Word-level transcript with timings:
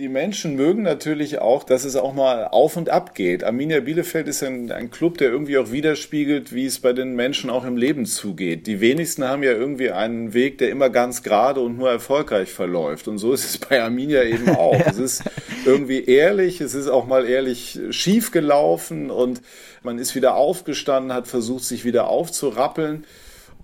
Die 0.00 0.08
Menschen 0.08 0.56
mögen 0.56 0.80
natürlich 0.80 1.40
auch, 1.40 1.62
dass 1.62 1.84
es 1.84 1.94
auch 1.94 2.14
mal 2.14 2.48
auf 2.48 2.78
und 2.78 2.88
ab 2.88 3.14
geht. 3.14 3.44
Arminia 3.44 3.80
Bielefeld 3.80 4.28
ist 4.28 4.42
ein, 4.42 4.72
ein 4.72 4.90
Club, 4.90 5.18
der 5.18 5.28
irgendwie 5.28 5.58
auch 5.58 5.72
widerspiegelt, 5.72 6.54
wie 6.54 6.64
es 6.64 6.78
bei 6.78 6.94
den 6.94 7.16
Menschen 7.16 7.50
auch 7.50 7.66
im 7.66 7.76
Leben 7.76 8.06
zugeht. 8.06 8.66
Die 8.66 8.80
wenigsten 8.80 9.24
haben 9.24 9.42
ja 9.42 9.52
irgendwie 9.52 9.90
einen 9.90 10.32
Weg, 10.32 10.56
der 10.56 10.70
immer 10.70 10.88
ganz 10.88 11.22
gerade 11.22 11.60
und 11.60 11.76
nur 11.76 11.90
erfolgreich 11.90 12.50
verläuft. 12.50 13.08
Und 13.08 13.18
so 13.18 13.34
ist 13.34 13.44
es 13.44 13.58
bei 13.58 13.82
Arminia 13.82 14.22
eben 14.22 14.48
auch. 14.56 14.72
ja. 14.72 14.86
Es 14.86 14.96
ist 14.96 15.24
irgendwie 15.66 16.02
ehrlich, 16.06 16.62
es 16.62 16.72
ist 16.72 16.88
auch 16.88 17.06
mal 17.06 17.28
ehrlich 17.28 17.78
schief 17.90 18.30
gelaufen 18.30 19.10
und 19.10 19.42
man 19.82 19.98
ist 19.98 20.14
wieder 20.14 20.34
aufgestanden, 20.34 21.12
hat 21.12 21.28
versucht, 21.28 21.64
sich 21.64 21.84
wieder 21.84 22.08
aufzurappeln. 22.08 23.04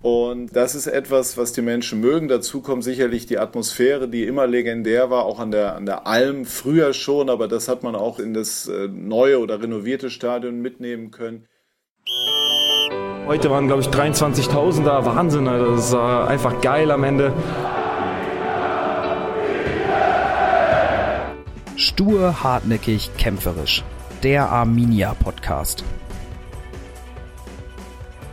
Und 0.01 0.55
das 0.55 0.75
ist 0.75 0.87
etwas, 0.87 1.37
was 1.37 1.53
die 1.53 1.61
Menschen 1.61 1.99
mögen. 1.99 2.27
Dazu 2.27 2.61
kommt 2.61 2.83
sicherlich 2.83 3.25
die 3.25 3.39
Atmosphäre, 3.39 4.07
die 4.07 4.25
immer 4.25 4.45
legendär 4.45 5.09
war, 5.09 5.25
auch 5.25 5.39
an 5.39 5.51
der, 5.51 5.75
an 5.75 5.85
der 5.85 6.05
Alm 6.05 6.45
früher 6.45 6.93
schon, 6.93 7.29
aber 7.29 7.47
das 7.47 7.67
hat 7.67 7.83
man 7.83 7.95
auch 7.95 8.19
in 8.19 8.33
das 8.33 8.67
äh, 8.67 8.87
neue 8.87 9.39
oder 9.39 9.61
renovierte 9.61 10.09
Stadion 10.09 10.61
mitnehmen 10.61 11.11
können. 11.11 11.47
Heute 13.25 13.49
waren, 13.49 13.67
glaube 13.67 13.81
ich, 13.81 13.89
23.000 13.89 14.85
da. 14.85 15.03
Wahnsinn, 15.03 15.45
das 15.45 15.91
war 15.91 16.29
einfach 16.29 16.61
geil 16.61 16.91
am 16.91 17.03
Ende. 17.03 17.33
Stur, 21.75 22.43
hartnäckig, 22.43 23.11
kämpferisch. 23.17 23.83
Der 24.23 24.49
Arminia 24.49 25.13
Podcast. 25.13 25.83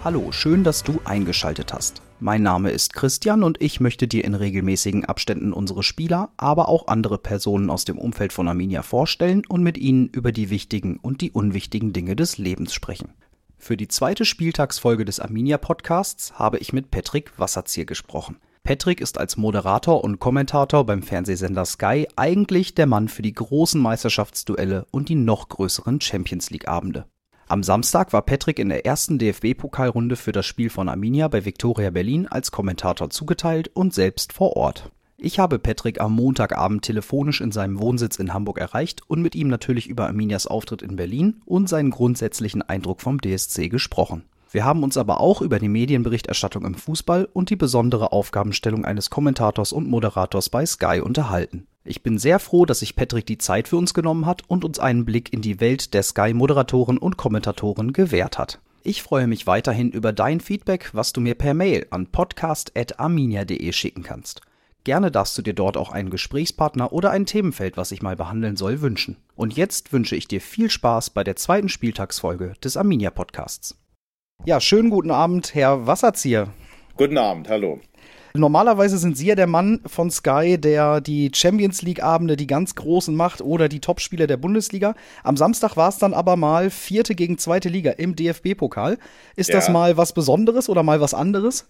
Hallo, 0.04 0.32
schön, 0.32 0.64
dass 0.64 0.82
du 0.82 1.00
eingeschaltet 1.06 1.72
hast. 1.72 2.02
Mein 2.20 2.42
Name 2.42 2.72
ist 2.72 2.92
Christian 2.92 3.42
und 3.42 3.62
ich 3.62 3.80
möchte 3.80 4.06
dir 4.06 4.22
in 4.26 4.34
regelmäßigen 4.34 5.06
Abständen 5.06 5.54
unsere 5.54 5.82
Spieler, 5.82 6.28
aber 6.36 6.68
auch 6.68 6.88
andere 6.88 7.16
Personen 7.16 7.70
aus 7.70 7.86
dem 7.86 7.96
Umfeld 7.96 8.34
von 8.34 8.46
Arminia 8.46 8.82
vorstellen 8.82 9.44
und 9.48 9.62
mit 9.62 9.78
ihnen 9.78 10.08
über 10.08 10.30
die 10.30 10.50
wichtigen 10.50 10.98
und 10.98 11.22
die 11.22 11.30
unwichtigen 11.30 11.94
Dinge 11.94 12.16
des 12.16 12.36
Lebens 12.36 12.74
sprechen. 12.74 13.14
Für 13.56 13.78
die 13.78 13.88
zweite 13.88 14.26
Spieltagsfolge 14.26 15.06
des 15.06 15.20
Arminia 15.20 15.56
Podcasts 15.56 16.38
habe 16.38 16.58
ich 16.58 16.74
mit 16.74 16.90
Patrick 16.90 17.32
Wasserzier 17.38 17.86
gesprochen. 17.86 18.36
Patrick 18.62 19.00
ist 19.00 19.16
als 19.16 19.38
Moderator 19.38 20.04
und 20.04 20.20
Kommentator 20.20 20.84
beim 20.84 21.02
Fernsehsender 21.02 21.64
Sky 21.64 22.08
eigentlich 22.14 22.74
der 22.74 22.86
Mann 22.86 23.08
für 23.08 23.22
die 23.22 23.32
großen 23.32 23.80
Meisterschaftsduelle 23.80 24.84
und 24.90 25.08
die 25.08 25.14
noch 25.14 25.48
größeren 25.48 26.02
Champions 26.02 26.50
League 26.50 26.68
Abende. 26.68 27.06
Am 27.46 27.62
Samstag 27.62 28.14
war 28.14 28.22
Patrick 28.22 28.58
in 28.58 28.70
der 28.70 28.86
ersten 28.86 29.18
DFB-Pokalrunde 29.18 30.16
für 30.16 30.32
das 30.32 30.46
Spiel 30.46 30.70
von 30.70 30.88
Arminia 30.88 31.28
bei 31.28 31.44
Viktoria 31.44 31.90
Berlin 31.90 32.26
als 32.26 32.50
Kommentator 32.50 33.10
zugeteilt 33.10 33.70
und 33.74 33.92
selbst 33.92 34.32
vor 34.32 34.56
Ort. 34.56 34.90
Ich 35.18 35.38
habe 35.38 35.58
Patrick 35.58 36.00
am 36.00 36.14
Montagabend 36.14 36.82
telefonisch 36.82 37.42
in 37.42 37.52
seinem 37.52 37.78
Wohnsitz 37.78 38.16
in 38.16 38.32
Hamburg 38.32 38.58
erreicht 38.58 39.02
und 39.08 39.20
mit 39.20 39.34
ihm 39.34 39.48
natürlich 39.48 39.88
über 39.88 40.06
Arminias 40.06 40.46
Auftritt 40.46 40.80
in 40.80 40.96
Berlin 40.96 41.42
und 41.44 41.68
seinen 41.68 41.90
grundsätzlichen 41.90 42.62
Eindruck 42.62 43.02
vom 43.02 43.20
DSC 43.20 43.68
gesprochen. 43.68 44.24
Wir 44.50 44.64
haben 44.64 44.82
uns 44.82 44.96
aber 44.96 45.20
auch 45.20 45.42
über 45.42 45.58
die 45.58 45.68
Medienberichterstattung 45.68 46.64
im 46.64 46.74
Fußball 46.74 47.28
und 47.32 47.50
die 47.50 47.56
besondere 47.56 48.12
Aufgabenstellung 48.12 48.84
eines 48.84 49.10
Kommentators 49.10 49.72
und 49.72 49.88
Moderators 49.88 50.48
bei 50.48 50.64
Sky 50.64 51.00
unterhalten. 51.02 51.66
Ich 51.86 52.02
bin 52.02 52.16
sehr 52.16 52.38
froh, 52.38 52.64
dass 52.64 52.78
sich 52.78 52.96
Patrick 52.96 53.26
die 53.26 53.36
Zeit 53.36 53.68
für 53.68 53.76
uns 53.76 53.92
genommen 53.92 54.24
hat 54.24 54.42
und 54.48 54.64
uns 54.64 54.78
einen 54.78 55.04
Blick 55.04 55.34
in 55.34 55.42
die 55.42 55.60
Welt 55.60 55.92
der 55.92 56.02
Sky-Moderatoren 56.02 56.96
und 56.96 57.18
Kommentatoren 57.18 57.92
gewährt 57.92 58.38
hat. 58.38 58.58
Ich 58.82 59.02
freue 59.02 59.26
mich 59.26 59.46
weiterhin 59.46 59.90
über 59.90 60.14
dein 60.14 60.40
Feedback, 60.40 60.88
was 60.94 61.12
du 61.12 61.20
mir 61.20 61.34
per 61.34 61.52
Mail 61.52 61.86
an 61.90 62.06
podcast.arminia.de 62.06 63.70
schicken 63.72 64.02
kannst. 64.02 64.40
Gerne 64.84 65.10
darfst 65.10 65.36
du 65.36 65.42
dir 65.42 65.52
dort 65.52 65.76
auch 65.76 65.92
einen 65.92 66.08
Gesprächspartner 66.08 66.90
oder 66.90 67.10
ein 67.10 67.26
Themenfeld, 67.26 67.76
was 67.76 67.92
ich 67.92 68.00
mal 68.00 68.16
behandeln 68.16 68.56
soll, 68.56 68.80
wünschen. 68.80 69.18
Und 69.34 69.54
jetzt 69.54 69.92
wünsche 69.92 70.16
ich 70.16 70.26
dir 70.26 70.40
viel 70.40 70.70
Spaß 70.70 71.10
bei 71.10 71.22
der 71.22 71.36
zweiten 71.36 71.68
Spieltagsfolge 71.68 72.54
des 72.64 72.78
Arminia 72.78 73.10
Podcasts. 73.10 73.76
Ja, 74.46 74.58
schönen 74.58 74.88
guten 74.88 75.10
Abend, 75.10 75.54
Herr 75.54 75.86
Wasserzieher. 75.86 76.48
Guten 76.96 77.18
Abend, 77.18 77.48
hallo. 77.50 77.80
Normalerweise 78.36 78.98
sind 78.98 79.16
Sie 79.16 79.26
ja 79.26 79.36
der 79.36 79.46
Mann 79.46 79.80
von 79.86 80.10
Sky, 80.10 80.58
der 80.58 81.00
die 81.00 81.30
Champions 81.32 81.82
League-Abende, 81.82 82.34
die 82.34 82.48
ganz 82.48 82.74
großen 82.74 83.14
macht 83.14 83.40
oder 83.40 83.68
die 83.68 83.78
Topspieler 83.78 84.26
der 84.26 84.36
Bundesliga. 84.36 84.96
Am 85.22 85.36
Samstag 85.36 85.76
war 85.76 85.88
es 85.88 85.98
dann 85.98 86.12
aber 86.12 86.34
mal 86.34 86.68
vierte 86.68 87.14
gegen 87.14 87.38
zweite 87.38 87.68
Liga 87.68 87.92
im 87.92 88.16
DFB-Pokal. 88.16 88.98
Ist 89.36 89.50
ja. 89.50 89.54
das 89.54 89.68
mal 89.68 89.96
was 89.96 90.14
Besonderes 90.14 90.68
oder 90.68 90.82
mal 90.82 91.00
was 91.00 91.14
anderes? 91.14 91.68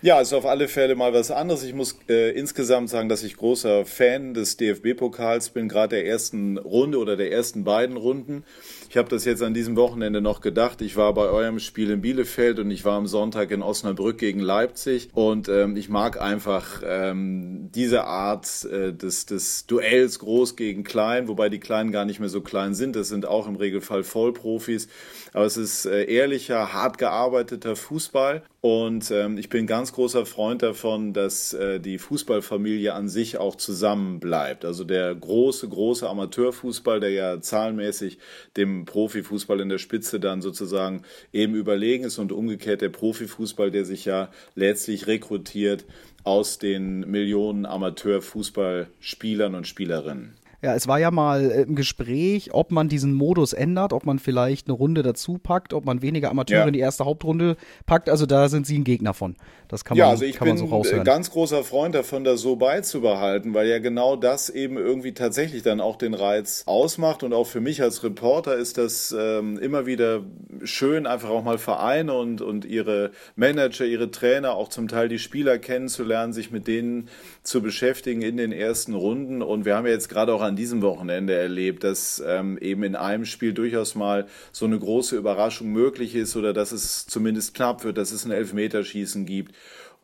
Ja, 0.00 0.20
ist 0.20 0.32
auf 0.32 0.46
alle 0.46 0.68
Fälle 0.68 0.94
mal 0.94 1.12
was 1.12 1.32
anderes. 1.32 1.64
Ich 1.64 1.74
muss 1.74 1.98
äh, 2.08 2.30
insgesamt 2.38 2.88
sagen, 2.88 3.08
dass 3.08 3.24
ich 3.24 3.36
großer 3.36 3.84
Fan 3.84 4.32
des 4.32 4.56
DFB-Pokals 4.58 5.48
bin, 5.48 5.68
gerade 5.68 5.96
der 5.96 6.06
ersten 6.06 6.58
Runde 6.58 6.98
oder 6.98 7.16
der 7.16 7.32
ersten 7.32 7.64
beiden 7.64 7.96
Runden. 7.96 8.44
Ich 8.88 8.96
habe 8.96 9.08
das 9.08 9.24
jetzt 9.24 9.42
an 9.42 9.52
diesem 9.52 9.76
Wochenende 9.76 10.20
noch 10.20 10.40
gedacht. 10.40 10.80
Ich 10.80 10.96
war 10.96 11.12
bei 11.12 11.28
eurem 11.28 11.58
Spiel 11.58 11.90
in 11.90 12.00
Bielefeld 12.00 12.58
und 12.58 12.70
ich 12.70 12.84
war 12.84 12.96
am 12.96 13.06
Sonntag 13.06 13.50
in 13.50 13.62
Osnabrück 13.62 14.18
gegen 14.18 14.40
Leipzig. 14.40 15.10
Und 15.12 15.48
ähm, 15.48 15.76
ich 15.76 15.88
mag 15.88 16.20
einfach 16.20 16.82
ähm, 16.84 17.70
diese 17.74 18.04
Art 18.04 18.64
äh, 18.64 18.92
des, 18.92 19.26
des 19.26 19.66
Duells 19.66 20.18
groß 20.20 20.56
gegen 20.56 20.84
klein, 20.84 21.28
wobei 21.28 21.48
die 21.48 21.58
Kleinen 21.58 21.90
gar 21.90 22.04
nicht 22.04 22.20
mehr 22.20 22.28
so 22.28 22.40
klein 22.40 22.74
sind. 22.74 22.96
Das 22.96 23.08
sind 23.08 23.26
auch 23.26 23.48
im 23.48 23.56
Regelfall 23.56 24.04
Vollprofis. 24.04 24.88
Aber 25.36 25.44
es 25.44 25.58
ist 25.58 25.84
äh, 25.84 26.04
ehrlicher, 26.04 26.72
hart 26.72 26.96
gearbeiteter 26.96 27.76
Fußball. 27.76 28.42
Und 28.62 29.10
ähm, 29.10 29.36
ich 29.36 29.50
bin 29.50 29.66
ganz 29.66 29.92
großer 29.92 30.24
Freund 30.24 30.62
davon, 30.62 31.12
dass 31.12 31.52
äh, 31.52 31.78
die 31.78 31.98
Fußballfamilie 31.98 32.94
an 32.94 33.10
sich 33.10 33.36
auch 33.36 33.54
zusammen 33.54 34.18
bleibt. 34.18 34.64
Also 34.64 34.82
der 34.82 35.14
große, 35.14 35.68
große 35.68 36.08
Amateurfußball, 36.08 37.00
der 37.00 37.10
ja 37.10 37.38
zahlenmäßig 37.38 38.16
dem 38.56 38.86
Profifußball 38.86 39.60
in 39.60 39.68
der 39.68 39.76
Spitze 39.76 40.20
dann 40.20 40.40
sozusagen 40.40 41.02
eben 41.34 41.54
überlegen 41.54 42.04
ist 42.04 42.16
und 42.16 42.32
umgekehrt 42.32 42.80
der 42.80 42.88
Profifußball, 42.88 43.70
der 43.70 43.84
sich 43.84 44.06
ja 44.06 44.30
letztlich 44.54 45.06
rekrutiert 45.06 45.84
aus 46.24 46.58
den 46.58 47.00
Millionen 47.10 47.66
Amateurfußballspielern 47.66 49.54
und 49.54 49.66
Spielerinnen. 49.66 50.34
Ja, 50.62 50.74
es 50.74 50.88
war 50.88 50.98
ja 50.98 51.10
mal 51.10 51.50
äh, 51.50 51.62
im 51.62 51.74
Gespräch, 51.74 52.52
ob 52.52 52.70
man 52.70 52.88
diesen 52.88 53.12
Modus 53.12 53.52
ändert, 53.52 53.92
ob 53.92 54.06
man 54.06 54.18
vielleicht 54.18 54.68
eine 54.68 54.76
Runde 54.76 55.02
dazu 55.02 55.38
packt, 55.38 55.72
ob 55.72 55.84
man 55.84 56.02
weniger 56.02 56.30
Amateure 56.30 56.60
ja. 56.60 56.66
in 56.66 56.72
die 56.72 56.80
erste 56.80 57.04
Hauptrunde 57.04 57.56
packt. 57.84 58.08
Also 58.08 58.26
da 58.26 58.48
sind 58.48 58.66
Sie 58.66 58.78
ein 58.78 58.84
Gegner 58.84 59.14
von. 59.14 59.36
Das 59.68 59.84
kann 59.84 59.96
man, 59.96 60.06
ja, 60.06 60.10
also 60.10 60.24
ich 60.24 60.36
kann 60.36 60.48
bin 60.48 60.56
so 60.56 60.66
raushören. 60.66 61.04
ganz 61.04 61.30
großer 61.30 61.64
Freund 61.64 61.94
davon, 61.94 62.22
das 62.22 62.40
so 62.40 62.56
beizubehalten, 62.56 63.52
weil 63.52 63.66
ja 63.66 63.80
genau 63.80 64.14
das 64.14 64.48
eben 64.48 64.76
irgendwie 64.76 65.12
tatsächlich 65.12 65.62
dann 65.62 65.80
auch 65.80 65.96
den 65.96 66.14
Reiz 66.14 66.62
ausmacht. 66.66 67.22
Und 67.22 67.32
auch 67.32 67.46
für 67.46 67.60
mich 67.60 67.82
als 67.82 68.04
Reporter 68.04 68.56
ist 68.56 68.78
das 68.78 69.14
ähm, 69.18 69.58
immer 69.58 69.86
wieder 69.86 70.22
schön, 70.62 71.06
einfach 71.06 71.30
auch 71.30 71.42
mal 71.42 71.58
Vereine 71.58 72.14
und, 72.14 72.40
und 72.42 72.64
ihre 72.64 73.10
Manager, 73.34 73.84
ihre 73.84 74.10
Trainer, 74.10 74.54
auch 74.54 74.68
zum 74.68 74.88
Teil 74.88 75.08
die 75.08 75.18
Spieler 75.18 75.58
kennenzulernen, 75.58 76.32
sich 76.32 76.50
mit 76.50 76.68
denen 76.68 77.08
zu 77.42 77.60
beschäftigen 77.60 78.22
in 78.22 78.36
den 78.36 78.52
ersten 78.52 78.94
Runden. 78.94 79.42
Und 79.42 79.64
wir 79.64 79.74
haben 79.76 79.86
ja 79.86 79.92
jetzt 79.92 80.08
gerade 80.08 80.32
auch 80.32 80.42
an 80.46 80.56
diesem 80.56 80.82
Wochenende 80.82 81.34
erlebt, 81.34 81.84
dass 81.84 82.22
ähm, 82.26 82.58
eben 82.58 82.82
in 82.82 82.96
einem 82.96 83.24
Spiel 83.24 83.52
durchaus 83.52 83.94
mal 83.94 84.26
so 84.52 84.64
eine 84.64 84.78
große 84.78 85.16
Überraschung 85.16 85.72
möglich 85.72 86.14
ist 86.14 86.36
oder 86.36 86.52
dass 86.52 86.72
es 86.72 87.06
zumindest 87.06 87.54
knapp 87.54 87.84
wird, 87.84 87.98
dass 87.98 88.12
es 88.12 88.24
ein 88.24 88.30
Elfmeterschießen 88.30 89.26
gibt. 89.26 89.54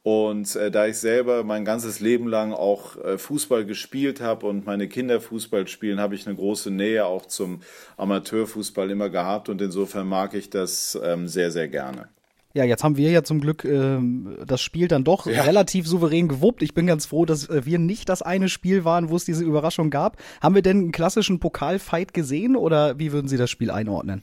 Und 0.03 0.57
äh, 0.57 0.73
da 0.73 0.87
ich 0.87 0.99
selber 0.99 1.45
mein 1.45 1.65
ganzes 1.65 2.01
Leben 2.01 2.27
lang 2.27 2.53
auch 2.53 2.97
äh, 2.97 3.19
Fußball 3.19 3.65
gespielt 3.65 4.21
habe 4.21 4.47
und 4.47 4.67
meine 4.67 4.89
Kinder 4.89 5.21
Fußball 5.21 5.69
spielen, 5.69 6.01
habe 6.01 6.17
ich 6.17 6.27
eine 6.27 6.35
große 6.35 6.73
Nähe 6.73 7.07
auch 7.07 7.27
zum 7.27 7.61
Amateurfußball 7.97 8.91
immer 8.91 9.11
gehabt 9.11 9.49
und 9.49 9.63
insofern 9.63 10.09
mag 10.09 10.35
ich 10.35 10.51
das 10.51 10.99
ähm, 11.03 11.29
sehr, 11.29 11.53
sehr 11.53 11.69
gerne. 11.69 12.09
Ja, 12.55 12.65
jetzt 12.65 12.85
haben 12.85 12.97
wir 12.97 13.11
ja 13.11 13.23
zum 13.23 13.41
Glück 13.41 13.65
äh, 13.65 13.99
das 14.47 14.61
Spiel 14.61 14.89
dann 14.89 15.05
doch 15.05 15.27
ja. 15.27 15.43
relativ 15.43 15.87
souverän 15.87 16.29
gewuppt. 16.29 16.63
Ich 16.63 16.75
bin 16.75 16.87
ganz 16.87 17.07
froh, 17.07 17.25
dass 17.25 17.49
äh, 17.49 17.65
wir 17.65 17.79
nicht 17.79 18.09
das 18.09 18.21
eine 18.23 18.49
Spiel 18.49 18.85
waren, 18.85 19.09
wo 19.09 19.17
es 19.17 19.25
diese 19.25 19.45
Überraschung 19.45 19.91
gab. 19.91 20.19
Haben 20.43 20.55
wir 20.55 20.63
denn 20.63 20.79
einen 20.79 20.93
klassischen 20.93 21.41
Pokalfight 21.41 22.13
gesehen 22.13 22.57
oder 22.57 22.99
wie 22.99 23.13
würden 23.13 23.29
Sie 23.29 23.39
das 23.39 23.51
Spiel 23.51 23.71
einordnen? 23.71 24.23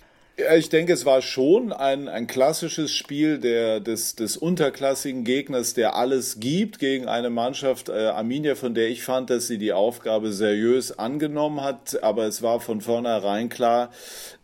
Ich 0.57 0.69
denke, 0.69 0.93
es 0.93 1.05
war 1.05 1.21
schon 1.21 1.73
ein, 1.73 2.07
ein 2.07 2.25
klassisches 2.25 2.91
Spiel 2.93 3.39
der, 3.39 3.79
des, 3.81 4.15
des 4.15 4.37
unterklassigen 4.37 5.25
Gegners, 5.25 5.73
der 5.73 5.95
alles 5.95 6.39
gibt 6.39 6.79
gegen 6.79 7.07
eine 7.07 7.29
Mannschaft 7.29 7.89
äh, 7.89 8.07
Arminia, 8.07 8.55
von 8.55 8.73
der 8.73 8.89
ich 8.89 9.03
fand, 9.03 9.29
dass 9.29 9.47
sie 9.47 9.57
die 9.57 9.73
Aufgabe 9.73 10.31
seriös 10.31 10.97
angenommen 10.97 11.61
hat. 11.61 12.01
Aber 12.03 12.25
es 12.25 12.41
war 12.41 12.61
von 12.61 12.79
vornherein 12.79 13.49
klar, 13.49 13.91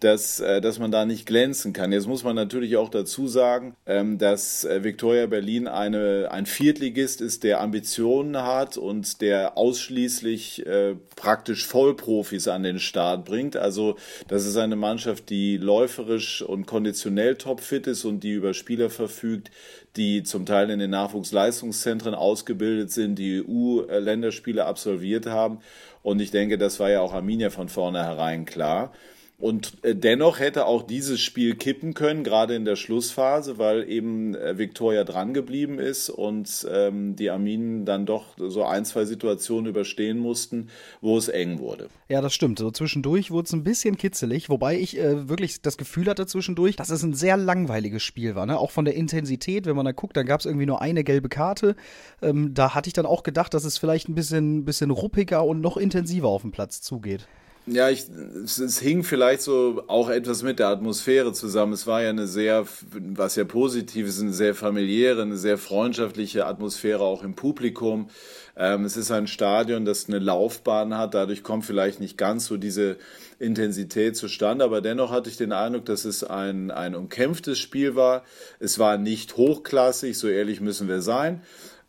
dass, 0.01 0.39
äh, 0.41 0.59
dass 0.59 0.79
man 0.79 0.91
da 0.91 1.05
nicht 1.05 1.25
glänzen 1.25 1.71
kann. 1.71 1.93
Jetzt 1.93 2.07
muss 2.07 2.23
man 2.23 2.35
natürlich 2.35 2.75
auch 2.75 2.89
dazu 2.89 3.27
sagen, 3.27 3.75
ähm, 3.85 4.17
dass 4.17 4.65
äh, 4.65 4.83
Victoria 4.83 5.27
Berlin 5.27 5.67
eine, 5.67 6.27
ein 6.31 6.45
Viertligist 6.45 7.21
ist, 7.21 7.43
der 7.43 7.61
Ambitionen 7.61 8.37
hat 8.43 8.77
und 8.77 9.21
der 9.21 9.57
ausschließlich 9.57 10.65
äh, 10.65 10.95
praktisch 11.15 11.65
Vollprofis 11.65 12.47
an 12.47 12.63
den 12.63 12.79
Start 12.79 13.23
bringt. 13.25 13.55
Also 13.55 13.95
das 14.27 14.45
ist 14.45 14.57
eine 14.57 14.75
Mannschaft, 14.75 15.29
die 15.29 15.57
läuft 15.57 15.84
läuferisch 15.85 16.41
und 16.41 16.65
konditionell 16.65 17.35
topfit 17.35 17.85
ist 17.85 18.05
und 18.05 18.21
die 18.21 18.31
über 18.31 18.55
Spieler 18.55 18.89
verfügt, 18.89 19.51
die 19.95 20.23
zum 20.23 20.45
Teil 20.47 20.71
in 20.71 20.79
den 20.79 20.89
Nachwuchsleistungszentren 20.89 22.15
ausgebildet 22.15 22.91
sind, 22.91 23.19
die 23.19 23.43
EU-Länderspiele 23.47 24.65
absolviert 24.65 25.27
haben. 25.27 25.59
Und 26.01 26.19
ich 26.21 26.31
denke, 26.31 26.57
das 26.57 26.79
war 26.79 26.89
ja 26.89 27.01
auch 27.01 27.13
Arminia 27.13 27.51
von 27.51 27.69
vornherein 27.69 28.45
klar. 28.45 28.93
Und 29.37 29.83
äh, 29.83 29.95
dennoch 29.95 30.39
hätte 30.39 30.65
auch 30.65 30.83
dieses 30.83 31.19
Spiel 31.19 31.55
kippen 31.55 31.93
können, 31.93 32.23
gerade 32.23 32.55
in 32.55 32.63
der 32.63 32.77
Schlussphase, 32.77 33.57
weil 33.57 33.89
eben 33.89 34.33
äh, 34.33 34.57
Victoria 34.57 35.03
dran 35.03 35.33
geblieben 35.33 35.77
ist 35.77 36.09
und 36.09 36.65
ähm, 36.71 37.17
die 37.17 37.29
Arminen 37.29 37.83
dann 37.83 38.05
doch 38.05 38.37
so 38.37 38.63
ein, 38.63 38.85
zwei 38.85 39.03
Situationen 39.03 39.69
überstehen 39.69 40.19
mussten, 40.19 40.69
wo 41.01 41.17
es 41.17 41.27
eng 41.27 41.59
wurde. 41.59 41.89
Ja, 42.07 42.21
das 42.21 42.33
stimmt. 42.33 42.59
So 42.59 42.71
zwischendurch 42.71 43.29
wurde 43.29 43.47
es 43.47 43.53
ein 43.53 43.65
bisschen 43.65 43.97
kitzelig, 43.97 44.49
wobei 44.49 44.79
ich 44.79 44.97
äh, 44.97 45.27
wirklich 45.27 45.61
das 45.61 45.75
Gefühl 45.75 46.07
hatte 46.07 46.25
zwischendurch, 46.27 46.77
dass 46.77 46.89
es 46.89 47.03
ein 47.03 47.13
sehr 47.13 47.35
langweiliges 47.35 48.03
Spiel 48.03 48.35
war. 48.35 48.45
Ne? 48.45 48.57
Auch 48.57 48.71
von 48.71 48.85
der 48.85 48.95
Intensität, 48.95 49.65
wenn 49.65 49.75
man 49.75 49.85
da 49.85 49.91
guckt, 49.91 50.15
dann 50.15 50.25
gab 50.25 50.39
es 50.39 50.45
irgendwie 50.45 50.65
nur 50.65 50.81
eine 50.81 51.03
gelbe 51.03 51.27
Karte. 51.27 51.75
Ähm, 52.21 52.53
da 52.53 52.73
hatte 52.73 52.87
ich 52.87 52.93
dann 52.93 53.05
auch 53.05 53.23
gedacht, 53.23 53.53
dass 53.53 53.65
es 53.65 53.77
vielleicht 53.77 54.07
ein 54.07 54.15
bisschen, 54.15 54.63
bisschen 54.63 54.91
ruppiger 54.91 55.43
und 55.43 55.59
noch 55.59 55.75
intensiver 55.75 56.29
auf 56.29 56.43
dem 56.43 56.51
Platz 56.51 56.81
zugeht. 56.81 57.27
Ja, 57.67 57.89
ich, 57.89 58.05
es, 58.43 58.59
es, 58.59 58.79
hing 58.79 59.03
vielleicht 59.03 59.41
so 59.41 59.83
auch 59.87 60.09
etwas 60.09 60.43
mit 60.43 60.59
der 60.59 60.67
Atmosphäre 60.67 61.33
zusammen. 61.33 61.73
Es 61.73 61.87
war 61.87 62.03
ja 62.03 62.11
eine 62.11 62.27
sehr, 62.27 62.65
was 62.91 63.35
ja 63.35 63.43
positiv 63.43 64.07
ist, 64.07 64.21
eine 64.21 64.33
sehr 64.33 64.53
familiäre, 64.53 65.23
eine 65.23 65.37
sehr 65.37 65.57
freundschaftliche 65.57 66.45
Atmosphäre 66.45 67.01
auch 67.01 67.23
im 67.23 67.33
Publikum. 67.33 68.09
Ähm, 68.55 68.85
es 68.85 68.97
ist 68.97 69.09
ein 69.09 69.25
Stadion, 69.25 69.83
das 69.83 70.07
eine 70.07 70.19
Laufbahn 70.19 70.95
hat. 70.95 71.15
Dadurch 71.15 71.41
kommt 71.41 71.65
vielleicht 71.65 71.99
nicht 71.99 72.19
ganz 72.19 72.45
so 72.45 72.57
diese 72.57 72.97
Intensität 73.39 74.15
zustande. 74.15 74.63
Aber 74.63 74.81
dennoch 74.81 75.11
hatte 75.11 75.31
ich 75.31 75.37
den 75.37 75.51
Eindruck, 75.51 75.85
dass 75.85 76.05
es 76.05 76.23
ein, 76.23 76.69
ein 76.69 76.93
umkämpftes 76.93 77.57
Spiel 77.57 77.95
war. 77.95 78.23
Es 78.59 78.77
war 78.77 78.99
nicht 78.99 79.37
hochklassig, 79.37 80.19
so 80.19 80.27
ehrlich 80.27 80.61
müssen 80.61 80.87
wir 80.87 81.01
sein. 81.01 81.41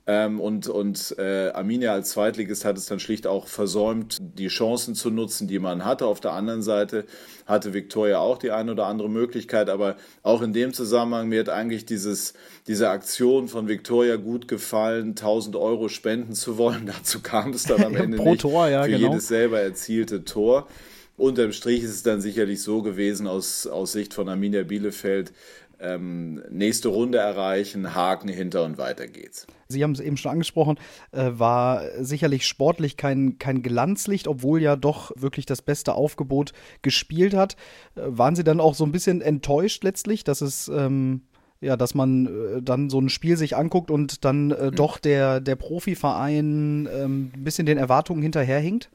Ähm, 0.09 0.39
und 0.39 0.69
und 0.69 1.17
äh, 1.19 1.49
Arminia 1.49 1.93
als 1.93 2.11
Zweitligist 2.11 2.65
hat 2.65 2.79
es 2.79 2.87
dann 2.87 3.01
schlicht 3.01 3.27
auch 3.27 3.49
versäumt, 3.49 4.19
die 4.21 4.47
Chancen 4.47 4.95
zu 4.95 5.11
nutzen, 5.11 5.49
die 5.49 5.59
man 5.59 5.85
hatte. 5.85 6.07
Auf 6.07 6.21
der 6.21 6.33
anderen 6.33 6.63
Seite 6.63 7.07
hatte 7.45 7.75
Viktoria 7.75 8.19
auch 8.19 8.39
die 8.39 8.53
eine 8.53 8.71
oder 8.71 8.87
andere 8.87 9.11
Möglichkeit, 9.11 9.69
aber 9.69 9.97
auch 10.23 10.43
in 10.43 10.53
dem 10.53 10.73
Zusammenhang 10.73 11.29
mir 11.29 11.41
hat 11.41 11.49
eigentlich 11.49 11.87
dieses, 11.87 12.35
diese 12.69 12.91
Aktion 12.91 13.49
von 13.49 13.67
Viktoria 13.67 14.15
gut 14.15 14.47
gefallen, 14.47 15.11
1000 15.11 15.57
Euro 15.57 15.89
spenden 15.89 16.35
zu 16.35 16.57
wollen. 16.57 16.87
Dazu 16.99 17.21
kam 17.21 17.51
es 17.51 17.65
dann 17.65 17.83
am 17.83 17.97
Ende 17.97 18.19
Pro 18.19 18.31
nicht 18.31 18.43
Tor, 18.43 18.69
ja, 18.69 18.85
für 18.85 18.91
genau. 18.91 19.09
jedes 19.09 19.27
selber 19.27 19.61
erzielte 19.61 20.25
Tor. 20.25 20.69
Unterm 21.17 21.53
Strich 21.53 21.83
ist 21.83 21.91
es 21.91 22.03
dann 22.03 22.21
sicherlich 22.21 22.63
so 22.63 22.83
gewesen 22.83 23.27
aus, 23.27 23.67
aus 23.67 23.93
Sicht 23.93 24.13
von 24.13 24.29
Arminia 24.29 24.65
Bielefeld, 24.65 25.33
ähm, 25.81 26.43
nächste 26.51 26.89
Runde 26.89 27.19
erreichen, 27.19 27.95
Haken 27.95 28.29
hinter 28.29 28.65
und 28.65 28.79
weiter 28.79 29.07
geht's. 29.07 29.47
Sie 29.69 29.83
haben 29.83 29.93
es 29.93 30.01
eben 30.01 30.17
schon 30.17 30.33
angesprochen, 30.33 30.79
äh, 31.13 31.31
war 31.33 31.83
sicherlich 32.01 32.47
sportlich 32.47 32.97
kein, 32.97 33.39
kein 33.39 33.63
Glanzlicht, 33.63 34.29
obwohl 34.29 34.63
ja 34.63 34.77
doch 34.77 35.13
wirklich 35.17 35.47
das 35.47 35.63
beste 35.63 35.95
Aufgebot 35.95 36.53
gespielt 36.83 37.35
hat. 37.35 37.57
Äh, 37.95 38.03
waren 38.07 38.37
Sie 38.37 38.45
dann 38.45 38.61
auch 38.61 38.75
so 38.75 38.85
ein 38.85 38.93
bisschen 38.93 39.21
enttäuscht 39.21 39.85
letztlich, 39.85 40.25
dass 40.25 40.41
es 40.41 40.69
ähm, 40.69 41.23
ja, 41.61 41.77
dass 41.77 41.95
man 41.95 42.27
äh, 42.27 42.63
dann 42.63 42.91
so 42.91 43.01
ein 43.01 43.09
Spiel 43.09 43.37
sich 43.37 43.57
anguckt 43.57 43.91
und 43.91 44.25
dann 44.25 44.51
äh, 44.51 44.71
mhm. 44.71 44.75
doch 44.77 44.99
der, 44.99 45.41
der 45.41 45.57
Profiverein 45.57 46.89
ähm, 46.93 47.31
ein 47.35 47.45
bisschen 47.45 47.67
den 47.67 47.79
Erwartungen 47.79 48.23
hinterherhinkt? 48.23 48.91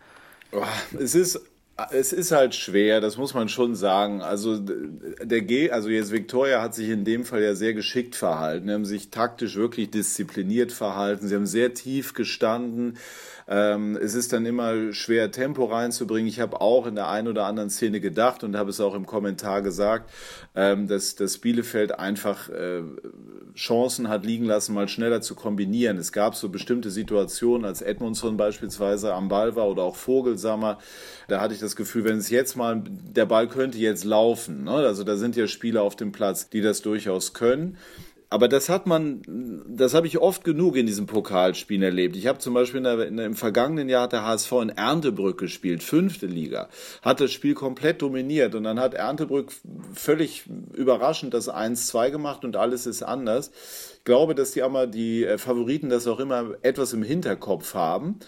Es 1.00 1.16
ist 1.16 1.42
es 1.92 2.14
ist 2.14 2.32
halt 2.32 2.56
schwer, 2.56 3.02
das 3.02 3.18
muss 3.18 3.34
man 3.34 3.50
schon 3.50 3.76
sagen. 3.76 4.22
Also 4.22 4.60
der 4.60 5.42
G, 5.42 5.72
also 5.72 5.90
jetzt 5.90 6.12
Victoria 6.12 6.62
hat 6.62 6.76
sich 6.76 6.90
in 6.90 7.04
dem 7.06 7.26
Fall 7.26 7.42
ja 7.42 7.56
sehr 7.56 7.74
geschickt 7.74 8.16
verhalten. 8.16 8.68
Sie 8.68 8.74
haben 8.74 8.86
sich 8.86 9.10
taktisch 9.10 9.56
wirklich 9.56 9.92
diszipliniert 9.92 10.72
verhalten. 10.72 11.28
Sie 11.28 11.36
haben 11.36 11.46
sehr 11.46 11.74
tief 11.74 12.14
gestanden. 12.14 12.98
Ähm, 13.48 13.98
es 14.02 14.16
ist 14.16 14.34
dann 14.34 14.46
immer 14.46 14.94
schwer, 14.94 15.32
Tempo 15.32 15.66
reinzubringen. 15.66 16.28
Ich 16.28 16.40
habe 16.40 16.62
auch 16.62 16.88
in 16.88 16.96
der 16.96 17.10
einen 17.10 17.28
oder 17.28 17.46
anderen 17.46 17.70
Szene 17.70 18.00
gedacht 18.00 18.44
und 18.44 18.56
habe 18.56 18.70
es 18.70 18.80
auch 18.80 18.96
im 18.96 19.06
Kommentar 19.06 19.62
gesagt, 19.62 20.10
ähm, 20.56 20.88
dass, 20.88 21.16
dass 21.16 21.38
Bielefeld 21.38 21.98
einfach 21.98 22.50
äh, 22.50 22.82
Chancen 23.56 24.08
hat 24.08 24.26
liegen 24.26 24.46
lassen, 24.46 24.74
mal 24.74 24.88
schneller 24.88 25.22
zu 25.22 25.36
kombinieren. 25.36 25.98
Es 25.98 26.12
gab 26.12 26.36
so 26.36 26.50
bestimmte 26.50 26.90
Situationen, 26.90 27.66
als 27.66 27.82
Edmundson 27.82 28.38
beispielsweise 28.38 29.14
am 29.14 29.28
Ball 29.28 29.56
war 29.56 29.68
oder 29.68 29.84
auch 29.84 29.96
Vogelsammer. 29.96 30.80
Da 31.28 31.42
hatte 31.42 31.54
ich 31.54 31.60
das 31.60 31.76
Gefühl, 31.76 32.04
wenn 32.06 32.18
es 32.18 32.30
jetzt 32.30 32.56
mal, 32.56 32.82
der 32.86 33.26
Ball 33.26 33.48
könnte 33.48 33.78
jetzt 33.78 34.04
laufen. 34.04 34.64
Ne? 34.66 34.72
Also 34.72 35.04
da 35.04 35.18
sind 35.18 35.36
ja 35.36 35.48
Spieler 35.48 35.84
auf 35.84 35.96
dem 35.96 36.12
Platz, 36.12 36.50
die 36.50 36.62
das 36.62 36.82
durchaus 36.82 37.34
können. 37.34 37.78
Aber 38.32 38.48
das 38.48 38.70
hat 38.70 38.88
man, 38.88 39.22
das 39.68 39.94
habe 39.94 40.08
ich 40.08 40.18
oft 40.18 40.46
genug 40.46 40.78
in 40.78 40.86
diesen 40.86 41.06
Pokalspielen 41.06 41.84
erlebt. 41.84 42.16
Ich 42.16 42.28
habe 42.28 42.40
zum 42.40 42.54
Beispiel 42.54 42.78
in 42.78 42.86
der, 42.86 43.06
in 43.06 43.18
der, 43.18 43.26
im 43.26 43.36
vergangenen 43.36 43.90
Jahr 43.90 44.04
hat 44.04 44.14
der 44.14 44.26
HSV 44.26 44.54
in 44.54 44.70
Erntebrück 44.70 45.38
gespielt, 45.38 45.84
fünfte 45.84 46.28
Liga, 46.28 46.70
hat 47.02 47.20
das 47.20 47.34
Spiel 47.34 47.56
komplett 47.56 48.02
dominiert 48.02 48.56
und 48.56 48.64
dann 48.64 48.80
hat 48.80 48.94
Erntebrück 48.94 49.52
völlig 49.94 50.46
überraschend 50.74 51.34
das 51.34 51.50
1-2 51.50 52.10
gemacht 52.10 52.46
und 52.46 52.56
alles 52.56 52.86
ist 52.86 53.04
anders. 53.04 53.52
Ich 53.98 54.06
glaube, 54.06 54.34
dass 54.34 54.52
die, 54.52 54.62
aber 54.62 54.88
die 54.88 55.26
äh, 55.26 55.38
Favoriten 55.38 55.90
das 55.90 56.08
auch 56.08 56.22
immer 56.22 56.52
etwas 56.62 56.94
im 56.94 57.04
Hinterkopf 57.04 57.74
haben 57.74 58.20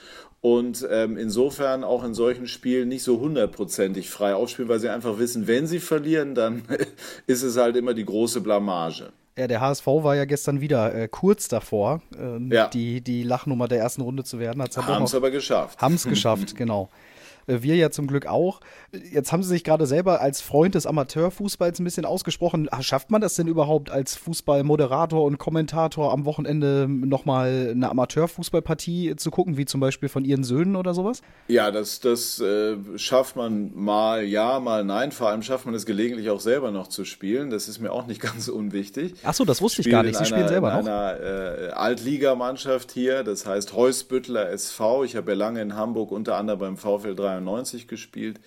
und 0.42 0.86
ähm, 0.92 1.16
insofern 1.16 1.86
auch 1.86 2.04
in 2.04 2.14
solchen 2.14 2.48
Spielen 2.48 2.90
nicht 2.90 3.04
so 3.04 3.22
hundertprozentig 3.22 4.10
frei 4.10 4.36
aufspielen, 4.36 4.68
weil 4.68 4.82
sie 4.82 4.90
einfach 4.90 5.18
wissen, 5.18 5.48
wenn 5.48 5.66
sie 5.66 5.80
verlieren, 5.80 6.36
dann 6.36 6.64
ist 7.26 7.44
es 7.44 7.56
halt 7.56 7.78
immer 7.78 7.94
die 7.94 8.04
große 8.04 8.42
Blamage. 8.42 9.14
Ja, 9.38 9.48
der 9.48 9.62
HSV 9.62 9.88
war 9.88 10.16
ja 10.16 10.26
gestern 10.26 10.62
wieder 10.62 10.94
äh, 10.94 11.08
kurz 11.08 11.48
davor, 11.48 12.02
ähm, 12.20 12.52
ja. 12.52 12.68
die, 12.68 13.02
die 13.02 13.24
Lachnummer 13.24 13.68
der 13.68 13.80
ersten 13.80 14.02
Runde 14.02 14.24
zu 14.24 14.38
werden. 14.38 14.62
Haben 14.62 15.04
es 15.04 15.16
aber 15.16 15.32
geschafft. 15.32 15.82
Haben 15.82 15.96
es 15.96 16.04
geschafft, 16.08 16.56
genau. 16.56 16.90
Äh, 17.48 17.62
wir 17.62 17.76
ja 17.76 17.90
zum 17.92 18.08
Glück 18.08 18.26
auch. 18.26 18.60
Jetzt 19.12 19.32
haben 19.32 19.44
Sie 19.44 19.50
sich 19.50 19.64
gerade 19.64 19.86
selber 19.86 20.22
als 20.22 20.42
Freund 20.42 20.76
des 20.76 20.86
Amateurfußballs 20.86 21.80
ein 21.80 21.84
bisschen 21.84 22.06
ausgesprochen. 22.06 22.68
Ah, 22.72 22.82
schafft 22.82 23.12
man 23.12 23.22
das 23.22 23.36
denn 23.36 23.48
überhaupt 23.48 23.90
als 23.90 24.16
Fußballmoderator 24.16 25.24
und 25.24 25.38
Kommentator 25.38 26.12
am 26.12 26.26
Wochenende 26.26 26.88
nochmal 26.90 27.70
eine 27.72 27.90
Amateurfußballpartie 27.90 29.16
zu 29.16 29.32
gucken, 29.32 29.58
wie 29.58 29.66
zum 29.66 29.80
Beispiel 29.80 30.10
von 30.10 30.26
Ihren 30.26 30.44
Söhnen 30.44 30.76
oder 30.76 30.94
sowas? 30.94 31.22
Ja, 31.48 31.72
das, 31.72 32.00
das 32.00 32.40
äh, 32.40 32.78
schafft 32.96 33.36
man 33.36 33.72
mal 33.76 34.24
ja, 34.24 34.60
mal 34.60 34.84
nein. 34.84 35.12
Vor 35.12 35.30
allem 35.30 35.42
schafft 35.42 35.66
man 35.66 35.76
es 35.76 35.86
gelegentlich 35.86 36.30
auch 36.30 36.40
selber 36.40 36.72
noch 36.72 36.88
zu 36.88 37.06
spielen. 37.06 37.50
Das 37.50 37.68
ist 37.68 37.80
mir 37.80 37.92
auch 37.92 38.08
nicht 38.08 38.22
ganz 38.34 38.48
unwichtig. 38.48 39.16
Ach 39.24 39.34
so, 39.34 39.46
das 39.46 39.62
wusste 39.62 39.82
ich 39.82 39.90
gar 39.90 40.04
nicht. 40.04 40.16
Sie 40.16 40.20
einer, 40.20 40.26
spielen 40.26 40.48
selber 40.48 40.72
in 40.72 40.86
noch? 40.86 40.86
einer 40.86 41.20
äh, 41.20 41.70
Altligamannschaft 41.72 42.92
hier, 42.92 43.24
das 43.24 43.46
heißt 43.46 43.74
Heusbüttler 43.74 44.50
SV. 44.50 45.04
Ich 45.04 45.16
habe 45.16 45.32
ja 45.32 45.38
lange 45.38 45.62
in 45.62 45.76
Hamburg 45.76 46.12
unter 46.12 46.38
anderem 46.38 46.60
beim 46.60 46.78
VfL 46.78 47.16
3 47.16 47.33
93 47.40 47.88
gespielt 47.88 48.40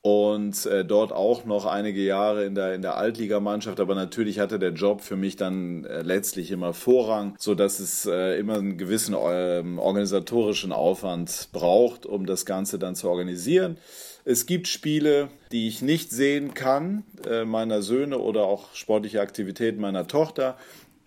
und 0.00 0.64
äh, 0.66 0.84
dort 0.84 1.12
auch 1.12 1.44
noch 1.44 1.66
einige 1.66 2.02
Jahre 2.02 2.44
in 2.44 2.54
der 2.54 2.74
in 2.74 2.82
der 2.82 2.96
Altligamannschaft, 2.96 3.80
aber 3.80 3.94
natürlich 3.94 4.38
hatte 4.38 4.58
der 4.58 4.70
Job 4.70 5.00
für 5.00 5.16
mich 5.16 5.36
dann 5.36 5.84
äh, 5.84 6.02
letztlich 6.02 6.50
immer 6.50 6.72
Vorrang, 6.72 7.34
so 7.38 7.54
dass 7.54 7.80
es 7.80 8.06
äh, 8.06 8.38
immer 8.38 8.54
einen 8.54 8.78
gewissen 8.78 9.14
äh, 9.14 9.62
organisatorischen 9.76 10.72
Aufwand 10.72 11.48
braucht, 11.52 12.06
um 12.06 12.26
das 12.26 12.46
Ganze 12.46 12.78
dann 12.78 12.94
zu 12.94 13.08
organisieren. 13.08 13.78
Es 14.24 14.46
gibt 14.46 14.68
Spiele, 14.68 15.30
die 15.52 15.68
ich 15.68 15.82
nicht 15.82 16.10
sehen 16.10 16.54
kann, 16.54 17.02
äh, 17.28 17.44
meiner 17.44 17.82
Söhne 17.82 18.18
oder 18.18 18.44
auch 18.44 18.74
sportliche 18.74 19.20
Aktivitäten 19.20 19.80
meiner 19.80 20.06
Tochter. 20.06 20.56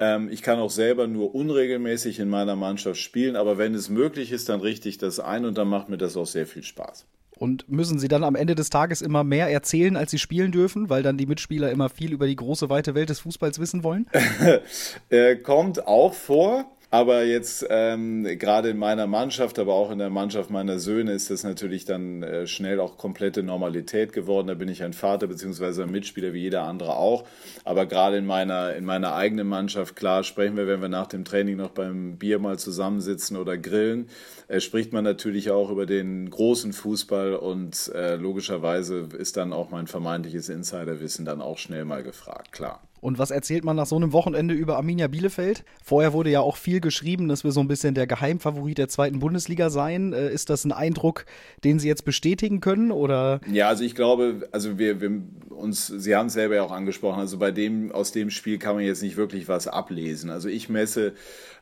Ähm, 0.01 0.29
ich 0.31 0.41
kann 0.41 0.60
auch 0.60 0.72
selber 0.72 1.08
nur 1.08 1.36
unregelmäßig 1.36 2.20
in 2.20 2.27
meiner 2.27 2.55
Mannschaft 2.55 3.00
spielen, 3.00 3.36
aber 3.36 3.60
wenn 3.60 3.75
es 3.75 3.88
möglich 3.88 4.31
ist, 4.31 4.50
dann 4.50 4.60
richte 4.60 4.89
ich 4.89 4.98
das 4.98 5.20
ein 5.20 5.46
und 5.46 5.60
dann 5.60 5.67
macht 5.67 5.89
mir 5.89 5.98
das 5.98 6.17
auch 6.17 6.25
sehr 6.25 6.48
viel 6.48 6.63
Spaß. 6.63 7.05
Und 7.38 7.70
müssen 7.70 8.00
sie 8.00 8.08
dann 8.08 8.24
am 8.24 8.36
Ende 8.36 8.55
des 8.55 8.72
Tages 8.72 9.01
immer 9.01 9.24
mehr 9.24 9.50
erzählen, 9.50 9.96
als 9.96 10.12
sie 10.12 10.20
spielen 10.20 10.51
dürfen, 10.51 10.89
weil 10.89 11.03
dann 11.03 11.17
die 11.17 11.27
Mitspieler 11.27 11.72
immer 11.72 11.89
viel 11.89 12.13
über 12.13 12.25
die 12.25 12.36
große, 12.36 12.70
weite 12.70 12.96
Welt 12.96 13.10
des 13.10 13.20
Fußballs 13.20 13.60
wissen 13.60 13.84
wollen? 13.84 14.08
äh, 15.10 15.36
kommt 15.36 15.86
auch 15.88 16.13
vor. 16.13 16.65
Aber 16.93 17.24
jetzt 17.24 17.65
ähm, 17.69 18.25
gerade 18.38 18.67
in 18.67 18.77
meiner 18.77 19.07
Mannschaft, 19.07 19.60
aber 19.60 19.74
auch 19.75 19.91
in 19.91 19.98
der 20.00 20.10
Mannschaft 20.10 20.50
meiner 20.50 20.77
Söhne 20.77 21.13
ist 21.13 21.29
das 21.29 21.45
natürlich 21.45 21.86
dann 21.86 22.21
äh, 22.21 22.48
schnell 22.48 22.81
auch 22.81 22.98
komplette 22.98 23.43
Normalität 23.43 24.12
geworden. 24.12 24.48
Da 24.48 24.55
bin 24.55 24.67
ich 24.67 24.83
ein 24.83 24.91
Vater 24.91 25.27
beziehungsweise 25.27 25.83
ein 25.83 25.91
Mitspieler 25.91 26.33
wie 26.33 26.41
jeder 26.41 26.63
andere 26.63 26.98
auch. 26.98 27.24
Aber 27.63 27.86
gerade 27.86 28.17
in 28.17 28.25
meiner, 28.25 28.75
in 28.75 28.83
meiner 28.83 29.15
eigenen 29.15 29.48
Mannschaft, 29.48 29.95
klar, 29.95 30.25
sprechen 30.25 30.57
wir, 30.57 30.67
wenn 30.67 30.81
wir 30.81 30.89
nach 30.89 31.07
dem 31.07 31.24
Training 31.24 31.55
noch 31.55 31.69
beim 31.69 32.17
Bier 32.17 32.39
mal 32.39 32.60
zusammensitzen 32.60 33.38
oder 33.38 33.57
grillen, 33.57 34.10
äh, 34.50 34.60
spricht 34.60 34.91
man 34.91 35.05
natürlich 35.05 35.50
auch 35.50 35.71
über 35.71 35.86
den 35.86 36.29
großen 36.29 36.74
Fußball 36.74 37.36
und 37.36 37.89
äh, 37.95 38.17
logischerweise 38.17 39.07
ist 39.17 39.38
dann 39.38 39.53
auch 39.53 39.71
mein 39.71 39.88
vermeintliches 39.88 40.50
Insiderwissen 40.50 41.24
dann 41.24 41.41
auch 41.41 41.57
schnell 41.57 41.86
mal 41.86 42.03
gefragt, 42.03 42.51
klar. 42.51 42.81
Und 43.01 43.17
was 43.17 43.31
erzählt 43.31 43.65
man 43.65 43.75
nach 43.75 43.88
so 43.88 43.96
einem 43.96 44.13
Wochenende 44.13 44.53
über 44.53 44.77
Arminia 44.77 45.08
Bielefeld? 45.08 45.65
Vorher 45.84 46.13
wurde 46.13 46.29
ja 46.29 46.39
auch 46.39 46.55
viel 46.55 46.79
geschrieben, 46.79 47.27
dass 47.27 47.43
wir 47.43 47.51
so 47.51 47.60
ein 47.60 47.67
bisschen 47.67 47.96
der 47.96 48.08
Geheimfavorit 48.08 48.77
der 48.77 48.88
zweiten 48.88 49.20
Bundesliga 49.20 49.70
seien. 49.72 50.13
Äh, 50.13 50.31
ist 50.31 50.50
das 50.51 50.63
ein 50.65 50.72
Eindruck, 50.72 51.25
den 51.63 51.79
Sie 51.79 51.88
jetzt 51.88 52.05
bestätigen 52.05 52.62
können? 52.62 52.91
Oder? 52.91 53.41
Ja, 53.51 53.67
also 53.67 53.84
ich 53.84 53.96
glaube, 53.96 54.48
also 54.51 54.77
wir, 54.77 55.01
wir 55.01 55.12
uns, 55.50 55.88
Sie 55.88 56.15
haben 56.15 56.27
es 56.27 56.34
selber 56.34 56.55
ja 56.55 56.63
auch 56.63 56.72
angesprochen, 56.72 57.20
also 57.20 57.38
bei 57.38 57.51
dem, 57.51 57.91
aus 57.91 58.12
dem 58.12 58.29
Spiel 58.29 58.60
kann 58.60 58.75
man 58.75 58.84
jetzt 58.84 59.01
nicht 59.01 59.17
wirklich 59.17 59.48
was 59.48 59.67
ablesen. 59.67 60.29
Also 60.29 60.48
ich 60.48 60.70
messe 60.70 61.13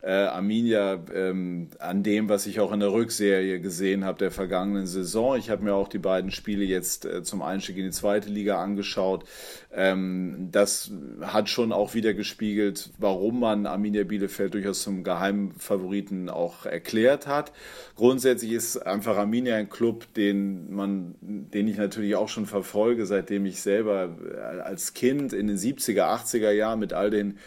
äh, 0.01 0.11
Arminia 0.11 0.99
ähm, 1.13 1.67
an 1.79 2.03
dem, 2.03 2.29
was 2.29 2.45
ich 2.47 2.59
auch 2.61 2.71
in 2.71 2.79
der 2.79 2.93
Rückserie 2.93 3.59
gesehen 3.59 4.05
habe 4.05 4.17
der 4.17 4.31
vergangenen 4.31 4.87
Saison. 4.87 5.37
Ich 5.37 5.49
habe 5.49 5.63
mir 5.63 5.73
auch 5.73 5.89
die 5.89 5.99
beiden 5.99 6.31
Spiele 6.31 6.63
jetzt 6.63 7.05
äh, 7.05 7.21
zum 7.21 7.41
Einstieg 7.41 7.77
in 7.77 7.83
die 7.83 7.91
zweite 7.91 8.29
Liga 8.29 8.63
angeschaut. 8.63 9.25
Ähm, 9.73 10.47
das 10.51 10.91
hat 11.21 11.49
schon 11.49 11.73
auch 11.73 11.93
wieder 11.93 12.13
gespiegelt, 12.13 12.91
warum 12.97 13.41
man 13.41 13.65
Arminia 13.65 14.05
Bielefeld 14.05 14.53
durchaus 14.53 14.83
zum 14.83 15.03
Geheimfavoriten 15.03 16.29
auch 16.29 16.65
erklärt 16.65 17.27
hat. 17.27 17.51
Grundsätzlich 17.95 18.53
ist 18.53 18.77
einfach 18.77 19.17
Arminia 19.17 19.57
ein 19.57 19.69
Club, 19.69 20.13
den 20.13 20.73
man, 20.73 21.15
den 21.19 21.67
ich 21.67 21.77
natürlich 21.77 22.15
auch 22.15 22.29
schon 22.29 22.45
verfolge, 22.45 23.05
seitdem 23.05 23.45
ich 23.45 23.61
selber 23.61 24.15
äh, 24.33 24.61
als 24.61 24.93
Kind 24.93 25.33
in 25.33 25.47
den 25.47 25.57
70er, 25.57 26.03
80er 26.03 26.51
Jahren 26.51 26.79
mit 26.79 26.93
all 26.93 27.09
den 27.09 27.37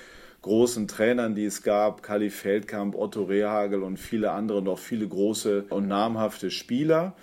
großen 0.42 0.88
Trainern, 0.88 1.34
die 1.34 1.44
es 1.44 1.62
gab, 1.62 2.02
Kali 2.02 2.30
Feldkamp, 2.30 2.94
Otto 2.94 3.22
Rehagel 3.22 3.82
und 3.82 3.96
viele 3.96 4.32
andere, 4.32 4.60
noch 4.60 4.78
viele 4.78 5.06
große 5.06 5.64
und 5.70 5.88
namhafte 5.88 6.50
Spieler. 6.50 7.14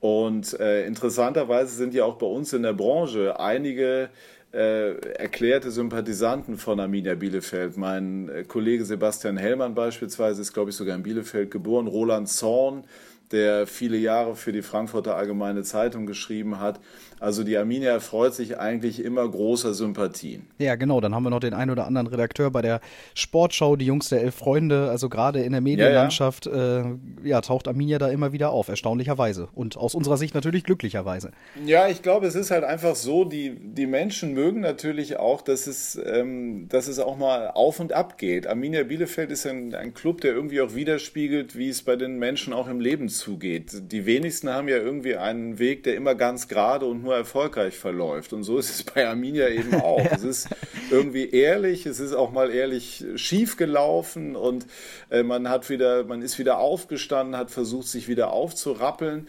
Und 0.00 0.58
äh, 0.60 0.86
interessanterweise 0.86 1.74
sind 1.74 1.94
ja 1.94 2.04
auch 2.04 2.16
bei 2.16 2.26
uns 2.26 2.52
in 2.52 2.62
der 2.62 2.72
Branche 2.72 3.38
einige 3.38 4.10
äh, 4.52 4.96
erklärte 5.14 5.70
Sympathisanten 5.70 6.56
von 6.56 6.80
Arminia 6.80 7.14
Bielefeld. 7.14 7.76
Mein 7.76 8.28
äh, 8.28 8.44
Kollege 8.44 8.84
Sebastian 8.84 9.36
Hellmann 9.36 9.74
beispielsweise 9.74 10.40
ist, 10.40 10.52
glaube 10.52 10.70
ich, 10.70 10.76
sogar 10.76 10.96
in 10.96 11.02
Bielefeld 11.02 11.50
geboren. 11.50 11.86
Roland 11.86 12.28
Zorn, 12.28 12.84
der 13.30 13.66
viele 13.66 13.96
Jahre 13.96 14.34
für 14.34 14.52
die 14.52 14.62
Frankfurter 14.62 15.16
Allgemeine 15.16 15.62
Zeitung 15.62 16.06
geschrieben 16.06 16.58
hat. 16.58 16.80
Also 17.20 17.44
die 17.44 17.56
Arminia 17.58 17.92
erfreut 17.92 18.34
sich 18.34 18.58
eigentlich 18.58 19.04
immer 19.04 19.28
großer 19.28 19.74
Sympathien. 19.74 20.46
Ja, 20.58 20.74
genau. 20.76 21.02
Dann 21.02 21.14
haben 21.14 21.22
wir 21.22 21.30
noch 21.30 21.40
den 21.40 21.52
einen 21.52 21.70
oder 21.70 21.86
anderen 21.86 22.06
Redakteur 22.06 22.50
bei 22.50 22.62
der 22.62 22.80
Sportschau, 23.14 23.76
die 23.76 23.84
Jungs 23.84 24.08
der 24.08 24.22
Elf 24.22 24.34
Freunde. 24.34 24.88
Also 24.88 25.10
gerade 25.10 25.42
in 25.42 25.52
der 25.52 25.60
Medienlandschaft 25.60 26.46
ja, 26.46 26.52
ja. 26.56 26.80
Äh, 26.80 26.84
ja, 27.24 27.40
taucht 27.42 27.68
Arminia 27.68 27.98
da 27.98 28.08
immer 28.08 28.32
wieder 28.32 28.50
auf, 28.50 28.68
erstaunlicherweise. 28.68 29.48
Und 29.54 29.76
aus 29.76 29.94
unserer 29.94 30.16
Sicht 30.16 30.34
natürlich 30.34 30.64
glücklicherweise. 30.64 31.32
Ja, 31.66 31.88
ich 31.88 32.00
glaube, 32.00 32.26
es 32.26 32.34
ist 32.34 32.50
halt 32.50 32.64
einfach 32.64 32.96
so, 32.96 33.26
die, 33.26 33.54
die 33.54 33.86
Menschen 33.86 34.32
mögen 34.32 34.60
natürlich 34.60 35.18
auch, 35.18 35.42
dass 35.42 35.66
es, 35.66 36.00
ähm, 36.02 36.68
dass 36.70 36.88
es 36.88 36.98
auch 36.98 37.18
mal 37.18 37.48
auf 37.48 37.80
und 37.80 37.92
ab 37.92 38.16
geht. 38.16 38.46
Arminia 38.46 38.84
Bielefeld 38.84 39.30
ist 39.30 39.46
ein, 39.46 39.74
ein 39.74 39.92
Club, 39.92 40.22
der 40.22 40.32
irgendwie 40.32 40.62
auch 40.62 40.74
widerspiegelt, 40.74 41.56
wie 41.56 41.68
es 41.68 41.82
bei 41.82 41.96
den 41.96 42.18
Menschen 42.18 42.54
auch 42.54 42.66
im 42.66 42.80
Leben 42.80 43.10
zugeht. 43.10 43.92
Die 43.92 44.06
wenigsten 44.06 44.48
haben 44.48 44.68
ja 44.68 44.76
irgendwie 44.76 45.16
einen 45.16 45.58
Weg, 45.58 45.82
der 45.82 45.96
immer 45.96 46.14
ganz 46.14 46.48
gerade 46.48 46.86
und 46.86 47.02
nur 47.02 47.09
erfolgreich 47.16 47.76
verläuft. 47.76 48.32
Und 48.32 48.42
so 48.42 48.58
ist 48.58 48.70
es 48.70 48.82
bei 48.82 49.06
Arminia 49.06 49.48
eben 49.48 49.74
auch. 49.80 49.98
ja. 49.98 50.12
Es 50.12 50.24
ist 50.24 50.48
irgendwie 50.90 51.30
ehrlich, 51.30 51.86
es 51.86 52.00
ist 52.00 52.12
auch 52.12 52.32
mal 52.32 52.50
ehrlich 52.50 53.04
schief 53.16 53.56
gelaufen 53.56 54.36
und 54.36 54.66
äh, 55.10 55.22
man 55.22 55.48
hat 55.48 55.70
wieder, 55.70 56.04
man 56.04 56.22
ist 56.22 56.38
wieder 56.38 56.58
aufgestanden, 56.58 57.36
hat 57.36 57.50
versucht, 57.50 57.88
sich 57.88 58.08
wieder 58.08 58.32
aufzurappeln. 58.32 59.28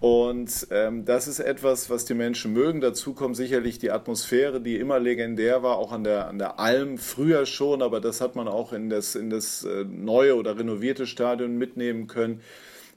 Und 0.00 0.66
ähm, 0.72 1.04
das 1.04 1.28
ist 1.28 1.38
etwas, 1.38 1.88
was 1.88 2.04
die 2.04 2.14
Menschen 2.14 2.52
mögen. 2.52 2.80
Dazu 2.80 3.14
kommt 3.14 3.36
sicherlich 3.36 3.78
die 3.78 3.92
Atmosphäre, 3.92 4.60
die 4.60 4.76
immer 4.76 4.98
legendär 4.98 5.62
war, 5.62 5.78
auch 5.78 5.92
an 5.92 6.02
der, 6.02 6.26
an 6.26 6.38
der 6.38 6.58
Alm 6.58 6.98
früher 6.98 7.46
schon, 7.46 7.82
aber 7.82 8.00
das 8.00 8.20
hat 8.20 8.34
man 8.34 8.48
auch 8.48 8.72
in 8.72 8.90
das, 8.90 9.14
in 9.14 9.30
das 9.30 9.62
äh, 9.62 9.84
neue 9.84 10.34
oder 10.34 10.58
renovierte 10.58 11.06
Stadion 11.06 11.56
mitnehmen 11.56 12.08
können. 12.08 12.40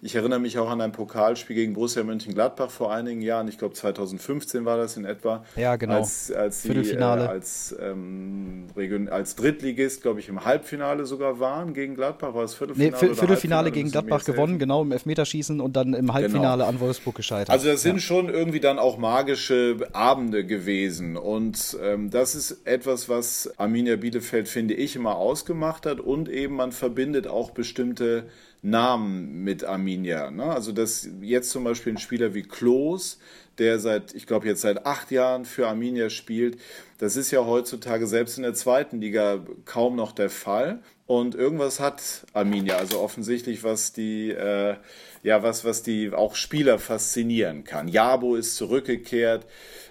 Ich 0.02 0.16
erinnere 0.16 0.40
mich 0.40 0.60
auch 0.60 0.70
an 0.70 0.82
ein 0.82 0.92
Pokalspiel 0.92 1.56
gegen 1.56 1.74
Borussia 1.74 2.04
Mönchengladbach 2.04 2.70
vor 2.70 2.94
einigen 2.94 3.22
Jahren. 3.22 3.48
Ich 3.48 3.58
glaube 3.58 3.74
2015 3.74 4.66
war 4.66 4.78
das 4.78 4.98
in 4.98 5.06
etwa. 5.06 5.44
Ja, 5.56 5.78
genau. 5.78 5.96
Als, 5.96 6.32
als 6.32 6.64
sie 6.64 6.70
äh, 6.70 7.02
als, 7.02 7.76
ähm, 7.82 8.68
als 9.10 9.36
Drittligist, 9.36 10.02
glaube 10.02 10.20
ich, 10.20 10.30
im 10.30 10.44
Halbfinale 10.46 11.06
sogar 11.06 11.40
waren 11.40 11.74
gegen 11.74 11.96
Gladbach. 11.96 12.34
War 12.34 12.44
es 12.44 12.54
Viertelfinale? 12.54 12.92
Nee, 12.92 12.98
Viertelfinale, 12.98 13.28
Viertelfinale 13.28 13.72
gegen 13.72 13.92
Gladbach 13.92 14.26
gewonnen, 14.26 14.60
genau, 14.60 14.84
im 14.84 14.92
Elfmeterschießen 14.92 15.60
und 15.62 15.76
dann 15.76 15.94
im 15.94 16.14
Halbfinale 16.14 16.64
genau. 16.64 16.70
an 16.70 16.80
Wolfsburg 16.80 17.16
gescheitert. 17.16 17.50
Also 17.50 17.70
das 17.70 17.82
sind 17.82 17.96
ja. 17.96 18.02
schon 18.02 18.30
irgendwie 18.30 18.60
dann 18.60 18.80
auch 18.80 18.98
magische 18.98 19.78
Abende 19.94 20.46
gewesen. 20.46 21.18
Und 21.18 21.78
ähm, 21.82 22.10
das 22.10 22.36
ist 22.36 22.68
etwas, 22.68 23.10
was 23.10 23.54
Arminia 23.58 23.96
Bielefeld, 23.96 24.50
finde 24.50 24.74
ich, 24.74 24.96
immer 24.96 25.16
ausgemacht 25.16 25.86
hat. 25.86 26.00
Und 26.00 26.30
eben 26.30 26.56
man 26.56 26.74
verbindet 26.74 27.28
auch 27.28 27.52
bestimmte 27.52 28.26
Namen 28.66 29.44
mit 29.44 29.64
Arminia. 29.64 30.32
Ne? 30.32 30.46
Also 30.46 30.72
dass 30.72 31.08
jetzt 31.22 31.52
zum 31.52 31.64
Beispiel 31.64 31.94
ein 31.94 32.00
Spieler 32.00 32.34
wie 32.34 32.42
Klos, 32.42 33.20
der 33.60 33.80
seit, 33.80 34.14
ich 34.16 34.26
glaube 34.26 34.48
jetzt 34.48 34.62
seit 34.62 34.86
acht 34.86 35.12
Jahren 35.12 35.46
für 35.46 35.68
Arminia 35.68 36.10
spielt, 36.10 36.60
das 36.98 37.16
ist 37.16 37.32
ja 37.32 37.46
heutzutage 37.46 38.08
selbst 38.08 38.38
in 38.38 38.44
der 38.44 38.56
zweiten 38.56 39.00
Liga 39.02 39.46
kaum 39.66 39.96
noch 39.96 40.12
der 40.12 40.30
Fall. 40.30 40.82
Und 41.06 41.36
irgendwas 41.36 41.80
hat 41.80 42.26
Arminia, 42.34 42.78
also 42.78 43.00
offensichtlich, 43.00 43.64
was 43.64 43.94
die, 43.94 44.32
äh, 44.32 44.76
ja, 45.22 45.44
was, 45.44 45.64
was 45.64 45.84
die 45.84 46.12
auch 46.12 46.36
Spieler 46.36 46.80
faszinieren 46.80 47.64
kann. 47.64 47.88
Jabo 47.88 48.36
ist 48.36 48.56
zurückgekehrt. 48.56 49.46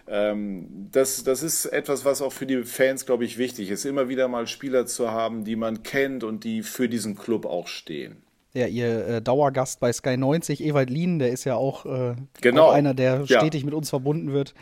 Ähm, 0.08 0.88
das, 0.90 1.22
das 1.22 1.44
ist 1.44 1.66
etwas, 1.66 2.04
was 2.04 2.20
auch 2.20 2.32
für 2.32 2.46
die 2.46 2.64
Fans, 2.64 3.06
glaube 3.06 3.24
ich, 3.24 3.38
wichtig 3.38 3.70
ist, 3.70 3.84
immer 3.84 4.08
wieder 4.08 4.26
mal 4.26 4.48
Spieler 4.48 4.86
zu 4.86 5.12
haben, 5.12 5.44
die 5.44 5.56
man 5.56 5.84
kennt 5.84 6.24
und 6.24 6.42
die 6.42 6.62
für 6.64 6.88
diesen 6.88 7.16
Club 7.16 7.46
auch 7.46 7.68
stehen 7.68 8.24
ja, 8.54 8.66
ihr 8.66 9.06
äh, 9.06 9.22
Dauergast 9.22 9.80
bei 9.80 9.92
Sky 9.92 10.16
90, 10.16 10.62
Ewald 10.64 10.88
Lien, 10.88 11.18
der 11.18 11.30
ist 11.30 11.44
ja 11.44 11.56
auch, 11.56 11.84
äh, 11.84 12.14
genau. 12.40 12.68
auch 12.68 12.72
einer, 12.72 12.94
der 12.94 13.26
stetig 13.26 13.62
ja. 13.62 13.66
mit 13.66 13.74
uns 13.74 13.90
verbunden 13.90 14.32
wird. 14.32 14.54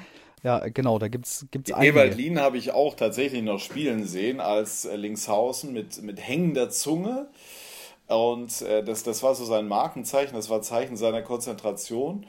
Ja, 0.43 0.59
genau, 0.59 0.99
da 0.99 1.09
gibt's 1.09 1.47
gibt's 1.51 1.71
einige. 1.71 1.93
Ewald 1.93 2.17
Lien 2.17 2.41
habe 2.41 2.59
ich 2.59 2.73
auch 2.73 2.95
tatsächlich 2.97 3.43
noch 3.43 3.61
spielen 3.61 4.07
sehen 4.07 4.41
als 4.41 4.87
äh, 4.87 4.97
Linkshausen 4.97 5.73
mit 5.73 6.03
mit 6.03 6.27
hängender 6.27 6.69
Zunge 6.71 7.29
und 8.09 8.63
äh, 8.63 8.83
das 8.83 9.05
das 9.05 9.23
war 9.23 9.37
so 9.37 9.45
sein 9.45 9.69
Markenzeichen, 9.69 10.35
das 10.35 10.51
war 10.51 10.63
Zeichen 10.63 10.97
seiner 10.97 11.23
Konzentration 11.23 12.27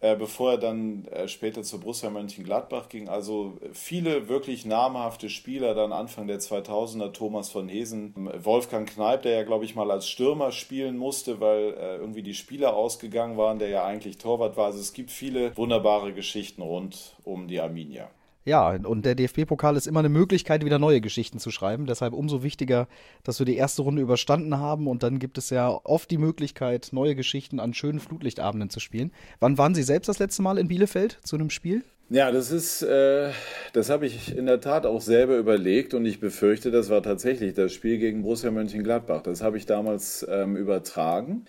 äh, 0.00 0.16
bevor 0.16 0.52
er 0.52 0.58
dann 0.58 1.04
äh, 1.06 1.28
später 1.28 1.62
zu 1.62 1.78
Borussia 1.78 2.10
Mönchengladbach 2.10 2.88
ging. 2.88 3.08
Also 3.08 3.58
viele 3.72 4.28
wirklich 4.28 4.64
namhafte 4.64 5.28
Spieler, 5.28 5.74
dann 5.74 5.92
Anfang 5.92 6.26
der 6.26 6.40
2000er, 6.40 7.12
Thomas 7.12 7.50
von 7.50 7.68
Hesen, 7.68 8.14
Wolfgang 8.42 8.88
Kneip, 8.88 9.22
der 9.22 9.32
ja, 9.32 9.42
glaube 9.42 9.64
ich, 9.64 9.74
mal 9.74 9.90
als 9.90 10.08
Stürmer 10.08 10.52
spielen 10.52 10.96
musste, 10.96 11.40
weil 11.40 11.74
äh, 11.74 11.96
irgendwie 11.96 12.22
die 12.22 12.34
Spieler 12.34 12.74
ausgegangen 12.74 13.36
waren, 13.36 13.58
der 13.58 13.68
ja 13.68 13.84
eigentlich 13.84 14.18
Torwart 14.18 14.56
war. 14.56 14.66
Also 14.66 14.80
es 14.80 14.92
gibt 14.94 15.10
viele 15.10 15.56
wunderbare 15.56 16.12
Geschichten 16.12 16.62
rund 16.62 17.14
um 17.24 17.46
die 17.46 17.60
Arminia. 17.60 18.10
Ja, 18.50 18.70
und 18.70 19.06
der 19.06 19.14
DFB-Pokal 19.14 19.76
ist 19.76 19.86
immer 19.86 20.00
eine 20.00 20.08
Möglichkeit, 20.08 20.64
wieder 20.64 20.80
neue 20.80 21.00
Geschichten 21.00 21.38
zu 21.38 21.52
schreiben. 21.52 21.86
Deshalb 21.86 22.12
umso 22.12 22.42
wichtiger, 22.42 22.88
dass 23.22 23.38
wir 23.38 23.46
die 23.46 23.54
erste 23.54 23.82
Runde 23.82 24.02
überstanden 24.02 24.58
haben. 24.58 24.88
Und 24.88 25.04
dann 25.04 25.20
gibt 25.20 25.38
es 25.38 25.50
ja 25.50 25.68
oft 25.68 26.10
die 26.10 26.18
Möglichkeit, 26.18 26.88
neue 26.90 27.14
Geschichten 27.14 27.60
an 27.60 27.74
schönen 27.74 28.00
Flutlichtabenden 28.00 28.68
zu 28.68 28.80
spielen. 28.80 29.12
Wann 29.38 29.56
waren 29.56 29.76
Sie 29.76 29.84
selbst 29.84 30.08
das 30.08 30.18
letzte 30.18 30.42
Mal 30.42 30.58
in 30.58 30.66
Bielefeld 30.66 31.20
zu 31.22 31.36
einem 31.36 31.48
Spiel? 31.48 31.84
Ja, 32.08 32.32
das 32.32 32.50
ist, 32.50 32.82
äh, 32.82 33.30
das 33.72 33.88
habe 33.88 34.06
ich 34.06 34.36
in 34.36 34.46
der 34.46 34.60
Tat 34.60 34.84
auch 34.84 35.00
selber 35.00 35.36
überlegt 35.36 35.94
und 35.94 36.04
ich 36.04 36.18
befürchte, 36.18 36.72
das 36.72 36.90
war 36.90 37.04
tatsächlich 37.04 37.54
das 37.54 37.72
Spiel 37.72 37.98
gegen 37.98 38.22
Borussia 38.22 38.50
Mönchengladbach. 38.50 39.22
Das 39.22 39.42
habe 39.42 39.58
ich 39.58 39.66
damals 39.66 40.26
ähm, 40.28 40.56
übertragen. 40.56 41.44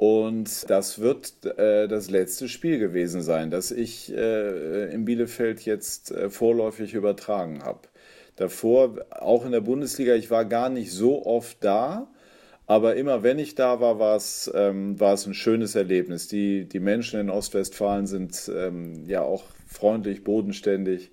Und 0.00 0.70
das 0.70 1.00
wird 1.00 1.44
äh, 1.44 1.86
das 1.86 2.08
letzte 2.08 2.48
Spiel 2.48 2.78
gewesen 2.78 3.20
sein, 3.20 3.50
das 3.50 3.70
ich 3.70 4.10
äh, 4.10 4.90
in 4.94 5.04
Bielefeld 5.04 5.66
jetzt 5.66 6.10
äh, 6.10 6.30
vorläufig 6.30 6.94
übertragen 6.94 7.62
habe. 7.62 7.80
Davor, 8.36 9.04
auch 9.10 9.44
in 9.44 9.52
der 9.52 9.60
Bundesliga, 9.60 10.14
ich 10.14 10.30
war 10.30 10.46
gar 10.46 10.70
nicht 10.70 10.90
so 10.90 11.26
oft 11.26 11.62
da, 11.62 12.08
aber 12.66 12.96
immer 12.96 13.22
wenn 13.22 13.38
ich 13.38 13.56
da 13.56 13.80
war, 13.80 13.98
war 13.98 14.16
es, 14.16 14.50
ähm, 14.54 14.98
war 14.98 15.12
es 15.12 15.26
ein 15.26 15.34
schönes 15.34 15.74
Erlebnis. 15.74 16.28
Die, 16.28 16.64
die 16.64 16.80
Menschen 16.80 17.20
in 17.20 17.28
Ostwestfalen 17.28 18.06
sind 18.06 18.50
ähm, 18.56 19.04
ja 19.06 19.20
auch 19.20 19.44
freundlich, 19.66 20.24
bodenständig 20.24 21.10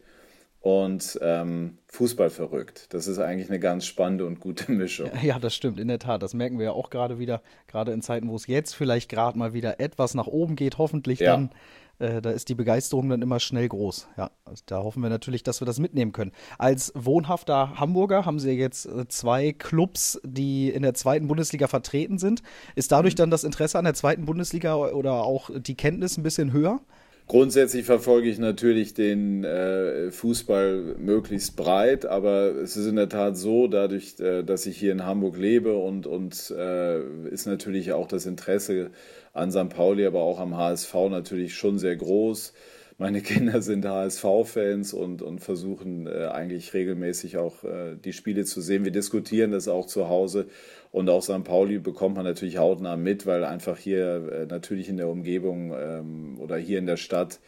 und 0.67 1.17
ähm, 1.21 1.77
Fußball 1.87 2.29
verrückt. 2.29 2.87
Das 2.89 3.07
ist 3.07 3.19
eigentlich 3.19 3.49
eine 3.49 3.57
ganz 3.57 3.85
spannende 3.85 4.25
und 4.25 4.41
gute 4.41 4.69
Mischung. 4.73 5.09
Ja, 5.23 5.39
das 5.39 5.55
stimmt, 5.55 5.79
in 5.79 5.87
der 5.87 5.99
Tat. 5.99 6.21
Das 6.21 6.33
merken 6.33 6.57
wir 6.57 6.65
ja 6.65 6.71
auch 6.73 6.89
gerade 6.89 7.19
wieder, 7.19 7.41
gerade 7.67 7.93
in 7.93 8.01
Zeiten, 8.01 8.27
wo 8.27 8.35
es 8.35 8.47
jetzt 8.47 8.75
vielleicht 8.75 9.09
gerade 9.09 9.39
mal 9.39 9.53
wieder 9.53 9.79
etwas 9.79 10.13
nach 10.13 10.27
oben 10.27 10.57
geht, 10.57 10.77
hoffentlich 10.77 11.19
ja. 11.19 11.31
dann. 11.31 11.51
Äh, 11.99 12.21
da 12.21 12.31
ist 12.31 12.49
die 12.49 12.53
Begeisterung 12.53 13.07
dann 13.07 13.21
immer 13.21 13.39
schnell 13.39 13.69
groß. 13.69 14.09
Ja, 14.17 14.29
also 14.43 14.61
da 14.65 14.83
hoffen 14.83 15.01
wir 15.01 15.09
natürlich, 15.09 15.41
dass 15.41 15.61
wir 15.61 15.65
das 15.65 15.79
mitnehmen 15.79 16.11
können. 16.11 16.33
Als 16.57 16.91
wohnhafter 16.95 17.79
Hamburger 17.79 18.25
haben 18.25 18.37
Sie 18.37 18.51
jetzt 18.51 18.87
äh, 18.87 19.07
zwei 19.07 19.53
Clubs, 19.53 20.19
die 20.25 20.69
in 20.69 20.81
der 20.83 20.95
zweiten 20.95 21.27
Bundesliga 21.27 21.67
vertreten 21.67 22.17
sind. 22.17 22.43
Ist 22.75 22.91
dadurch 22.91 23.13
mhm. 23.13 23.19
dann 23.19 23.31
das 23.31 23.45
Interesse 23.45 23.79
an 23.79 23.85
der 23.85 23.93
zweiten 23.93 24.25
Bundesliga 24.25 24.75
oder 24.75 25.23
auch 25.23 25.49
die 25.55 25.75
Kenntnis 25.75 26.17
ein 26.17 26.23
bisschen 26.23 26.51
höher? 26.51 26.81
Grundsätzlich 27.27 27.85
verfolge 27.85 28.29
ich 28.29 28.39
natürlich 28.39 28.93
den 28.93 29.43
äh, 29.43 30.11
Fußball 30.11 30.95
möglichst 30.97 31.57
breit, 31.57 32.05
aber 32.05 32.55
es 32.55 32.77
ist 32.77 32.87
in 32.87 32.95
der 32.95 33.09
Tat 33.09 33.35
so, 33.35 33.67
dadurch, 33.67 34.17
äh, 34.21 34.43
dass 34.43 34.65
ich 34.65 34.77
hier 34.77 34.93
in 34.93 35.03
Hamburg 35.03 35.37
lebe 35.37 35.75
und, 35.75 36.07
und 36.07 36.49
äh, 36.51 37.01
ist 37.29 37.45
natürlich 37.45 37.91
auch 37.91 38.07
das 38.07 38.25
Interesse 38.25 38.91
an 39.33 39.51
St. 39.51 39.67
Pauli, 39.67 40.05
aber 40.05 40.21
auch 40.21 40.39
am 40.39 40.55
HSV 40.55 40.93
natürlich 41.09 41.55
schon 41.55 41.79
sehr 41.79 41.97
groß. 41.97 42.53
Meine 42.99 43.21
Kinder 43.21 43.61
sind 43.61 43.85
HSV-Fans 43.85 44.93
und, 44.93 45.21
und 45.21 45.39
versuchen 45.39 46.07
äh, 46.07 46.25
eigentlich 46.31 46.73
regelmäßig 46.73 47.37
auch 47.37 47.63
äh, 47.63 47.95
die 47.95 48.11
Spiele 48.11 48.43
zu 48.43 48.59
sehen. 48.59 48.85
Wir 48.85 48.91
diskutieren 48.91 49.51
das 49.51 49.67
auch 49.67 49.85
zu 49.85 50.09
Hause 50.09 50.47
und 50.91 51.07
auch 51.07 51.21
St. 51.21 51.43
Pauli 51.43 51.77
bekommt 51.77 52.15
man 52.15 52.25
natürlich 52.25 52.57
hautnah 52.57 52.97
mit, 52.97 53.27
weil 53.27 53.43
einfach 53.43 53.77
hier 53.77 54.31
äh, 54.31 54.45
natürlich 54.47 54.89
in 54.89 54.97
der 54.97 55.09
Umgebung 55.09 55.75
ähm, 55.77 56.39
oder 56.39 56.57
hier 56.57 56.79
in 56.79 56.87
der 56.87 56.97
Stadt 56.97 57.39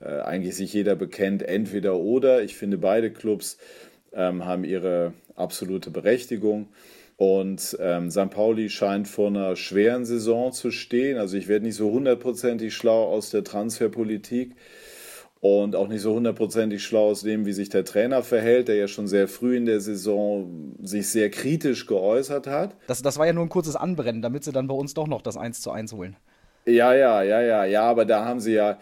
äh, 0.00 0.20
eigentlich 0.20 0.54
sich 0.54 0.72
jeder 0.72 0.94
bekennt, 0.94 1.42
entweder 1.42 1.96
oder. 1.96 2.44
Ich 2.44 2.54
finde, 2.54 2.78
beide 2.78 3.10
Clubs 3.10 3.58
ähm, 4.12 4.44
haben 4.44 4.62
ihre 4.62 5.12
absolute 5.34 5.90
Berechtigung. 5.90 6.68
Und 7.16 7.76
ähm, 7.80 8.12
St. 8.12 8.30
Pauli 8.30 8.70
scheint 8.70 9.08
vor 9.08 9.28
einer 9.28 9.56
schweren 9.56 10.04
Saison 10.04 10.52
zu 10.52 10.70
stehen. 10.70 11.18
Also 11.18 11.36
ich 11.36 11.48
werde 11.48 11.64
nicht 11.64 11.76
so 11.76 11.90
hundertprozentig 11.90 12.74
schlau 12.74 13.04
aus 13.04 13.30
der 13.30 13.42
Transferpolitik 13.42 14.54
und 15.44 15.76
auch 15.76 15.88
nicht 15.88 16.00
so 16.00 16.14
hundertprozentig 16.14 16.82
schlau 16.82 17.10
aus 17.10 17.20
dem, 17.20 17.44
wie 17.44 17.52
sich 17.52 17.68
der 17.68 17.84
Trainer 17.84 18.22
verhält, 18.22 18.68
der 18.68 18.76
ja 18.76 18.88
schon 18.88 19.06
sehr 19.06 19.28
früh 19.28 19.58
in 19.58 19.66
der 19.66 19.78
Saison 19.78 20.74
sich 20.80 21.10
sehr 21.10 21.30
kritisch 21.30 21.86
geäußert 21.86 22.46
hat. 22.46 22.76
Das, 22.86 23.02
das 23.02 23.18
war 23.18 23.26
ja 23.26 23.34
nur 23.34 23.44
ein 23.44 23.50
kurzes 23.50 23.76
Anbrennen, 23.76 24.22
damit 24.22 24.42
sie 24.42 24.52
dann 24.52 24.68
bei 24.68 24.74
uns 24.74 24.94
doch 24.94 25.06
noch 25.06 25.20
das 25.20 25.36
1 25.36 25.60
zu 25.60 25.70
1 25.70 25.92
holen. 25.92 26.16
Ja, 26.64 26.94
ja, 26.94 27.22
ja, 27.22 27.42
ja, 27.42 27.66
ja, 27.66 27.82
aber 27.82 28.06
da 28.06 28.24
haben 28.24 28.40
sie 28.40 28.54
ja 28.54 28.78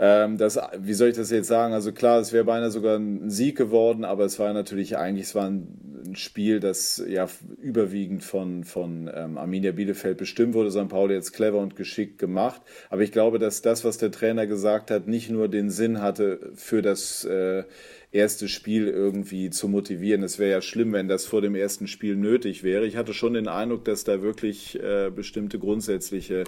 ähm, 0.00 0.38
das, 0.38 0.58
wie 0.78 0.94
soll 0.94 1.08
ich 1.08 1.16
das 1.16 1.30
jetzt 1.30 1.48
sagen? 1.48 1.74
Also 1.74 1.92
klar, 1.92 2.20
es 2.20 2.32
wäre 2.32 2.44
beinahe 2.44 2.70
sogar 2.70 2.96
ein 2.96 3.30
Sieg 3.30 3.56
geworden, 3.56 4.04
aber 4.04 4.24
es 4.24 4.38
war 4.38 4.52
natürlich 4.52 4.96
eigentlich, 4.96 5.26
es 5.26 5.34
war 5.34 5.46
ein 5.46 6.14
Spiel, 6.14 6.60
das 6.60 7.02
ja 7.06 7.28
überwiegend 7.60 8.22
von, 8.22 8.62
von 8.62 9.10
ähm, 9.12 9.36
Arminia 9.38 9.72
Bielefeld 9.72 10.16
bestimmt 10.16 10.54
wurde. 10.54 10.70
St. 10.70 10.88
Pauli 10.88 11.14
jetzt 11.14 11.32
clever 11.32 11.58
und 11.58 11.74
geschickt 11.74 12.18
gemacht. 12.18 12.62
Aber 12.90 13.02
ich 13.02 13.10
glaube, 13.10 13.40
dass 13.40 13.60
das, 13.60 13.84
was 13.84 13.98
der 13.98 14.12
Trainer 14.12 14.46
gesagt 14.46 14.92
hat, 14.92 15.08
nicht 15.08 15.30
nur 15.30 15.48
den 15.48 15.68
Sinn 15.68 16.00
hatte 16.00 16.52
für 16.54 16.80
das 16.80 17.24
äh, 17.24 17.64
erste 18.10 18.48
Spiel 18.48 18.88
irgendwie 18.88 19.50
zu 19.50 19.68
motivieren. 19.68 20.22
Es 20.22 20.38
wäre 20.38 20.50
ja 20.50 20.62
schlimm, 20.62 20.92
wenn 20.92 21.08
das 21.08 21.26
vor 21.26 21.42
dem 21.42 21.54
ersten 21.54 21.86
Spiel 21.86 22.16
nötig 22.16 22.62
wäre. 22.62 22.86
Ich 22.86 22.96
hatte 22.96 23.12
schon 23.12 23.34
den 23.34 23.48
Eindruck, 23.48 23.84
dass 23.84 24.04
da 24.04 24.22
wirklich 24.22 24.80
äh, 24.82 25.10
bestimmte 25.14 25.58
grundsätzliche 25.58 26.44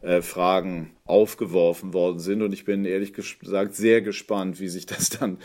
äh, 0.00 0.22
Fragen 0.22 0.92
aufgeworfen 1.04 1.92
worden 1.92 2.20
sind. 2.20 2.42
Und 2.42 2.52
ich 2.52 2.64
bin 2.64 2.84
ehrlich 2.84 3.12
gesagt 3.12 3.74
sehr 3.74 4.02
gespannt, 4.02 4.60
wie 4.60 4.68
sich 4.68 4.86
das 4.86 5.10
dann 5.10 5.38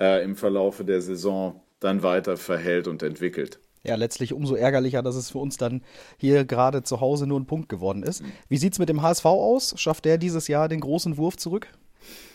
äh, 0.00 0.24
im 0.24 0.36
Verlaufe 0.36 0.84
der 0.84 1.00
Saison 1.00 1.62
dann 1.78 2.02
weiter 2.02 2.36
verhält 2.36 2.88
und 2.88 3.02
entwickelt. 3.02 3.60
Ja, 3.84 3.94
letztlich 3.94 4.32
umso 4.32 4.56
ärgerlicher, 4.56 5.02
dass 5.02 5.14
es 5.14 5.30
für 5.30 5.38
uns 5.38 5.58
dann 5.58 5.82
hier 6.16 6.44
gerade 6.44 6.82
zu 6.82 7.00
Hause 7.00 7.28
nur 7.28 7.38
ein 7.38 7.46
Punkt 7.46 7.68
geworden 7.68 8.02
ist. 8.02 8.24
Wie 8.48 8.56
sieht 8.56 8.72
es 8.72 8.80
mit 8.80 8.88
dem 8.88 9.00
HSV 9.00 9.24
aus? 9.26 9.74
Schafft 9.76 10.06
der 10.06 10.18
dieses 10.18 10.48
Jahr 10.48 10.68
den 10.68 10.80
großen 10.80 11.16
Wurf 11.16 11.36
zurück? 11.36 11.68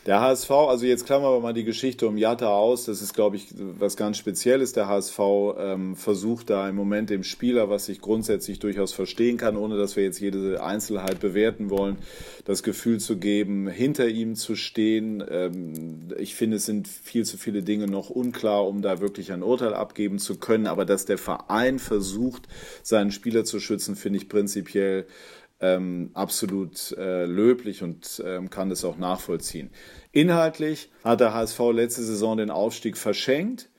Der 0.07 0.19
HSV, 0.19 0.49
also 0.49 0.87
jetzt 0.87 1.05
klammern 1.05 1.31
wir 1.31 1.39
mal 1.41 1.53
die 1.53 1.63
Geschichte 1.63 2.07
um 2.07 2.17
Jatta 2.17 2.47
aus, 2.47 2.85
das 2.85 3.03
ist, 3.03 3.13
glaube 3.13 3.35
ich, 3.35 3.49
was 3.53 3.95
ganz 3.95 4.17
Spezielles. 4.17 4.73
Der 4.73 4.87
HSV 4.87 5.19
ähm, 5.59 5.95
versucht 5.95 6.49
da 6.49 6.67
im 6.67 6.75
Moment 6.75 7.11
dem 7.11 7.23
Spieler, 7.23 7.69
was 7.69 7.87
ich 7.87 8.01
grundsätzlich 8.01 8.57
durchaus 8.57 8.93
verstehen 8.93 9.37
kann, 9.37 9.55
ohne 9.55 9.77
dass 9.77 9.95
wir 9.95 10.03
jetzt 10.03 10.19
jede 10.19 10.63
Einzelheit 10.63 11.19
bewerten 11.19 11.69
wollen, 11.69 11.97
das 12.45 12.63
Gefühl 12.63 12.99
zu 12.99 13.17
geben, 13.17 13.67
hinter 13.67 14.07
ihm 14.07 14.35
zu 14.35 14.55
stehen. 14.55 15.23
Ähm, 15.29 16.09
ich 16.17 16.33
finde, 16.33 16.57
es 16.57 16.65
sind 16.65 16.87
viel 16.87 17.23
zu 17.23 17.37
viele 17.37 17.61
Dinge 17.61 17.85
noch 17.85 18.09
unklar, 18.09 18.67
um 18.67 18.81
da 18.81 19.01
wirklich 19.01 19.31
ein 19.31 19.43
Urteil 19.43 19.75
abgeben 19.75 20.17
zu 20.17 20.39
können. 20.39 20.65
Aber 20.65 20.83
dass 20.83 21.05
der 21.05 21.19
Verein 21.19 21.77
versucht, 21.77 22.47
seinen 22.81 23.11
Spieler 23.11 23.45
zu 23.45 23.59
schützen, 23.59 23.95
finde 23.95 24.17
ich 24.17 24.29
prinzipiell 24.29 25.05
ähm, 25.61 26.09
absolut 26.13 26.91
äh, 26.97 27.25
löblich 27.25 27.83
und 27.83 28.21
ähm, 28.25 28.49
kann 28.49 28.69
das 28.69 28.83
auch 28.83 28.97
nachvollziehen. 28.97 29.69
Inhaltlich 30.11 30.89
hat 31.03 31.19
der 31.19 31.33
HSV 31.33 31.59
letzte 31.71 32.03
Saison 32.03 32.37
den 32.37 32.49
Aufstieg 32.49 32.97
verschenkt. 32.97 33.69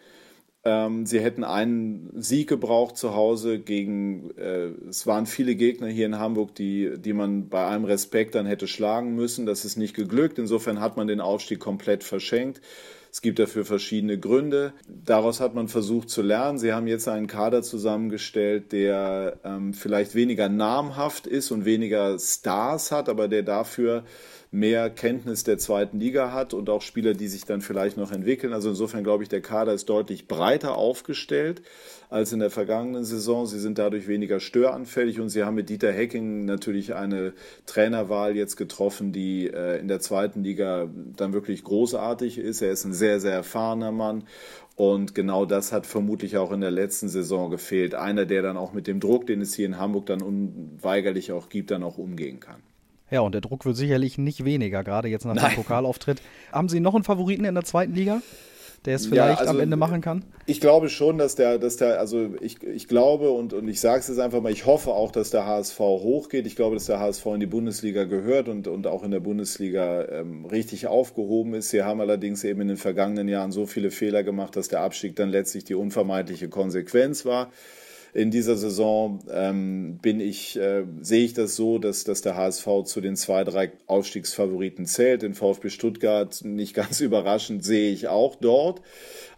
Ähm, 0.64 1.06
sie 1.06 1.20
hätten 1.20 1.42
einen 1.42 2.12
Sieg 2.22 2.48
gebraucht 2.48 2.96
zu 2.96 3.16
Hause 3.16 3.58
gegen, 3.58 4.30
äh, 4.38 4.68
es 4.88 5.08
waren 5.08 5.26
viele 5.26 5.56
Gegner 5.56 5.88
hier 5.88 6.06
in 6.06 6.20
Hamburg, 6.20 6.54
die, 6.54 6.92
die 6.98 7.12
man 7.12 7.48
bei 7.48 7.66
allem 7.66 7.84
Respekt 7.84 8.36
dann 8.36 8.46
hätte 8.46 8.68
schlagen 8.68 9.16
müssen. 9.16 9.44
Das 9.44 9.64
ist 9.64 9.76
nicht 9.76 9.94
geglückt. 9.94 10.38
Insofern 10.38 10.80
hat 10.80 10.96
man 10.96 11.08
den 11.08 11.20
Aufstieg 11.20 11.58
komplett 11.58 12.04
verschenkt. 12.04 12.60
Es 13.12 13.20
gibt 13.20 13.38
dafür 13.38 13.66
verschiedene 13.66 14.18
Gründe. 14.18 14.72
Daraus 14.88 15.40
hat 15.40 15.54
man 15.54 15.68
versucht 15.68 16.08
zu 16.08 16.22
lernen. 16.22 16.58
Sie 16.58 16.72
haben 16.72 16.86
jetzt 16.86 17.08
einen 17.08 17.26
Kader 17.26 17.62
zusammengestellt, 17.62 18.72
der 18.72 19.38
ähm, 19.44 19.74
vielleicht 19.74 20.14
weniger 20.14 20.48
namhaft 20.48 21.26
ist 21.26 21.50
und 21.50 21.66
weniger 21.66 22.18
Stars 22.18 22.90
hat, 22.90 23.10
aber 23.10 23.28
der 23.28 23.42
dafür 23.42 24.04
mehr 24.54 24.90
Kenntnis 24.90 25.44
der 25.44 25.56
zweiten 25.56 25.98
Liga 25.98 26.30
hat 26.30 26.52
und 26.52 26.68
auch 26.68 26.82
Spieler, 26.82 27.14
die 27.14 27.26
sich 27.26 27.46
dann 27.46 27.62
vielleicht 27.62 27.96
noch 27.96 28.12
entwickeln. 28.12 28.52
Also 28.52 28.68
insofern 28.68 29.02
glaube 29.02 29.22
ich, 29.22 29.30
der 29.30 29.40
Kader 29.40 29.72
ist 29.72 29.88
deutlich 29.88 30.28
breiter 30.28 30.76
aufgestellt 30.76 31.62
als 32.10 32.34
in 32.34 32.38
der 32.38 32.50
vergangenen 32.50 33.04
Saison. 33.04 33.46
Sie 33.46 33.58
sind 33.58 33.78
dadurch 33.78 34.08
weniger 34.08 34.40
störanfällig 34.40 35.20
und 35.20 35.30
sie 35.30 35.44
haben 35.44 35.54
mit 35.54 35.70
Dieter 35.70 35.90
Hecking 35.90 36.44
natürlich 36.44 36.94
eine 36.94 37.32
Trainerwahl 37.64 38.36
jetzt 38.36 38.56
getroffen, 38.56 39.10
die 39.10 39.46
äh, 39.46 39.80
in 39.80 39.88
der 39.88 40.00
zweiten 40.00 40.44
Liga 40.44 40.90
dann 41.16 41.32
wirklich 41.32 41.64
großartig 41.64 42.36
ist. 42.36 42.60
Er 42.60 42.72
ist 42.72 42.84
ein 42.84 42.92
sehr, 42.92 43.20
sehr 43.20 43.32
erfahrener 43.32 43.90
Mann 43.90 44.24
und 44.76 45.14
genau 45.14 45.46
das 45.46 45.72
hat 45.72 45.86
vermutlich 45.86 46.36
auch 46.36 46.52
in 46.52 46.60
der 46.60 46.70
letzten 46.70 47.08
Saison 47.08 47.50
gefehlt. 47.50 47.94
Einer, 47.94 48.26
der 48.26 48.42
dann 48.42 48.58
auch 48.58 48.74
mit 48.74 48.86
dem 48.86 49.00
Druck, 49.00 49.26
den 49.26 49.40
es 49.40 49.54
hier 49.54 49.64
in 49.64 49.78
Hamburg 49.78 50.04
dann 50.04 50.20
unweigerlich 50.20 51.32
auch 51.32 51.48
gibt, 51.48 51.70
dann 51.70 51.82
auch 51.82 51.96
umgehen 51.96 52.38
kann. 52.38 52.62
Ja, 53.12 53.20
und 53.20 53.32
der 53.32 53.42
Druck 53.42 53.64
wird 53.64 53.76
sicherlich 53.76 54.18
nicht 54.18 54.44
weniger, 54.44 54.82
gerade 54.82 55.08
jetzt 55.08 55.26
nach 55.26 55.34
Nein. 55.34 55.50
dem 55.50 55.56
Pokalauftritt. 55.56 56.22
Haben 56.50 56.68
Sie 56.68 56.80
noch 56.80 56.94
einen 56.94 57.04
Favoriten 57.04 57.44
in 57.44 57.54
der 57.54 57.64
zweiten 57.64 57.94
Liga? 57.94 58.22
der 58.84 58.96
es 58.96 59.06
vielleicht 59.06 59.34
ja, 59.34 59.46
also, 59.46 59.52
am 59.52 59.60
Ende 59.60 59.76
machen 59.76 60.00
kann? 60.00 60.24
Ich 60.46 60.60
glaube 60.60 60.88
schon, 60.88 61.18
dass 61.18 61.36
der, 61.36 61.58
dass 61.58 61.76
der, 61.76 62.00
also 62.00 62.34
ich, 62.40 62.62
ich 62.62 62.88
glaube 62.88 63.30
und, 63.30 63.52
und 63.52 63.68
ich 63.68 63.80
sage 63.80 64.00
es 64.00 64.08
jetzt 64.08 64.18
einfach 64.18 64.40
mal, 64.40 64.50
ich 64.50 64.66
hoffe 64.66 64.90
auch, 64.90 65.12
dass 65.12 65.30
der 65.30 65.46
HSV 65.46 65.78
hochgeht. 65.78 66.46
Ich 66.46 66.56
glaube, 66.56 66.74
dass 66.74 66.86
der 66.86 66.98
HSV 66.98 67.24
in 67.26 67.40
die 67.40 67.46
Bundesliga 67.46 68.04
gehört 68.04 68.48
und, 68.48 68.66
und 68.66 68.86
auch 68.86 69.04
in 69.04 69.12
der 69.12 69.20
Bundesliga 69.20 70.04
ähm, 70.08 70.46
richtig 70.46 70.88
aufgehoben 70.88 71.54
ist. 71.54 71.70
Sie 71.70 71.82
haben 71.82 72.00
allerdings 72.00 72.42
eben 72.42 72.60
in 72.62 72.68
den 72.68 72.76
vergangenen 72.76 73.28
Jahren 73.28 73.52
so 73.52 73.66
viele 73.66 73.90
Fehler 73.90 74.24
gemacht, 74.24 74.56
dass 74.56 74.68
der 74.68 74.80
Abstieg 74.80 75.14
dann 75.16 75.28
letztlich 75.28 75.64
die 75.64 75.74
unvermeidliche 75.74 76.48
Konsequenz 76.48 77.24
war 77.24 77.52
in 78.14 78.30
dieser 78.30 78.56
Saison 78.56 79.20
ähm, 79.30 79.98
bin 80.02 80.20
ich, 80.20 80.58
äh, 80.58 80.84
sehe 81.00 81.24
ich 81.24 81.32
das 81.32 81.56
so, 81.56 81.78
dass, 81.78 82.04
dass 82.04 82.20
der 82.20 82.36
HSV 82.36 82.84
zu 82.84 83.00
den 83.00 83.16
zwei, 83.16 83.42
drei 83.42 83.72
Aufstiegsfavoriten 83.86 84.84
zählt. 84.84 85.22
Den 85.22 85.32
VfB 85.32 85.70
Stuttgart 85.70 86.44
nicht 86.44 86.74
ganz 86.74 87.00
überraschend 87.00 87.64
sehe 87.64 87.90
ich 87.90 88.08
auch 88.08 88.34
dort. 88.34 88.82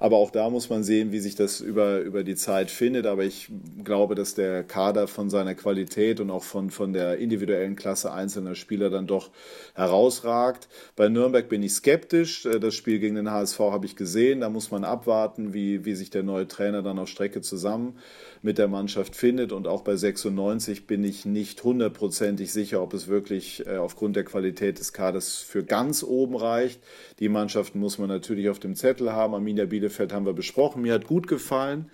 Aber 0.00 0.16
auch 0.16 0.32
da 0.32 0.50
muss 0.50 0.70
man 0.70 0.82
sehen, 0.82 1.12
wie 1.12 1.20
sich 1.20 1.36
das 1.36 1.60
über, 1.60 2.00
über 2.00 2.24
die 2.24 2.34
Zeit 2.34 2.68
findet. 2.68 3.06
Aber 3.06 3.22
ich 3.22 3.48
glaube, 3.84 4.16
dass 4.16 4.34
der 4.34 4.64
Kader 4.64 5.06
von 5.06 5.30
seiner 5.30 5.54
Qualität 5.54 6.18
und 6.18 6.32
auch 6.32 6.42
von, 6.42 6.70
von 6.70 6.92
der 6.92 7.18
individuellen 7.18 7.76
Klasse 7.76 8.12
einzelner 8.12 8.56
Spieler 8.56 8.90
dann 8.90 9.06
doch 9.06 9.30
herausragt. 9.74 10.68
Bei 10.96 11.08
Nürnberg 11.08 11.48
bin 11.48 11.62
ich 11.62 11.74
skeptisch. 11.74 12.44
Äh, 12.44 12.58
das 12.58 12.74
Spiel 12.74 12.98
gegen 12.98 13.14
den 13.14 13.30
HSV 13.30 13.60
habe 13.60 13.86
ich 13.86 13.94
gesehen. 13.94 14.40
Da 14.40 14.50
muss 14.50 14.72
man 14.72 14.82
abwarten, 14.82 15.54
wie, 15.54 15.84
wie 15.84 15.94
sich 15.94 16.10
der 16.10 16.24
neue 16.24 16.48
Trainer 16.48 16.82
dann 16.82 16.98
auf 16.98 17.08
Strecke 17.08 17.40
zusammen 17.40 17.96
mit 18.44 18.58
der 18.58 18.68
Mannschaft 18.68 19.16
findet. 19.16 19.52
Und 19.52 19.66
auch 19.66 19.82
bei 19.82 19.96
96 19.96 20.86
bin 20.86 21.02
ich 21.02 21.24
nicht 21.24 21.64
hundertprozentig 21.64 22.52
sicher, 22.52 22.82
ob 22.82 22.92
es 22.92 23.08
wirklich 23.08 23.66
äh, 23.66 23.78
aufgrund 23.78 24.16
der 24.16 24.24
Qualität 24.24 24.78
des 24.78 24.92
Kaders 24.92 25.38
für 25.38 25.64
ganz 25.64 26.02
oben 26.02 26.36
reicht. 26.36 26.80
Die 27.20 27.30
Mannschaften 27.30 27.80
muss 27.80 27.98
man 27.98 28.08
natürlich 28.08 28.50
auf 28.50 28.58
dem 28.58 28.76
Zettel 28.76 29.12
haben. 29.12 29.32
Arminia 29.32 29.64
Bielefeld 29.64 30.12
haben 30.12 30.26
wir 30.26 30.34
besprochen. 30.34 30.82
Mir 30.82 30.92
hat 30.92 31.06
gut 31.06 31.26
gefallen, 31.26 31.90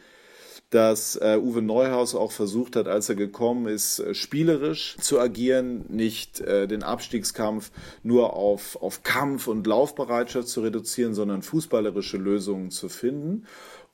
dass 0.71 1.15
äh, 1.15 1.39
Uwe 1.41 1.63
Neuhaus 1.63 2.17
auch 2.17 2.33
versucht 2.33 2.75
hat, 2.75 2.89
als 2.89 3.09
er 3.09 3.15
gekommen 3.15 3.69
ist, 3.69 4.01
äh, 4.01 4.13
spielerisch 4.13 4.97
zu 5.01 5.21
agieren, 5.21 5.85
nicht 5.89 6.41
den 6.41 6.83
Abstiegskampf 6.83 7.71
nur 8.03 8.35
auf, 8.35 8.77
auf 8.83 9.05
Kampf 9.05 9.47
und 9.47 9.69
Laufbereitschaft 9.69 10.49
zu 10.49 10.63
reduzieren, 10.63 11.15
sondern 11.15 11.43
fußballerische 11.43 12.17
Lösungen 12.17 12.73
zu 12.73 12.89
finden. 12.89 13.47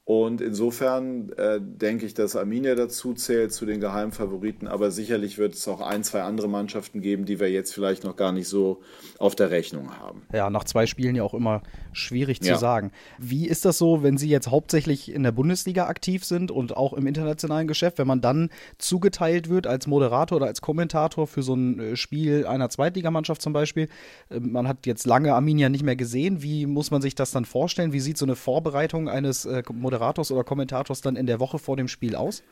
Und 0.09 0.41
insofern 0.41 1.33
äh, 1.33 1.59
denke 1.61 2.07
ich, 2.07 2.15
dass 2.15 2.37
Arminia 2.37 2.77
dazu 2.77 3.13
zählt 3.13 3.53
zu 3.53 3.67
den 3.67 3.81
Geheimfavoriten, 3.81 4.69
aber 4.69 4.93
sicherlich 4.93 5.37
wird 5.37 5.55
es 5.55 5.67
auch 5.67 5.81
ein, 5.81 6.05
zwei 6.05 6.23
andere 6.23 6.49
Mannschaften 6.49 7.01
geben, 7.01 7.25
die 7.25 7.41
wir 7.41 7.51
jetzt 7.51 7.75
vielleicht 7.75 8.05
noch 8.05 8.15
gar 8.15 8.31
nicht 8.31 8.47
so 8.47 8.83
auf 9.19 9.35
der 9.35 9.51
Rechnung 9.51 9.99
haben. 9.99 10.23
Ja, 10.33 10.49
nach 10.49 10.63
zwei 10.63 10.87
Spielen 10.87 11.17
ja 11.17 11.25
auch 11.25 11.35
immer 11.35 11.61
schwierig 11.93 12.41
zu 12.41 12.51
ja. 12.51 12.57
sagen. 12.57 12.93
Wie 13.19 13.49
ist 13.49 13.65
das 13.65 13.79
so, 13.79 14.05
wenn 14.05 14.17
Sie 14.17 14.29
jetzt 14.29 14.49
hauptsächlich 14.49 15.13
in 15.13 15.25
der 15.25 15.33
Bundesliga 15.33 15.89
aktiv 15.89 16.25
sind 16.25 16.53
und 16.53 16.77
auch 16.77 16.93
im 16.93 17.09
internationalen 17.09 17.67
Geschäft, 17.67 17.99
wenn 17.99 18.07
man 18.07 18.21
dann 18.21 18.51
zugeteilt 18.79 19.49
wird 19.49 19.67
als 19.67 19.89
Moderator 19.89 20.37
oder 20.37 20.47
als 20.47 20.61
Kommentator 20.61 21.27
für 21.27 21.43
so 21.43 21.55
ein 21.55 21.81
äh, 21.81 21.97
Spiel 21.97 22.47
einer 22.47 22.71
Zweitligamannschaft 22.71 23.43
zum 23.43 23.53
Beispiel? 23.53 23.89
Äh, 24.31 24.39
man 24.39 24.69
hat 24.69 24.87
jetzt 24.87 25.05
lange 25.05 25.35
Arminia 25.35 25.69
nicht 25.69 25.83
mehr 25.83 25.97
gesehen. 25.97 26.45
Wie 26.45 26.67
muss 26.67 26.93
man 26.93 27.03
sich 27.03 27.17
das 27.17 27.33
dann 27.33 27.45
vorstellen? 27.45 27.93
Wie 27.93 27.99
sieht 27.99 28.19
so 28.19 28.25
eine 28.25 28.37
Vorbereitung 28.37 29.09
eines 29.09 29.47
äh, 29.47 29.65
Moderators 29.73 29.96
Moderators 29.97 30.31
oder 30.31 30.45
Kommentators 30.45 31.01
dann 31.01 31.17
in 31.17 31.27
der 31.27 31.41
Woche 31.41 31.59
vor 31.59 31.77
dem 31.77 31.89
Spiel 31.89 32.17
aus? 32.17 32.43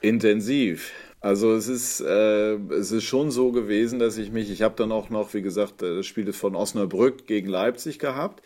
Intensiv. 0.00 0.92
Also 1.20 1.54
es 1.54 1.68
ist, 1.68 2.00
äh, 2.00 2.54
es 2.54 2.90
ist 2.92 3.04
schon 3.04 3.30
so 3.30 3.52
gewesen, 3.52 3.98
dass 4.00 4.18
ich 4.18 4.32
mich, 4.32 4.50
ich 4.50 4.62
habe 4.62 4.74
dann 4.76 4.90
auch 4.90 5.10
noch, 5.10 5.32
wie 5.34 5.42
gesagt, 5.42 5.82
das 5.82 6.06
Spiel 6.06 6.32
von 6.32 6.56
Osnabrück 6.56 7.26
gegen 7.26 7.48
Leipzig 7.48 7.98
gehabt. 7.98 8.42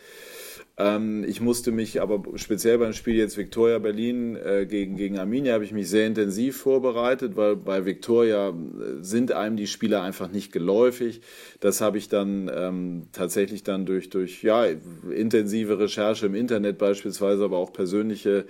Ähm, 0.75 1.23
ich 1.27 1.39
musste 1.39 1.71
mich 1.71 2.01
aber 2.01 2.23
speziell 2.35 2.79
beim 2.79 2.93
Spiel 2.93 3.15
jetzt 3.15 3.37
Victoria 3.37 3.77
Berlin 3.77 4.35
äh, 4.35 4.65
gegen, 4.65 4.95
gegen 4.97 5.19
Arminia 5.19 5.53
habe 5.53 5.63
ich 5.63 5.71
mich 5.71 5.87
sehr 5.87 6.07
intensiv 6.07 6.57
vorbereitet, 6.57 7.35
weil 7.35 7.55
bei 7.55 7.85
Victoria 7.85 8.49
äh, 8.49 8.53
sind 9.01 9.31
einem 9.33 9.55
die 9.55 9.67
Spieler 9.67 10.01
einfach 10.01 10.31
nicht 10.31 10.51
geläufig. 10.51 11.21
Das 11.59 11.79
habe 11.79 11.99
ich 11.99 12.09
dann 12.09 12.49
ähm, 12.51 13.07
tatsächlich 13.11 13.63
dann 13.63 13.85
durch, 13.85 14.09
durch 14.09 14.41
ja, 14.41 14.65
intensive 14.65 15.77
Recherche 15.77 16.25
im 16.25 16.33
Internet 16.33 16.79
beispielsweise, 16.79 17.43
aber 17.43 17.57
auch 17.57 17.71
persönliche 17.71 18.45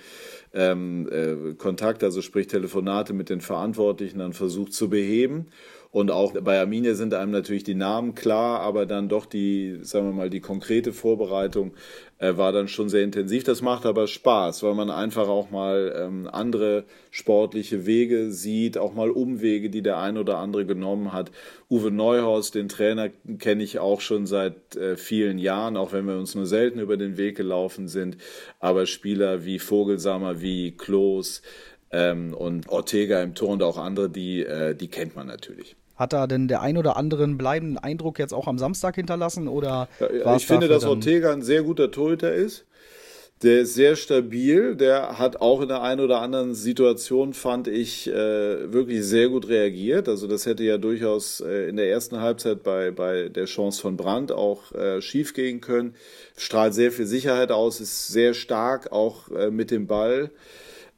ähm, 0.53 1.09
äh, 1.11 1.55
Kontakte, 1.55 2.05
also 2.05 2.21
sprich 2.21 2.47
Telefonate 2.47 3.11
mit 3.11 3.29
den 3.29 3.41
Verantwortlichen 3.41 4.19
dann 4.19 4.31
versucht 4.31 4.71
zu 4.71 4.89
beheben. 4.89 5.47
Und 5.93 6.09
auch 6.09 6.33
bei 6.33 6.59
Arminia 6.59 6.95
sind 6.95 7.13
einem 7.13 7.31
natürlich 7.31 7.63
die 7.63 7.75
Namen 7.75 8.15
klar, 8.15 8.61
aber 8.61 8.87
dann 8.87 9.09
doch 9.09 9.27
die, 9.27 9.77
sagen 9.83 10.07
wir 10.07 10.13
mal, 10.13 10.31
die 10.31 10.39
konkrete 10.39 10.91
Vorbereitung 10.91 11.75
äh, 12.17 12.35
war 12.35 12.51
dann 12.51 12.67
schon 12.67 12.89
sehr 12.89 13.03
intensiv. 13.03 13.43
Das 13.43 13.61
macht 13.61 13.85
aber 13.85 14.07
Spaß, 14.07 14.63
weil 14.63 14.73
man 14.73 14.89
einfach 14.89 15.27
auch 15.27 15.51
mal 15.51 15.93
ähm, 15.95 16.27
andere 16.31 16.85
sportliche 17.11 17.85
Wege 17.85 18.31
sieht, 18.31 18.79
auch 18.79 18.95
mal 18.95 19.11
Umwege, 19.11 19.69
die 19.69 19.83
der 19.83 19.99
ein 19.99 20.17
oder 20.17 20.39
andere 20.39 20.65
genommen 20.65 21.13
hat. 21.13 21.29
Uwe 21.69 21.91
Neuhaus, 21.91 22.49
den 22.49 22.69
Trainer, 22.69 23.09
kenne 23.37 23.61
ich 23.61 23.77
auch 23.77 24.01
schon 24.01 24.25
seit 24.25 24.75
äh, 24.75 24.97
vielen 24.97 25.37
Jahren, 25.37 25.77
auch 25.77 25.93
wenn 25.93 26.07
wir 26.07 26.17
uns 26.17 26.33
nur 26.33 26.47
selten 26.47 26.79
über 26.79 26.97
den 26.97 27.17
Weg 27.17 27.37
gelaufen 27.37 27.87
sind. 27.87 28.17
Aber 28.59 28.87
Spieler 28.87 29.45
wie 29.45 29.59
Vogelsammer, 29.59 30.41
wie 30.41 30.71
Klos, 30.71 31.43
ähm, 31.91 32.33
und 32.33 32.67
Ortega 32.69 33.21
im 33.21 33.35
Tor 33.35 33.49
und 33.49 33.61
auch 33.61 33.77
andere, 33.77 34.09
die, 34.09 34.43
äh, 34.43 34.73
die 34.73 34.87
kennt 34.87 35.15
man 35.15 35.27
natürlich. 35.27 35.75
Hat 35.95 36.13
da 36.13 36.27
denn 36.27 36.47
der 36.47 36.61
ein 36.61 36.77
oder 36.77 36.97
andere 36.97 37.23
einen 37.23 37.37
bleibenden 37.37 37.77
Eindruck 37.77 38.17
jetzt 38.19 38.33
auch 38.33 38.47
am 38.47 38.57
Samstag 38.57 38.95
hinterlassen? 38.95 39.47
Oder 39.47 39.87
ich 40.35 40.47
finde, 40.47 40.67
dass 40.67 40.85
Ortega 40.85 41.31
ein 41.31 41.43
sehr 41.43 41.63
guter 41.63 41.91
Torhüter 41.91 42.33
ist. 42.33 42.65
Der 43.43 43.61
ist 43.61 43.73
sehr 43.73 43.95
stabil. 43.97 44.75
Der 44.75 45.19
hat 45.19 45.41
auch 45.41 45.61
in 45.61 45.67
der 45.67 45.81
einen 45.81 45.99
oder 45.99 46.21
anderen 46.21 46.55
Situation, 46.55 47.33
fand 47.33 47.67
ich, 47.67 48.07
äh, 48.07 48.71
wirklich 48.71 49.03
sehr 49.03 49.27
gut 49.27 49.49
reagiert. 49.49 50.07
Also 50.07 50.27
das 50.27 50.45
hätte 50.45 50.63
ja 50.63 50.77
durchaus 50.77 51.41
äh, 51.41 51.67
in 51.67 51.75
der 51.75 51.89
ersten 51.89 52.21
Halbzeit 52.21 52.63
bei, 52.63 52.91
bei 52.91 53.27
der 53.27 53.45
Chance 53.45 53.81
von 53.81 53.97
Brandt 53.97 54.31
auch 54.31 54.71
äh, 54.71 55.01
schief 55.01 55.33
gehen 55.33 55.59
können. 55.59 55.93
Strahlt 56.37 56.73
sehr 56.73 56.91
viel 56.91 57.05
Sicherheit 57.05 57.51
aus, 57.51 57.81
ist 57.81 58.07
sehr 58.07 58.33
stark 58.33 58.91
auch 58.91 59.27
mit 59.51 59.71
dem 59.71 59.87
Ball 59.87 60.31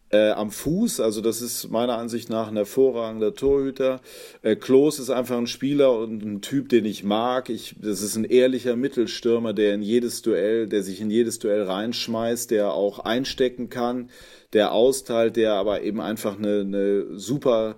äh, 0.10 0.32
am 0.32 0.52
Fuß. 0.52 1.00
Also 1.00 1.22
das 1.22 1.42
ist 1.42 1.70
meiner 1.70 1.98
Ansicht 1.98 2.30
nach 2.30 2.48
ein 2.48 2.56
hervorragender 2.56 3.34
Torhüter. 3.34 4.02
Äh, 4.42 4.56
Klos 4.56 5.00
ist 5.00 5.10
einfach 5.10 5.38
ein 5.38 5.48
Spieler 5.48 5.98
und 5.98 6.24
ein 6.24 6.42
Typ, 6.42 6.70
den 6.70 6.86
ich 6.86 7.04
mag. 7.04 7.50
Ich, 7.50 7.76
das 7.80 8.02
ist 8.02 8.16
ein 8.16 8.26
ehrlicher 8.26 8.76
Mittelstürmer, 8.76 9.54
der 9.54 9.74
in 9.74 9.82
jedes 9.82 10.22
Duell, 10.22 10.68
der 10.68 10.84
sich 10.84 11.02
in 11.02 11.10
jedes 11.10 11.40
Duell 11.40 11.64
reinschmeißt, 11.64 12.52
der 12.52 12.74
auch 12.74 13.00
einstecken 13.00 13.70
kann, 13.70 14.10
der 14.54 14.72
austeilt, 14.72 15.36
der 15.36 15.54
aber 15.54 15.82
eben 15.82 16.00
einfach 16.02 16.38
eine, 16.38 16.62
eine 16.62 17.18
super 17.18 17.76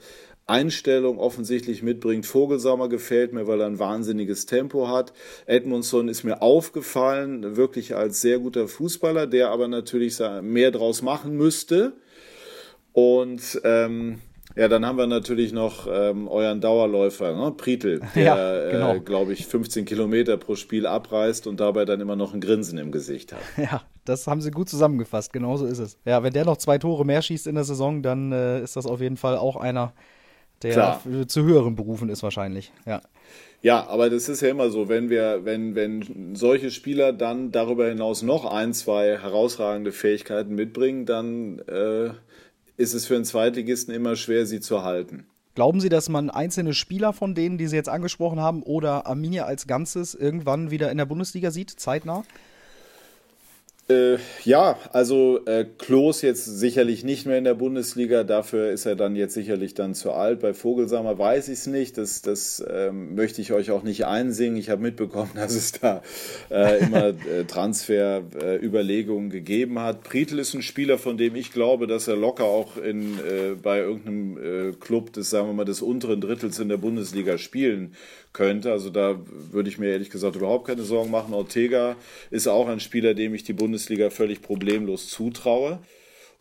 Einstellung 0.48 1.20
offensichtlich 1.20 1.84
mitbringt. 1.84 2.26
Vogelsammer 2.26 2.88
gefällt 2.88 3.34
mir, 3.34 3.48
weil 3.48 3.60
er 3.60 3.68
ein 3.68 3.80
wahnsinniges 3.80 4.46
Tempo 4.46 4.88
hat. 4.88 5.12
Edmundson 5.46 6.08
ist 6.08 6.24
mir 6.24 6.42
aufgefallen, 6.42 7.58
wirklich 7.58 7.96
als 7.96 8.22
sehr 8.22 8.40
guter 8.40 8.70
Fußballer, 8.70 9.28
der 9.28 9.50
aber 9.50 9.68
natürlich 9.68 10.20
mehr 10.42 10.72
draus 10.72 11.02
machen 11.02 11.36
müsste. 11.36 11.94
Und 12.98 13.62
ähm, 13.64 14.22
ja, 14.56 14.68
dann 14.68 14.84
haben 14.84 14.98
wir 14.98 15.06
natürlich 15.06 15.54
noch 15.54 15.86
ähm, 15.88 16.28
euren 16.28 16.62
Dauerläufer, 16.62 17.36
ne? 17.36 17.52
Pritel, 17.52 18.02
der, 18.16 18.24
ja, 18.24 18.58
äh, 18.58 18.72
genau. 18.72 18.96
äh, 18.96 19.00
glaube 19.02 19.34
ich, 19.34 19.46
15 19.46 19.86
Kilometer 19.86 20.36
pro 20.38 20.56
Spiel 20.56 20.88
abreißt 20.88 21.46
und 21.46 21.60
dabei 21.60 21.86
dann 21.86 22.02
immer 22.02 22.16
noch 22.16 22.34
ein 22.34 22.42
Grinsen 22.42 22.80
im 22.80 22.92
Gesicht 22.92 23.34
hat. 23.34 23.42
Ja, 23.58 23.84
das 24.04 24.26
haben 24.26 24.42
sie 24.42 24.50
gut 24.50 24.68
zusammengefasst, 24.68 25.32
genauso 25.32 25.68
ist 25.68 25.78
es. 25.78 26.00
Ja, 26.06 26.24
wenn 26.24 26.34
der 26.34 26.46
noch 26.46 26.58
zwei 26.58 26.80
Tore 26.80 27.06
mehr 27.06 27.22
schießt 27.22 27.46
in 27.46 27.54
der 27.54 27.66
Saison, 27.66 28.02
dann 28.02 28.32
äh, 28.32 28.64
ist 28.64 28.76
das 28.76 28.88
auf 28.88 29.00
jeden 29.00 29.18
Fall 29.18 29.38
auch 29.38 29.58
einer, 29.58 29.94
der 30.64 30.72
Klar. 30.72 31.02
zu 31.28 31.44
höheren 31.44 31.76
Berufen 31.76 32.10
ist 32.10 32.24
wahrscheinlich. 32.24 32.72
Ja. 32.88 33.04
Ja, 33.62 33.86
aber 33.88 34.10
das 34.10 34.28
ist 34.28 34.42
ja 34.42 34.50
immer 34.50 34.72
so, 34.72 34.90
wenn 34.90 35.12
wir, 35.12 35.46
wenn, 35.46 35.76
wenn 35.76 36.34
solche 36.36 36.72
Spieler 36.72 37.14
dann 37.14 37.52
darüber 37.52 37.88
hinaus 37.90 38.24
noch 38.24 38.46
ein, 38.46 38.74
zwei 38.74 39.20
herausragende 39.20 39.92
Fähigkeiten 39.92 40.56
mitbringen, 40.56 41.06
dann 41.06 41.60
äh, 41.68 42.10
ist 42.78 42.94
es 42.94 43.06
für 43.06 43.16
einen 43.16 43.26
Zweitligisten 43.26 43.94
immer 43.94 44.16
schwer, 44.16 44.46
sie 44.46 44.60
zu 44.60 44.84
halten. 44.84 45.26
Glauben 45.56 45.82
Sie, 45.82 45.90
dass 45.90 46.08
man 46.08 46.30
einzelne 46.30 46.76
Spieler 46.76 47.14
von 47.14 47.34
denen, 47.34 47.58
die 47.58 47.66
Sie 47.66 47.76
jetzt 47.76 47.90
angesprochen 47.90 48.40
haben, 48.40 48.62
oder 48.62 49.08
Arminia 49.08 49.46
als 49.46 49.66
Ganzes 49.66 50.14
irgendwann 50.14 50.70
wieder 50.70 50.92
in 50.92 51.00
der 51.00 51.08
Bundesliga 51.08 51.50
sieht, 51.50 51.72
zeitnah? 51.72 52.24
Äh, 53.90 54.18
ja, 54.44 54.78
also 54.92 55.46
äh, 55.46 55.66
Klos 55.78 56.22
jetzt 56.22 56.44
sicherlich 56.44 57.06
nicht 57.06 57.26
mehr 57.26 57.38
in 57.38 57.46
der 57.46 57.54
Bundesliga, 57.54 58.26
dafür 58.26 58.72
ist 58.72 58.86
er 58.86 58.98
dann 58.98 59.16
jetzt 59.16 59.34
sicherlich 59.34 59.76
dann 59.76 59.96
zu 59.96 60.12
alt. 60.12 60.42
Bei 60.42 60.54
Vogelsammer 60.54 61.18
weiß 61.18 61.48
ich 61.48 61.60
es 61.60 61.68
nicht, 61.68 61.98
das, 61.98 62.22
das 62.22 62.62
ähm, 62.70 63.16
möchte 63.16 63.42
ich 63.42 63.54
euch 63.54 63.72
auch 63.72 63.84
nicht 63.84 64.06
einsingen. 64.06 64.58
Ich 64.58 64.70
habe 64.70 64.82
mitbekommen, 64.82 65.32
dass 65.36 65.54
es 65.54 65.72
da 65.72 66.04
äh, 66.52 66.84
immer 66.84 67.08
äh, 67.08 67.46
Transferüberlegungen 67.48 69.30
gegeben 69.30 69.80
hat. 69.80 70.04
Prietl 70.04 70.38
ist 70.40 70.54
ein 70.54 70.64
Spieler, 70.64 70.98
von 70.98 71.18
dem 71.18 71.38
ich 71.38 71.54
glaube, 71.54 71.88
dass 71.88 72.10
er 72.10 72.18
locker 72.18 72.44
auch 72.44 72.76
in, 72.76 73.14
äh, 73.20 73.56
bei 73.62 73.80
irgendeinem 73.80 74.38
äh, 74.38 74.74
Club 74.74 75.14
des, 75.14 75.30
sagen 75.30 75.48
wir 75.48 75.54
mal, 75.54 75.64
des 75.64 75.82
unteren 75.82 76.20
Drittels 76.20 76.60
in 76.60 76.68
der 76.68 76.76
Bundesliga 76.76 77.38
spielen 77.38 77.94
könnte. 78.38 78.72
Also 78.72 78.90
da 78.90 79.20
würde 79.52 79.68
ich 79.68 79.80
mir 79.80 79.90
ehrlich 79.90 80.10
gesagt 80.10 80.36
überhaupt 80.36 80.68
keine 80.68 80.84
Sorgen 80.84 81.10
machen. 81.10 81.34
Ortega 81.34 81.96
ist 82.30 82.48
auch 82.48 82.68
ein 82.68 82.80
Spieler, 82.80 83.16
dem 83.16 83.34
ich 83.34 83.44
die 83.44 83.54
Bundesliga 83.78 84.10
völlig 84.10 84.42
problemlos 84.42 85.08
zutraue. 85.08 85.78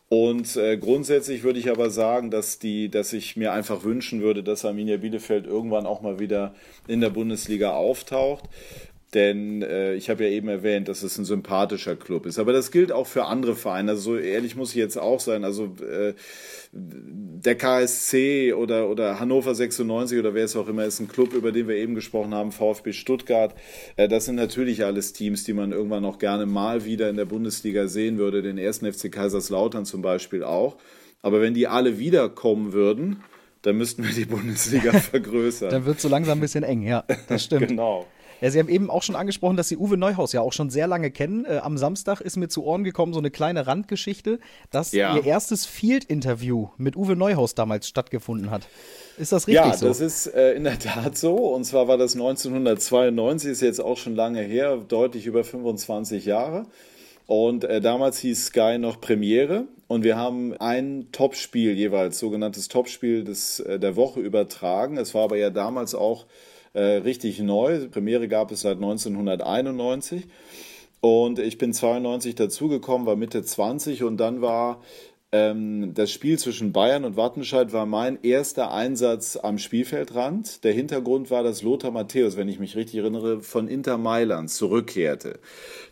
Und 0.09 0.55
äh, 0.55 0.75
grundsätzlich 0.77 1.43
würde 1.43 1.59
ich 1.59 1.69
aber 1.69 1.91
sagen, 1.91 2.31
dass 2.31 2.57
die, 2.57 2.89
dass 2.89 3.13
ich 3.13 3.35
mir 3.35 3.51
einfach 3.51 3.83
wünschen 3.83 4.21
würde, 4.21 4.41
dass 4.41 4.65
Arminia 4.65 4.97
Bielefeld 4.97 5.45
irgendwann 5.45 5.85
auch 5.85 6.01
mal 6.01 6.17
wieder 6.17 6.55
in 6.87 6.99
der 6.99 7.11
Bundesliga 7.11 7.75
auftaucht. 7.75 8.45
Denn 9.13 9.61
äh, 9.61 9.93
ich 9.93 10.09
habe 10.09 10.25
ja 10.25 10.29
eben 10.31 10.49
erwähnt, 10.49 10.89
dass 10.89 11.01
es 11.01 11.17
ein 11.17 11.23
sympathischer 11.23 11.95
Club 11.95 12.25
ist. 12.25 12.39
Aber 12.39 12.51
das 12.51 12.71
gilt 12.71 12.91
auch 12.91 13.07
für 13.07 13.23
andere 13.23 13.55
Vereine. 13.55 13.91
Also 13.91 14.01
so 14.01 14.17
ehrlich 14.17 14.57
muss 14.57 14.71
ich 14.71 14.75
jetzt 14.75 14.97
auch 14.97 15.21
sein. 15.21 15.45
Also 15.45 15.75
äh, 15.81 16.13
der 16.73 17.55
KSC 17.55 18.53
oder, 18.53 18.89
oder 18.89 19.17
Hannover 19.21 19.55
96 19.55 20.19
oder 20.19 20.33
wer 20.33 20.43
es 20.43 20.57
auch 20.57 20.67
immer 20.67 20.83
ist, 20.83 20.99
ein 20.99 21.07
Club, 21.07 21.33
über 21.33 21.53
den 21.53 21.69
wir 21.69 21.75
eben 21.75 21.95
gesprochen 21.95 22.33
haben, 22.33 22.51
VfB 22.51 22.91
Stuttgart. 22.91 23.55
Äh, 23.95 24.09
das 24.09 24.25
sind 24.25 24.35
natürlich 24.35 24.83
alles 24.83 25.13
Teams, 25.13 25.45
die 25.45 25.53
man 25.53 25.71
irgendwann 25.71 26.03
auch 26.03 26.19
gerne 26.19 26.45
mal 26.45 26.83
wieder 26.83 27.09
in 27.09 27.15
der 27.15 27.25
Bundesliga 27.25 27.87
sehen 27.87 28.17
würde. 28.17 28.41
Den 28.41 28.57
ersten 28.57 28.91
FC 28.91 29.09
Kaiserslautern 29.09 29.85
zum 29.85 30.01
Beispiel 30.01 30.43
auch. 30.43 30.75
Aber 31.21 31.39
wenn 31.39 31.53
die 31.53 31.67
alle 31.67 31.97
wiederkommen 31.97 32.73
würden, 32.73 33.23
dann 33.61 33.77
müssten 33.77 34.03
wir 34.03 34.13
die 34.13 34.25
Bundesliga 34.25 34.91
vergrößern. 34.99 35.69
dann 35.69 35.85
wird 35.85 35.95
es 35.95 36.01
so 36.01 36.09
langsam 36.09 36.39
ein 36.39 36.41
bisschen 36.41 36.63
eng, 36.63 36.81
ja, 36.81 37.05
das 37.29 37.45
stimmt. 37.45 37.69
genau. 37.69 38.05
Ja, 38.41 38.51
Sie 38.51 38.59
haben 38.59 38.69
eben 38.69 38.89
auch 38.89 39.03
schon 39.03 39.15
angesprochen, 39.15 39.57
dass 39.57 39.67
Sie 39.67 39.77
Uwe 39.77 39.97
Neuhaus 39.97 40.33
ja 40.33 40.41
auch 40.41 40.53
schon 40.53 40.69
sehr 40.69 40.87
lange 40.87 41.11
kennen. 41.11 41.45
Äh, 41.45 41.57
am 41.57 41.77
Samstag 41.77 42.21
ist 42.21 42.37
mir 42.37 42.47
zu 42.47 42.63
Ohren 42.63 42.83
gekommen 42.83 43.13
so 43.13 43.19
eine 43.19 43.31
kleine 43.31 43.67
Randgeschichte, 43.67 44.39
dass 44.71 44.91
ja. 44.91 45.15
Ihr 45.15 45.25
erstes 45.25 45.65
Field-Interview 45.65 46.69
mit 46.77 46.95
Uwe 46.95 47.15
Neuhaus 47.15 47.55
damals 47.55 47.87
stattgefunden 47.87 48.51
hat. 48.51 48.67
Ist 49.17 49.31
das 49.31 49.47
richtig 49.47 49.65
ja, 49.65 49.73
so? 49.73 49.87
Das 49.87 49.99
ist 49.99 50.27
äh, 50.27 50.53
in 50.53 50.63
der 50.63 50.77
Tat 50.77 51.17
so. 51.17 51.35
Und 51.35 51.63
zwar 51.65 51.87
war 51.87 51.97
das 51.97 52.13
1992, 52.13 53.51
ist 53.51 53.61
jetzt 53.61 53.81
auch 53.81 53.97
schon 53.97 54.15
lange 54.15 54.41
her, 54.41 54.77
deutlich 54.77 55.25
über 55.25 55.43
25 55.43 56.25
Jahre. 56.25 56.65
Und 57.25 57.65
äh, 57.65 57.81
damals 57.81 58.19
hieß 58.19 58.45
Sky 58.47 58.77
noch 58.77 59.01
Premiere 59.01 59.65
und 59.87 60.03
wir 60.03 60.15
haben 60.15 60.53
ein 60.59 61.07
Topspiel 61.11 61.73
jeweils, 61.73 62.19
sogenanntes 62.19 62.69
Topspiel 62.69 63.25
des, 63.25 63.59
äh, 63.59 63.79
der 63.79 63.97
Woche 63.97 64.21
übertragen. 64.21 64.97
Es 64.97 65.13
war 65.13 65.23
aber 65.23 65.37
ja 65.37 65.49
damals 65.49 65.93
auch 65.93 66.25
äh, 66.77 66.97
richtig 66.97 67.39
neu. 67.39 67.87
Premiere 67.89 68.27
gab 68.27 68.51
es 68.51 68.61
seit 68.61 68.77
1991. 68.77 70.27
Und 71.01 71.39
ich 71.39 71.57
bin 71.57 71.73
92 71.73 72.35
dazugekommen, 72.35 73.07
war 73.07 73.15
Mitte 73.15 73.43
20 73.43 74.03
und 74.03 74.17
dann 74.17 74.41
war 74.41 74.81
ähm, 75.31 75.93
das 75.93 76.11
Spiel 76.11 76.37
zwischen 76.37 76.71
Bayern 76.71 77.03
und 77.03 77.17
Wattenscheid 77.17 77.73
war 77.73 77.85
mein 77.85 78.19
erster 78.23 78.71
Einsatz 78.71 79.37
am 79.37 79.57
Spielfeldrand. 79.57 80.63
Der 80.63 80.73
Hintergrund 80.73 81.31
war, 81.31 81.43
dass 81.43 81.63
Lothar 81.63 81.91
Matthäus, 81.91 82.37
wenn 82.37 82.47
ich 82.47 82.59
mich 82.59 82.75
richtig 82.75 82.99
erinnere, 82.99 83.41
von 83.41 83.67
Inter 83.67 83.97
Mailand 83.97 84.49
zurückkehrte 84.49 85.39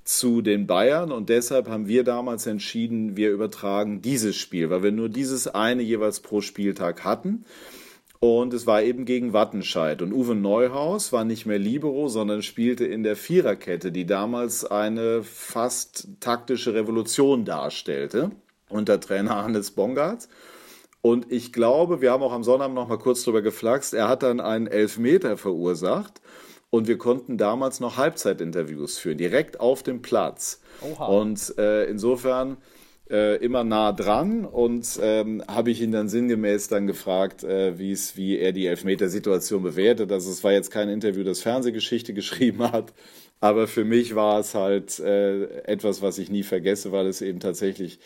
zu 0.03 0.41
den 0.41 0.67
Bayern 0.67 1.11
und 1.11 1.29
deshalb 1.29 1.67
haben 1.67 1.87
wir 1.87 2.03
damals 2.03 2.45
entschieden, 2.45 3.17
wir 3.17 3.31
übertragen 3.31 4.01
dieses 4.01 4.35
Spiel, 4.35 4.69
weil 4.69 4.83
wir 4.83 4.91
nur 4.91 5.09
dieses 5.09 5.47
eine 5.47 5.81
jeweils 5.81 6.19
pro 6.19 6.41
Spieltag 6.41 7.03
hatten. 7.03 7.43
Und 8.25 8.55
es 8.55 8.65
war 8.65 8.81
eben 8.81 9.05
gegen 9.05 9.33
Wattenscheid. 9.33 10.01
Und 10.01 10.11
Uwe 10.11 10.33
Neuhaus 10.33 11.13
war 11.13 11.23
nicht 11.23 11.45
mehr 11.45 11.59
Libero, 11.59 12.07
sondern 12.07 12.41
spielte 12.41 12.83
in 12.83 13.03
der 13.03 13.15
Viererkette, 13.15 13.91
die 13.91 14.07
damals 14.07 14.65
eine 14.65 15.21
fast 15.21 16.07
taktische 16.21 16.73
Revolution 16.73 17.45
darstellte 17.45 18.31
unter 18.67 18.99
Trainer 18.99 19.43
Hannes 19.43 19.69
Bongartz. 19.69 20.27
Und 21.03 21.31
ich 21.31 21.53
glaube, 21.53 22.01
wir 22.01 22.11
haben 22.11 22.23
auch 22.23 22.33
am 22.33 22.43
Sonnabend 22.43 22.73
noch 22.73 22.87
mal 22.87 22.97
kurz 22.97 23.23
drüber 23.23 23.43
geflaxt, 23.43 23.93
er 23.93 24.07
hat 24.07 24.23
dann 24.23 24.39
einen 24.39 24.65
Elfmeter 24.65 25.37
verursacht 25.37 26.19
und 26.71 26.87
wir 26.87 26.97
konnten 26.97 27.37
damals 27.37 27.79
noch 27.79 27.97
Halbzeitinterviews 27.97 28.97
führen, 28.97 29.19
direkt 29.19 29.59
auf 29.59 29.83
dem 29.83 30.01
Platz. 30.01 30.61
Oha. 30.81 31.05
Und 31.05 31.59
äh, 31.59 31.85
insofern 31.85 32.57
äh, 33.09 33.37
immer 33.37 33.63
nah 33.63 33.91
dran 33.91 34.45
und 34.45 34.99
ähm, 35.01 35.43
habe 35.47 35.71
ich 35.71 35.81
ihn 35.81 35.91
dann 35.91 36.09
sinngemäß 36.09 36.67
dann 36.67 36.87
gefragt, 36.87 37.43
äh, 37.43 37.77
wie 37.77 38.37
er 38.37 38.51
die 38.51 38.65
Elfmetersituation 38.67 39.61
bewertet. 39.61 40.11
Also 40.11 40.31
es 40.31 40.43
war 40.43 40.53
jetzt 40.53 40.71
kein 40.71 40.89
Interview, 40.89 41.23
das 41.23 41.41
Fernsehgeschichte 41.41 42.13
geschrieben 42.15 42.71
hat, 42.71 42.93
aber 43.39 43.67
für 43.67 43.85
mich 43.85 44.15
war 44.15 44.39
es 44.39 44.55
halt 44.55 44.99
äh, 44.99 45.45
etwas, 45.63 46.01
was 46.01 46.17
ich 46.17 46.29
nie 46.29 46.43
vergesse, 46.43 46.91
weil 46.91 47.07
es 47.07 47.21
eben 47.21 47.39
tatsächlich 47.39 47.99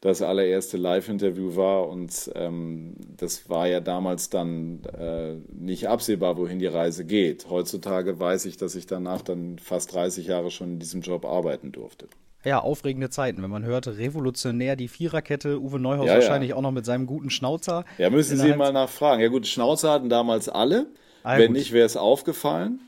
das 0.00 0.22
allererste 0.22 0.76
Live-Interview 0.76 1.56
war 1.56 1.88
und 1.88 2.30
ähm, 2.36 2.94
das 3.16 3.50
war 3.50 3.66
ja 3.66 3.80
damals 3.80 4.30
dann 4.30 4.84
äh, 4.96 5.34
nicht 5.52 5.88
absehbar, 5.88 6.36
wohin 6.36 6.60
die 6.60 6.66
Reise 6.66 7.04
geht. 7.04 7.50
Heutzutage 7.50 8.20
weiß 8.20 8.46
ich, 8.46 8.56
dass 8.56 8.76
ich 8.76 8.86
danach 8.86 9.22
dann 9.22 9.58
fast 9.58 9.92
30 9.92 10.28
Jahre 10.28 10.52
schon 10.52 10.74
in 10.74 10.78
diesem 10.78 11.00
Job 11.00 11.24
arbeiten 11.24 11.72
durfte. 11.72 12.06
Ja, 12.48 12.60
aufregende 12.60 13.10
Zeiten. 13.10 13.42
Wenn 13.42 13.50
man 13.50 13.64
hört, 13.64 13.86
revolutionär 13.86 14.74
die 14.74 14.88
Viererkette, 14.88 15.60
Uwe 15.60 15.78
Neuhaus 15.78 16.06
ja, 16.06 16.14
wahrscheinlich 16.14 16.50
ja. 16.50 16.56
auch 16.56 16.62
noch 16.62 16.72
mit 16.72 16.86
seinem 16.86 17.06
guten 17.06 17.28
Schnauzer. 17.28 17.84
Ja, 17.98 18.08
müssen 18.08 18.38
Sie 18.38 18.54
mal 18.54 18.72
nachfragen. 18.72 19.20
Ja 19.20 19.28
gut, 19.28 19.46
Schnauzer 19.46 19.90
hatten 19.90 20.08
damals 20.08 20.48
alle. 20.48 20.86
Ah, 21.22 21.36
Wenn 21.36 21.48
gut. 21.48 21.58
nicht, 21.58 21.72
wäre 21.72 21.84
es 21.84 21.98
aufgefallen. 21.98 22.80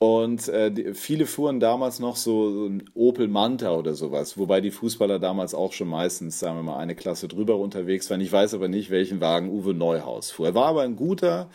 Und 0.00 0.48
äh, 0.48 0.72
die, 0.72 0.94
viele 0.94 1.26
fuhren 1.26 1.60
damals 1.60 2.00
noch 2.00 2.16
so, 2.16 2.50
so 2.52 2.66
ein 2.66 2.90
Opel 2.94 3.28
Manta 3.28 3.72
oder 3.72 3.94
sowas, 3.94 4.36
wobei 4.36 4.60
die 4.60 4.72
Fußballer 4.72 5.20
damals 5.20 5.54
auch 5.54 5.72
schon 5.72 5.88
meistens, 5.88 6.40
sagen 6.40 6.56
wir 6.56 6.62
mal, 6.64 6.78
eine 6.78 6.96
Klasse 6.96 7.28
drüber 7.28 7.56
unterwegs 7.56 8.10
waren. 8.10 8.20
Ich 8.20 8.32
weiß 8.32 8.54
aber 8.54 8.66
nicht, 8.66 8.90
welchen 8.90 9.20
Wagen 9.20 9.48
Uwe 9.48 9.74
Neuhaus 9.74 10.32
fuhr. 10.32 10.46
Er 10.46 10.54
war 10.54 10.66
aber 10.66 10.82
ein 10.82 10.96
guter 10.96 11.50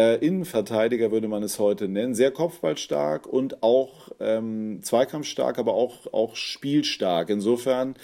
äh, 0.00 0.16
Innenverteidiger, 0.16 1.12
würde 1.12 1.28
man 1.28 1.42
es 1.42 1.58
heute 1.58 1.86
nennen, 1.86 2.14
sehr 2.14 2.30
kopfballstark 2.30 3.26
und 3.26 3.62
auch 3.62 4.08
ähm, 4.18 4.80
zweikampfstark, 4.82 5.58
aber 5.58 5.74
auch, 5.74 6.10
auch 6.12 6.36
spielstark. 6.36 7.28
Insofern 7.28 7.96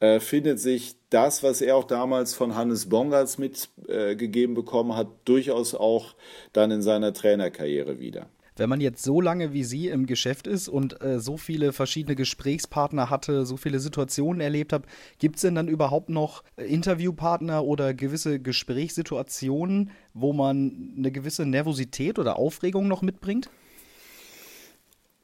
äh, 0.00 0.20
findet 0.20 0.58
sich 0.58 0.96
das, 1.10 1.42
was 1.42 1.60
er 1.60 1.76
auch 1.76 1.84
damals 1.84 2.34
von 2.34 2.54
Hannes 2.54 2.88
Bongartz 2.88 3.36
mitgegeben 3.36 4.54
äh, 4.54 4.56
bekommen 4.56 4.96
hat, 4.96 5.08
durchaus 5.26 5.74
auch 5.74 6.14
dann 6.54 6.70
in 6.70 6.80
seiner 6.80 7.12
Trainerkarriere 7.12 7.98
wieder. 8.00 8.26
Wenn 8.56 8.68
man 8.68 8.80
jetzt 8.80 9.02
so 9.02 9.20
lange 9.20 9.52
wie 9.52 9.64
Sie 9.64 9.88
im 9.88 10.06
Geschäft 10.06 10.46
ist 10.46 10.68
und 10.68 11.02
äh, 11.02 11.18
so 11.18 11.36
viele 11.36 11.72
verschiedene 11.72 12.14
Gesprächspartner 12.14 13.10
hatte, 13.10 13.46
so 13.46 13.56
viele 13.56 13.80
Situationen 13.80 14.40
erlebt 14.40 14.72
hat, 14.72 14.84
gibt 15.18 15.36
es 15.36 15.42
denn 15.42 15.56
dann 15.56 15.66
überhaupt 15.66 16.08
noch 16.08 16.44
Interviewpartner 16.56 17.64
oder 17.64 17.94
gewisse 17.94 18.38
Gesprächssituationen, 18.38 19.90
wo 20.12 20.32
man 20.32 20.94
eine 20.96 21.10
gewisse 21.10 21.46
Nervosität 21.46 22.20
oder 22.20 22.38
Aufregung 22.38 22.86
noch 22.86 23.02
mitbringt? 23.02 23.50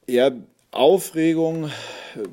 Ja, 0.07 0.31
Aufregung, 0.73 1.69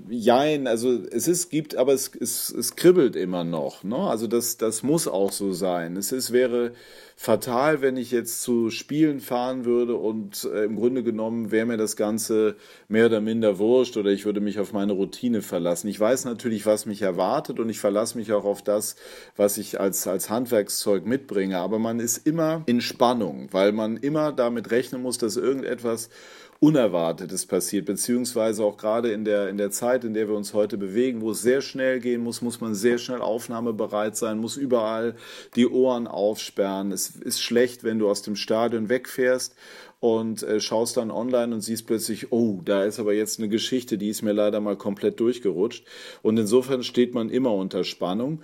jein, 0.08 0.68
also 0.68 0.92
es 1.10 1.26
ist, 1.26 1.50
gibt, 1.50 1.74
aber 1.74 1.92
es, 1.92 2.12
es, 2.20 2.50
es 2.50 2.76
kribbelt 2.76 3.16
immer 3.16 3.42
noch. 3.42 3.82
Ne? 3.82 3.96
Also 3.96 4.28
das, 4.28 4.56
das 4.56 4.84
muss 4.84 5.08
auch 5.08 5.32
so 5.32 5.52
sein. 5.52 5.96
Es 5.96 6.12
ist, 6.12 6.32
wäre 6.32 6.72
fatal, 7.16 7.82
wenn 7.82 7.96
ich 7.96 8.12
jetzt 8.12 8.42
zu 8.42 8.70
Spielen 8.70 9.18
fahren 9.18 9.64
würde 9.64 9.96
und 9.96 10.44
äh, 10.44 10.66
im 10.66 10.76
Grunde 10.76 11.02
genommen 11.02 11.50
wäre 11.50 11.66
mir 11.66 11.76
das 11.76 11.96
Ganze 11.96 12.54
mehr 12.86 13.06
oder 13.06 13.20
minder 13.20 13.58
wurscht 13.58 13.96
oder 13.96 14.10
ich 14.10 14.24
würde 14.24 14.40
mich 14.40 14.60
auf 14.60 14.72
meine 14.72 14.92
Routine 14.92 15.42
verlassen. 15.42 15.88
Ich 15.88 15.98
weiß 15.98 16.24
natürlich, 16.26 16.64
was 16.64 16.86
mich 16.86 17.02
erwartet 17.02 17.58
und 17.58 17.68
ich 17.70 17.80
verlasse 17.80 18.16
mich 18.16 18.32
auch 18.32 18.44
auf 18.44 18.62
das, 18.62 18.94
was 19.34 19.58
ich 19.58 19.80
als, 19.80 20.06
als 20.06 20.30
Handwerkszeug 20.30 21.06
mitbringe. 21.06 21.58
Aber 21.58 21.80
man 21.80 21.98
ist 21.98 22.24
immer 22.24 22.62
in 22.66 22.80
Spannung, 22.80 23.48
weil 23.50 23.72
man 23.72 23.96
immer 23.96 24.30
damit 24.30 24.70
rechnen 24.70 25.02
muss, 25.02 25.18
dass 25.18 25.36
irgendetwas 25.36 26.10
Unerwartetes 26.60 27.46
passiert, 27.46 27.86
beziehungsweise 27.86 28.64
auch 28.64 28.76
gerade 28.76 29.12
in 29.12 29.24
der, 29.24 29.48
in 29.48 29.58
der 29.58 29.70
Zeit, 29.70 30.02
in 30.02 30.12
der 30.12 30.28
wir 30.28 30.34
uns 30.34 30.54
heute 30.54 30.76
bewegen, 30.76 31.20
wo 31.20 31.30
es 31.30 31.40
sehr 31.40 31.60
schnell 31.60 32.00
gehen 32.00 32.20
muss, 32.20 32.42
muss 32.42 32.60
man 32.60 32.74
sehr 32.74 32.98
schnell 32.98 33.20
aufnahmebereit 33.20 34.16
sein, 34.16 34.38
muss 34.38 34.56
überall 34.56 35.14
die 35.54 35.68
Ohren 35.68 36.08
aufsperren. 36.08 36.90
Es 36.90 37.10
ist 37.10 37.40
schlecht, 37.40 37.84
wenn 37.84 38.00
du 38.00 38.10
aus 38.10 38.22
dem 38.22 38.34
Stadion 38.34 38.88
wegfährst 38.88 39.54
und 40.00 40.42
äh, 40.42 40.58
schaust 40.58 40.96
dann 40.96 41.12
online 41.12 41.54
und 41.54 41.60
siehst 41.60 41.86
plötzlich, 41.86 42.32
oh, 42.32 42.60
da 42.64 42.82
ist 42.82 42.98
aber 42.98 43.14
jetzt 43.14 43.38
eine 43.38 43.48
Geschichte, 43.48 43.96
die 43.96 44.08
ist 44.08 44.22
mir 44.22 44.32
leider 44.32 44.60
mal 44.60 44.76
komplett 44.76 45.20
durchgerutscht. 45.20 45.86
Und 46.22 46.38
insofern 46.38 46.82
steht 46.82 47.14
man 47.14 47.30
immer 47.30 47.54
unter 47.54 47.84
Spannung. 47.84 48.42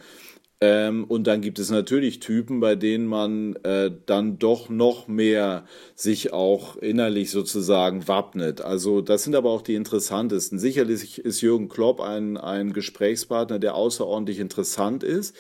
Ähm, 0.61 1.05
und 1.05 1.27
dann 1.27 1.41
gibt 1.41 1.59
es 1.59 1.71
natürlich 1.71 2.21
Typen, 2.21 2.61
bei 2.61 2.77
denen 2.77 3.07
man 3.07 3.57
äh, 3.65 3.91
dann 4.07 4.39
doch 4.39 4.69
noch 4.69 5.09
mehr 5.09 5.65
sich 5.95 6.33
auch 6.33 6.77
innerlich 6.77 7.31
sozusagen 7.31 8.07
wappnet. 8.09 8.61
Also 8.61 9.01
das 9.01 9.25
sind 9.25 9.35
aber 9.35 9.51
auch 9.51 9.63
die 9.63 9.75
interessantesten. 9.75 10.59
Sicherlich 10.59 11.19
ist 11.19 11.41
Jürgen 11.41 11.69
Klopp 11.69 12.01
ein, 12.01 12.37
ein 12.37 12.73
Gesprächspartner, 12.73 13.59
der 13.59 13.75
außerordentlich 13.75 14.39
interessant 14.39 15.03
ist 15.03 15.35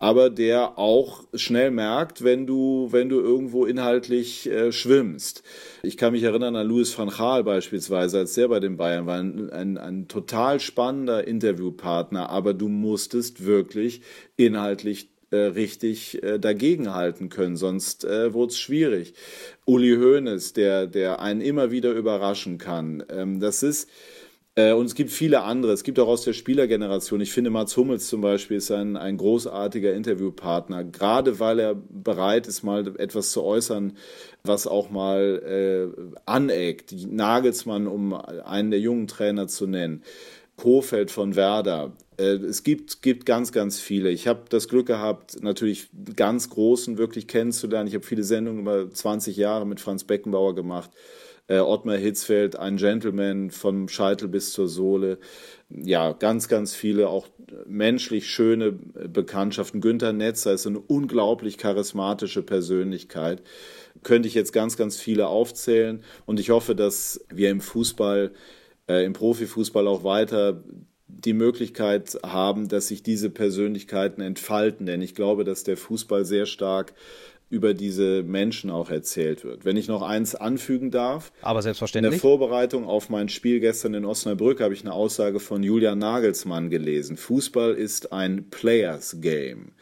aber 0.00 0.30
der 0.30 0.78
auch 0.78 1.24
schnell 1.34 1.70
merkt, 1.70 2.24
wenn 2.24 2.46
du, 2.46 2.88
wenn 2.90 3.10
du 3.10 3.20
irgendwo 3.20 3.66
inhaltlich 3.66 4.50
äh, 4.50 4.72
schwimmst. 4.72 5.44
Ich 5.82 5.98
kann 5.98 6.14
mich 6.14 6.22
erinnern 6.22 6.56
an 6.56 6.66
Louis 6.66 6.98
van 6.98 7.10
Gaal 7.10 7.44
beispielsweise, 7.44 8.18
als 8.18 8.34
der 8.34 8.48
bei 8.48 8.60
den 8.60 8.78
Bayern 8.78 9.06
war, 9.06 9.18
ein, 9.18 9.50
ein, 9.50 9.76
ein 9.76 10.08
total 10.08 10.58
spannender 10.58 11.28
Interviewpartner, 11.28 12.30
aber 12.30 12.54
du 12.54 12.68
musstest 12.68 13.44
wirklich 13.44 14.00
inhaltlich 14.36 15.10
äh, 15.30 15.36
richtig 15.36 16.22
äh, 16.22 16.38
dagegenhalten 16.38 17.28
können, 17.28 17.56
sonst 17.56 18.04
äh, 18.04 18.32
wurde 18.32 18.52
es 18.52 18.58
schwierig. 18.58 19.12
Uli 19.66 19.96
Hoeneß, 19.96 20.54
der, 20.54 20.86
der 20.86 21.20
einen 21.20 21.42
immer 21.42 21.70
wieder 21.70 21.92
überraschen 21.92 22.56
kann. 22.56 23.04
Ähm, 23.10 23.38
das 23.38 23.62
ist 23.62 23.88
und 24.56 24.86
es 24.86 24.94
gibt 24.94 25.10
viele 25.10 25.42
andere. 25.42 25.72
Es 25.72 25.84
gibt 25.84 25.98
auch 26.00 26.08
aus 26.08 26.22
der 26.22 26.32
Spielergeneration. 26.32 27.20
Ich 27.20 27.32
finde, 27.32 27.50
Mats 27.50 27.76
Hummels 27.76 28.08
zum 28.08 28.20
Beispiel 28.20 28.56
ist 28.56 28.70
ein, 28.72 28.96
ein 28.96 29.16
großartiger 29.16 29.94
Interviewpartner, 29.94 30.82
gerade 30.82 31.38
weil 31.38 31.60
er 31.60 31.74
bereit 31.74 32.48
ist, 32.48 32.64
mal 32.64 32.94
etwas 32.98 33.30
zu 33.30 33.44
äußern, 33.44 33.96
was 34.42 34.66
auch 34.66 34.90
mal 34.90 35.92
äh, 35.96 36.20
aneckt. 36.26 36.92
Nagelsmann, 36.92 37.86
um 37.86 38.12
einen 38.12 38.72
der 38.72 38.80
jungen 38.80 39.06
Trainer 39.06 39.46
zu 39.46 39.66
nennen. 39.66 40.02
Kofeld 40.56 41.10
von 41.10 41.36
Werder. 41.36 41.92
Äh, 42.18 42.34
es 42.34 42.64
gibt, 42.64 43.02
gibt 43.02 43.26
ganz, 43.26 43.52
ganz 43.52 43.78
viele. 43.78 44.10
Ich 44.10 44.26
habe 44.26 44.42
das 44.48 44.68
Glück 44.68 44.86
gehabt, 44.86 45.42
natürlich 45.42 45.88
ganz 46.16 46.50
Großen 46.50 46.98
wirklich 46.98 47.28
kennenzulernen. 47.28 47.86
Ich 47.86 47.94
habe 47.94 48.04
viele 48.04 48.24
Sendungen 48.24 48.60
über 48.60 48.90
20 48.90 49.36
Jahre 49.36 49.64
mit 49.64 49.80
Franz 49.80 50.04
Beckenbauer 50.04 50.56
gemacht 50.56 50.90
äh, 51.50 51.58
Ottmar 51.58 51.96
Hitzfeld, 51.96 52.56
ein 52.56 52.76
Gentleman 52.76 53.50
vom 53.50 53.88
Scheitel 53.88 54.28
bis 54.28 54.52
zur 54.52 54.68
Sohle. 54.68 55.18
Ja, 55.68 56.12
ganz, 56.12 56.46
ganz 56.46 56.76
viele 56.76 57.08
auch 57.08 57.26
menschlich 57.66 58.30
schöne 58.30 58.70
Bekanntschaften. 58.72 59.80
Günter 59.80 60.12
Netzer 60.12 60.52
ist 60.52 60.68
eine 60.68 60.78
unglaublich 60.78 61.58
charismatische 61.58 62.42
Persönlichkeit. 62.42 63.42
Könnte 64.04 64.28
ich 64.28 64.34
jetzt 64.34 64.52
ganz, 64.52 64.76
ganz 64.76 64.96
viele 64.96 65.26
aufzählen. 65.26 66.04
Und 66.24 66.38
ich 66.38 66.50
hoffe, 66.50 66.76
dass 66.76 67.24
wir 67.34 67.50
im 67.50 67.60
Fußball, 67.60 68.30
äh, 68.88 69.04
im 69.04 69.12
Profifußball 69.12 69.88
auch 69.88 70.04
weiter 70.04 70.62
die 71.08 71.32
Möglichkeit 71.32 72.16
haben, 72.24 72.68
dass 72.68 72.86
sich 72.86 73.02
diese 73.02 73.28
Persönlichkeiten 73.28 74.20
entfalten. 74.20 74.86
Denn 74.86 75.02
ich 75.02 75.16
glaube, 75.16 75.42
dass 75.42 75.64
der 75.64 75.76
Fußball 75.76 76.24
sehr 76.24 76.46
stark 76.46 76.94
über 77.50 77.74
diese 77.74 78.22
Menschen 78.22 78.70
auch 78.70 78.90
erzählt 78.90 79.44
wird. 79.44 79.64
Wenn 79.64 79.76
ich 79.76 79.88
noch 79.88 80.02
eins 80.02 80.36
anfügen 80.36 80.92
darf. 80.92 81.32
Aber 81.42 81.60
selbstverständlich. 81.60 82.14
In 82.14 82.14
der 82.14 82.20
Vorbereitung 82.20 82.86
auf 82.86 83.10
mein 83.10 83.28
Spiel 83.28 83.58
gestern 83.58 83.94
in 83.94 84.04
Osnabrück 84.04 84.60
habe 84.60 84.72
ich 84.72 84.82
eine 84.82 84.92
Aussage 84.92 85.40
von 85.40 85.62
Julian 85.62 85.98
Nagelsmann 85.98 86.70
gelesen. 86.70 87.16
Fußball 87.16 87.74
ist 87.74 88.12
ein 88.12 88.48
Players 88.50 89.20
Game. 89.20 89.72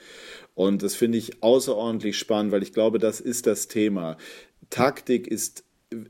Und 0.54 0.82
das 0.82 0.96
finde 0.96 1.18
ich 1.18 1.42
außerordentlich 1.42 2.18
spannend, 2.18 2.52
weil 2.52 2.62
ich 2.62 2.72
glaube, 2.72 2.98
das 2.98 3.20
ist 3.20 3.46
das 3.46 3.68
Thema. 3.68 4.16
Taktik 4.70 5.28
ist 5.28 5.62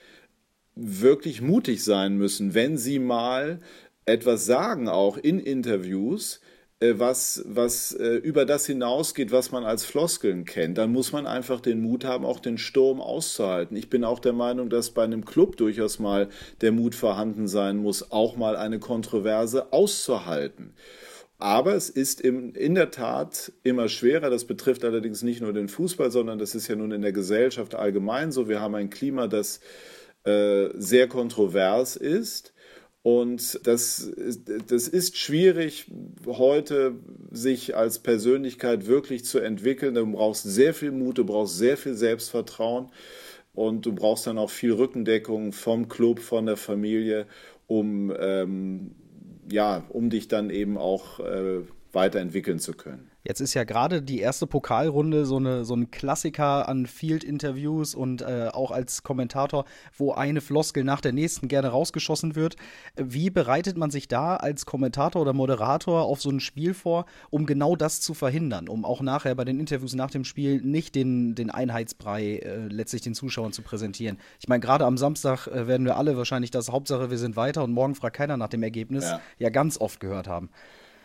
wirklich 0.74 1.42
mutig 1.42 1.84
sein 1.84 2.16
müssen, 2.16 2.54
wenn 2.54 2.78
sie 2.78 2.98
mal 2.98 3.60
etwas 4.06 4.46
sagen, 4.46 4.88
auch 4.88 5.18
in 5.18 5.38
Interviews, 5.38 6.40
was, 6.80 7.42
was 7.46 7.92
äh, 7.92 8.14
über 8.16 8.44
das 8.44 8.66
hinausgeht, 8.66 9.32
was 9.32 9.50
man 9.50 9.64
als 9.64 9.84
Floskeln 9.84 10.44
kennt, 10.44 10.78
dann 10.78 10.92
muss 10.92 11.12
man 11.12 11.26
einfach 11.26 11.60
den 11.60 11.80
Mut 11.80 12.04
haben, 12.04 12.24
auch 12.24 12.38
den 12.38 12.56
Sturm 12.56 13.00
auszuhalten. 13.00 13.76
Ich 13.76 13.90
bin 13.90 14.04
auch 14.04 14.20
der 14.20 14.32
Meinung, 14.32 14.70
dass 14.70 14.90
bei 14.90 15.02
einem 15.02 15.24
Club 15.24 15.56
durchaus 15.56 15.98
mal 15.98 16.28
der 16.60 16.70
Mut 16.70 16.94
vorhanden 16.94 17.48
sein 17.48 17.78
muss, 17.78 18.12
auch 18.12 18.36
mal 18.36 18.56
eine 18.56 18.78
Kontroverse 18.78 19.72
auszuhalten. 19.72 20.74
Aber 21.38 21.74
es 21.74 21.88
ist 21.88 22.20
im, 22.20 22.54
in 22.54 22.74
der 22.74 22.90
Tat 22.90 23.52
immer 23.62 23.88
schwerer. 23.88 24.30
Das 24.30 24.44
betrifft 24.44 24.84
allerdings 24.84 25.22
nicht 25.22 25.40
nur 25.40 25.52
den 25.52 25.68
Fußball, 25.68 26.10
sondern 26.10 26.38
das 26.38 26.54
ist 26.54 26.68
ja 26.68 26.76
nun 26.76 26.92
in 26.92 27.02
der 27.02 27.12
Gesellschaft 27.12 27.74
allgemein 27.74 28.32
so. 28.32 28.48
Wir 28.48 28.60
haben 28.60 28.74
ein 28.74 28.90
Klima, 28.90 29.28
das 29.28 29.60
äh, 30.24 30.68
sehr 30.74 31.08
kontrovers 31.08 31.96
ist. 31.96 32.52
Und 33.10 33.66
das, 33.66 34.12
das 34.66 34.86
ist 34.86 35.16
schwierig, 35.16 35.86
heute 36.26 36.96
sich 37.30 37.74
als 37.74 38.00
Persönlichkeit 38.00 38.86
wirklich 38.86 39.24
zu 39.24 39.38
entwickeln. 39.38 39.94
Du 39.94 40.12
brauchst 40.12 40.42
sehr 40.42 40.74
viel 40.74 40.90
Mut, 40.90 41.16
du 41.16 41.24
brauchst 41.24 41.56
sehr 41.56 41.78
viel 41.78 41.94
Selbstvertrauen 41.94 42.90
und 43.54 43.86
du 43.86 43.94
brauchst 43.94 44.26
dann 44.26 44.36
auch 44.36 44.50
viel 44.50 44.74
Rückendeckung 44.74 45.54
vom 45.54 45.88
Club, 45.88 46.20
von 46.20 46.44
der 46.44 46.58
Familie, 46.58 47.26
um, 47.66 48.12
ähm, 48.20 48.90
ja, 49.50 49.86
um 49.88 50.10
dich 50.10 50.28
dann 50.28 50.50
eben 50.50 50.76
auch 50.76 51.18
äh, 51.20 51.60
weiterentwickeln 51.92 52.58
zu 52.58 52.74
können. 52.74 53.07
Jetzt 53.24 53.40
ist 53.40 53.54
ja 53.54 53.64
gerade 53.64 54.00
die 54.00 54.20
erste 54.20 54.46
Pokalrunde 54.46 55.26
so, 55.26 55.36
eine, 55.36 55.64
so 55.64 55.74
ein 55.74 55.90
Klassiker 55.90 56.68
an 56.68 56.86
Field-Interviews 56.86 57.94
und 57.94 58.22
äh, 58.22 58.48
auch 58.52 58.70
als 58.70 59.02
Kommentator, 59.02 59.64
wo 59.96 60.12
eine 60.12 60.40
Floskel 60.40 60.84
nach 60.84 61.00
der 61.00 61.12
nächsten 61.12 61.48
gerne 61.48 61.68
rausgeschossen 61.68 62.36
wird. 62.36 62.56
Wie 62.96 63.28
bereitet 63.30 63.76
man 63.76 63.90
sich 63.90 64.06
da 64.06 64.36
als 64.36 64.66
Kommentator 64.66 65.20
oder 65.20 65.32
Moderator 65.32 66.02
auf 66.02 66.22
so 66.22 66.30
ein 66.30 66.38
Spiel 66.38 66.74
vor, 66.74 67.06
um 67.30 67.44
genau 67.44 67.74
das 67.74 68.00
zu 68.00 68.14
verhindern, 68.14 68.68
um 68.68 68.84
auch 68.84 69.00
nachher 69.00 69.34
bei 69.34 69.44
den 69.44 69.58
Interviews 69.58 69.94
nach 69.94 70.10
dem 70.10 70.24
Spiel 70.24 70.60
nicht 70.62 70.94
den, 70.94 71.34
den 71.34 71.50
Einheitsbrei 71.50 72.36
äh, 72.36 72.68
letztlich 72.68 73.02
den 73.02 73.14
Zuschauern 73.14 73.52
zu 73.52 73.62
präsentieren? 73.62 74.18
Ich 74.38 74.48
meine, 74.48 74.60
gerade 74.60 74.86
am 74.86 74.96
Samstag 74.96 75.48
äh, 75.48 75.66
werden 75.66 75.84
wir 75.84 75.96
alle 75.96 76.16
wahrscheinlich 76.16 76.52
das 76.52 76.70
Hauptsache, 76.70 77.10
wir 77.10 77.18
sind 77.18 77.34
weiter 77.34 77.64
und 77.64 77.72
morgen 77.72 77.96
fragt 77.96 78.16
keiner 78.16 78.36
nach 78.36 78.48
dem 78.48 78.62
Ergebnis 78.62 79.04
ja, 79.04 79.20
ja 79.38 79.48
ganz 79.50 79.80
oft 79.80 79.98
gehört 79.98 80.28
haben. 80.28 80.50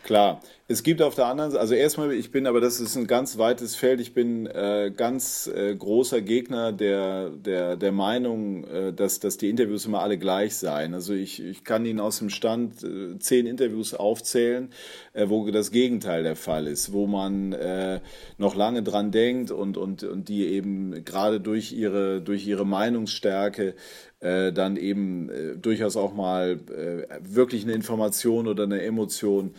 Klar, 0.04 0.42
es 0.68 0.84
gibt 0.84 1.02
auf 1.02 1.16
der 1.16 1.28
anderen 1.28 1.52
Seite, 1.52 1.62
also 1.62 1.76
erstmal, 1.76 2.12
ich 2.12 2.30
bin, 2.30 2.46
aber 2.46 2.60
das 2.60 2.82
ist 2.82 2.98
ein 2.98 3.08
ganz 3.08 3.38
weites 3.38 3.78
Feld, 3.78 4.02
ich 4.02 4.14
bin 4.14 4.48
äh, 4.48 4.92
ganz 4.96 5.48
äh, 5.48 5.74
großer 5.74 6.22
Gegner 6.22 6.74
der, 6.74 7.30
der, 7.30 7.78
der 7.78 7.92
Meinung, 7.94 8.66
äh, 8.66 8.92
dass, 8.92 9.22
dass 9.22 9.38
die 9.38 9.50
Interviews 9.50 9.86
immer 9.86 10.02
alle 10.02 10.18
gleich 10.18 10.58
seien. 10.58 10.94
Also 10.94 11.14
ich, 11.14 11.42
ich 11.42 11.64
kann 11.64 11.86
Ihnen 11.86 12.02
aus 12.02 12.20
dem 12.20 12.30
Stand 12.30 12.84
äh, 12.84 13.18
zehn 13.18 13.46
Interviews 13.46 13.94
aufzählen, 13.94 14.72
äh, 15.14 15.30
wo 15.30 15.50
das 15.50 15.72
Gegenteil 15.72 16.24
der 16.24 16.36
Fall 16.36 16.68
ist, 16.68 16.92
wo 16.92 17.08
man 17.08 17.54
äh, 17.54 18.02
noch 18.38 18.56
lange 18.56 18.84
dran 18.84 19.12
denkt 19.12 19.52
und, 19.52 19.78
und, 19.78 20.04
und 20.04 20.28
die 20.28 20.48
eben 20.48 21.06
gerade 21.06 21.40
durch 21.40 21.72
ihre, 21.72 22.20
durch 22.20 22.46
ihre 22.46 22.66
Meinungsstärke 22.66 23.74
äh, 24.20 24.52
dann 24.52 24.76
eben 24.76 25.30
äh, 25.30 25.56
durchaus 25.56 25.96
auch 25.96 26.14
mal 26.14 26.60
äh, 26.70 27.20
wirklich 27.22 27.64
eine 27.64 27.74
Information 27.74 28.48
oder 28.48 28.64
eine 28.64 28.82
Emotion 28.82 29.54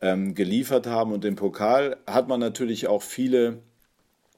ähm, 0.00 0.34
geliefert 0.34 0.86
haben. 0.86 1.12
Und 1.12 1.24
im 1.24 1.36
Pokal 1.36 1.96
hat 2.06 2.28
man 2.28 2.40
natürlich 2.40 2.88
auch 2.88 3.02
viele 3.02 3.58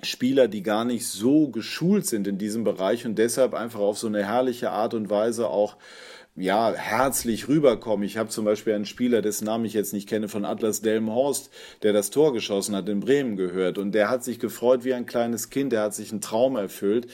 Spieler, 0.02 0.46
die 0.46 0.62
gar 0.62 0.84
nicht 0.84 1.06
so 1.06 1.48
geschult 1.48 2.06
sind 2.06 2.26
in 2.26 2.38
diesem 2.38 2.62
Bereich 2.64 3.04
und 3.04 3.16
deshalb 3.16 3.54
einfach 3.54 3.80
auf 3.80 3.98
so 3.98 4.06
eine 4.06 4.24
herrliche 4.24 4.70
Art 4.70 4.94
und 4.94 5.10
Weise 5.10 5.48
auch 5.48 5.76
ja, 6.40 6.72
herzlich 6.72 7.48
rüberkommen. 7.48 8.06
Ich 8.06 8.16
habe 8.16 8.28
zum 8.28 8.44
Beispiel 8.44 8.74
einen 8.74 8.86
Spieler, 8.86 9.22
dessen 9.22 9.46
Namen 9.46 9.64
ich 9.64 9.72
jetzt 9.72 9.92
nicht 9.92 10.08
kenne, 10.08 10.28
von 10.28 10.44
Atlas 10.44 10.82
Delmenhorst, 10.82 11.50
der 11.82 11.92
das 11.92 12.10
Tor 12.10 12.32
geschossen 12.32 12.76
hat, 12.76 12.88
in 12.88 13.00
Bremen 13.00 13.36
gehört. 13.36 13.76
Und 13.76 13.92
der 13.92 14.08
hat 14.08 14.22
sich 14.22 14.38
gefreut 14.38 14.84
wie 14.84 14.94
ein 14.94 15.06
kleines 15.06 15.50
Kind, 15.50 15.72
der 15.72 15.82
hat 15.82 15.94
sich 15.94 16.12
einen 16.12 16.20
Traum 16.20 16.56
erfüllt. 16.56 17.08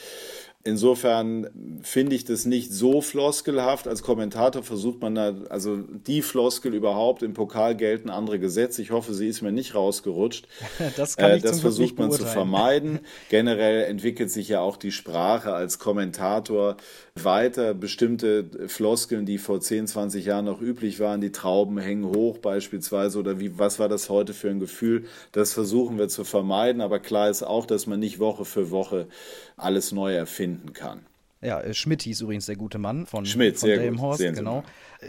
Insofern 0.67 1.51
finde 1.83 2.17
ich 2.17 2.25
das 2.25 2.47
nicht 2.47 2.73
so 2.73 3.03
floskelhaft. 3.03 3.87
Als 3.87 4.03
Kommentator 4.03 4.63
versucht 4.63 5.03
man 5.03 5.15
da, 5.15 5.35
also 5.51 5.77
die 5.77 6.23
Floskel 6.23 6.73
überhaupt, 6.73 7.23
im 7.23 7.35
Pokal 7.35 7.77
gelten 7.77 8.09
andere 8.09 8.39
Gesetze. 8.39 8.81
Ich 8.81 8.91
hoffe, 8.91 9.13
sie 9.13 9.29
ist 9.29 9.43
mir 9.43 9.53
nicht 9.53 9.75
rausgerutscht. 9.75 10.49
Das, 10.97 11.17
kann 11.17 11.33
äh, 11.33 11.37
ich 11.37 11.43
das 11.43 11.61
versucht 11.61 11.99
man 11.99 12.11
zu 12.11 12.25
vermeiden. 12.25 13.01
Generell 13.29 13.85
entwickelt 13.85 14.31
sich 14.31 14.49
ja 14.49 14.61
auch 14.61 14.77
die 14.77 14.93
Sprache 14.93 15.53
als 15.53 15.79
Kommentator 15.79 16.77
weiter. 17.15 17.75
Bestimmte 17.75 18.47
Floskeln, 18.67 19.27
die 19.27 19.39
vor 19.39 19.61
10, 19.61 19.87
20 19.87 20.25
Jahren 20.25 20.45
noch 20.47 20.61
üblich 20.61 20.99
waren, 21.01 21.21
die 21.21 21.33
Trauben 21.33 21.79
hängen 21.79 22.07
hoch 22.07 22.39
beispielsweise 22.39 23.19
oder 23.19 23.39
wie, 23.39 23.59
was 23.59 23.79
war 23.79 23.89
das 23.89 24.09
heute 24.09 24.33
für 24.33 24.51
ein 24.51 24.61
Gefühl? 24.61 25.05
Das 25.33 25.53
versuchen 25.53 25.99
wir 25.99 26.09
zu 26.09 26.25
vermeiden. 26.25 26.81
Aber 26.81 27.01
klar 27.01 27.29
ist 27.29 27.43
auch, 27.43 27.67
dass 27.67 27.87
man 27.87 28.01
nicht 28.01 28.19
Woche 28.19 28.45
für 28.45 28.71
Woche 28.71 29.09
alles 29.57 29.93
neu 29.93 30.15
erfinden 30.15 30.73
kann. 30.73 31.07
Ja, 31.45 31.61
äh, 31.61 31.75
Schmidt 31.75 32.03
hieß 32.03 32.23
übrigens 32.23 32.47
der 32.47 32.57
gute 32.57 32.79
Mann 32.79 33.07
von, 33.07 33.27
Schmidt, 33.27 33.59
von 33.59 33.69
sehr 33.69 33.79
Delmhorst, 33.79 34.25
gut. 34.25 34.35
genau. 34.35 34.65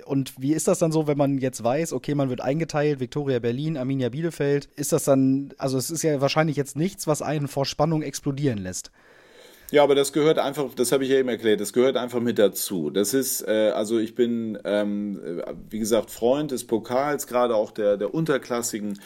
Und 0.05 0.33
wie 0.37 0.53
ist 0.53 0.67
das 0.67 0.79
dann 0.79 0.91
so, 0.91 1.07
wenn 1.07 1.17
man 1.17 1.37
jetzt 1.37 1.63
weiß, 1.63 1.93
okay, 1.93 2.13
man 2.13 2.29
wird 2.29 2.41
eingeteilt, 2.41 2.99
Viktoria 2.99 3.39
Berlin, 3.39 3.77
Arminia 3.77 4.09
Bielefeld, 4.09 4.67
ist 4.75 4.91
das 4.91 5.05
dann, 5.05 5.53
also 5.57 5.77
es 5.77 5.89
ist 5.89 6.03
ja 6.03 6.19
wahrscheinlich 6.19 6.57
jetzt 6.57 6.75
nichts, 6.75 7.07
was 7.07 7.21
einen 7.21 7.47
vor 7.47 7.65
Spannung 7.65 8.01
explodieren 8.01 8.57
lässt. 8.57 8.91
Ja, 9.71 9.83
aber 9.83 9.95
das 9.95 10.13
gehört 10.13 10.37
einfach, 10.37 10.73
das 10.75 10.91
habe 10.91 11.05
ich 11.05 11.09
ja 11.09 11.17
eben 11.17 11.29
erklärt, 11.29 11.59
das 11.59 11.73
gehört 11.73 11.97
einfach 11.97 12.19
mit 12.19 12.37
dazu. 12.37 12.89
Das 12.89 13.13
ist, 13.13 13.41
äh, 13.47 13.71
also 13.73 13.97
ich 13.97 14.13
bin, 14.13 14.59
ähm, 14.63 15.41
wie 15.69 15.79
gesagt, 15.79 16.11
Freund 16.11 16.51
des 16.51 16.67
Pokals, 16.67 17.25
gerade 17.27 17.55
auch 17.55 17.71
der, 17.71 17.97
der 17.97 18.13
unterklassigen 18.13 18.99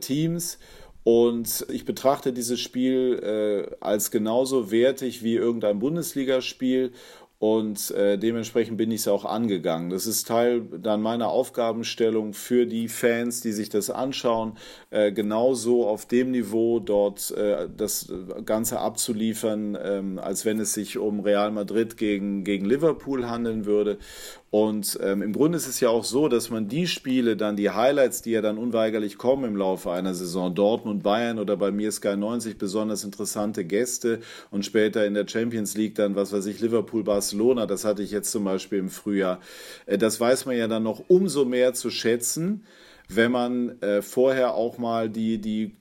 Teams. 0.00 0.58
Und 1.04 1.66
ich 1.70 1.84
betrachte 1.84 2.32
dieses 2.32 2.60
Spiel 2.60 3.20
äh, 3.22 3.76
als 3.80 4.10
genauso 4.10 4.70
wertig 4.70 5.22
wie 5.22 5.34
irgendein 5.34 5.78
Bundesligaspiel. 5.78 6.92
und 7.38 7.90
äh, 7.90 8.16
dementsprechend 8.16 8.78
bin 8.78 8.90
ich 8.90 9.00
es 9.00 9.08
auch 9.08 9.26
angegangen. 9.26 9.90
Das 9.90 10.06
ist 10.06 10.26
Teil 10.26 10.62
dann 10.62 11.02
meiner 11.02 11.28
Aufgabenstellung 11.28 12.32
für 12.32 12.64
die 12.64 12.88
Fans, 12.88 13.42
die 13.42 13.52
sich 13.52 13.68
das 13.68 13.90
anschauen, 13.90 14.56
äh, 14.88 15.12
genauso 15.12 15.86
auf 15.86 16.06
dem 16.06 16.30
Niveau 16.30 16.80
dort 16.80 17.32
äh, 17.32 17.68
das 17.76 18.10
Ganze 18.46 18.80
abzuliefern, 18.80 19.76
ähm, 19.78 20.18
als 20.18 20.46
wenn 20.46 20.58
es 20.58 20.72
sich 20.72 20.96
um 20.96 21.20
Real 21.20 21.50
Madrid 21.50 21.98
gegen, 21.98 22.44
gegen 22.44 22.64
Liverpool 22.64 23.28
handeln 23.28 23.66
würde. 23.66 23.98
Und 24.54 25.00
ähm, 25.02 25.20
im 25.20 25.32
Grunde 25.32 25.56
ist 25.56 25.66
es 25.66 25.80
ja 25.80 25.88
auch 25.88 26.04
so, 26.04 26.28
dass 26.28 26.48
man 26.48 26.68
die 26.68 26.86
Spiele 26.86 27.36
dann, 27.36 27.56
die 27.56 27.70
Highlights, 27.70 28.22
die 28.22 28.30
ja 28.30 28.40
dann 28.40 28.56
unweigerlich 28.56 29.18
kommen 29.18 29.42
im 29.42 29.56
Laufe 29.56 29.90
einer 29.90 30.14
Saison, 30.14 30.54
Dortmund, 30.54 31.02
Bayern 31.02 31.40
oder 31.40 31.56
bei 31.56 31.72
mir 31.72 31.90
Sky 31.90 32.16
90 32.16 32.56
besonders 32.56 33.02
interessante 33.02 33.64
Gäste 33.64 34.20
und 34.52 34.64
später 34.64 35.04
in 35.06 35.14
der 35.14 35.26
Champions 35.26 35.76
League 35.76 35.96
dann, 35.96 36.14
was 36.14 36.32
weiß 36.32 36.46
ich, 36.46 36.60
Liverpool, 36.60 37.02
Barcelona, 37.02 37.66
das 37.66 37.84
hatte 37.84 38.04
ich 38.04 38.12
jetzt 38.12 38.30
zum 38.30 38.44
Beispiel 38.44 38.78
im 38.78 38.90
Frühjahr. 38.90 39.40
Äh, 39.86 39.98
das 39.98 40.20
weiß 40.20 40.46
man 40.46 40.56
ja 40.56 40.68
dann 40.68 40.84
noch 40.84 41.02
umso 41.08 41.44
mehr 41.44 41.74
zu 41.74 41.90
schätzen, 41.90 42.64
wenn 43.08 43.32
man 43.32 43.82
äh, 43.82 44.02
vorher 44.02 44.54
auch 44.54 44.78
mal 44.78 45.10
die, 45.10 45.38
die 45.38 45.74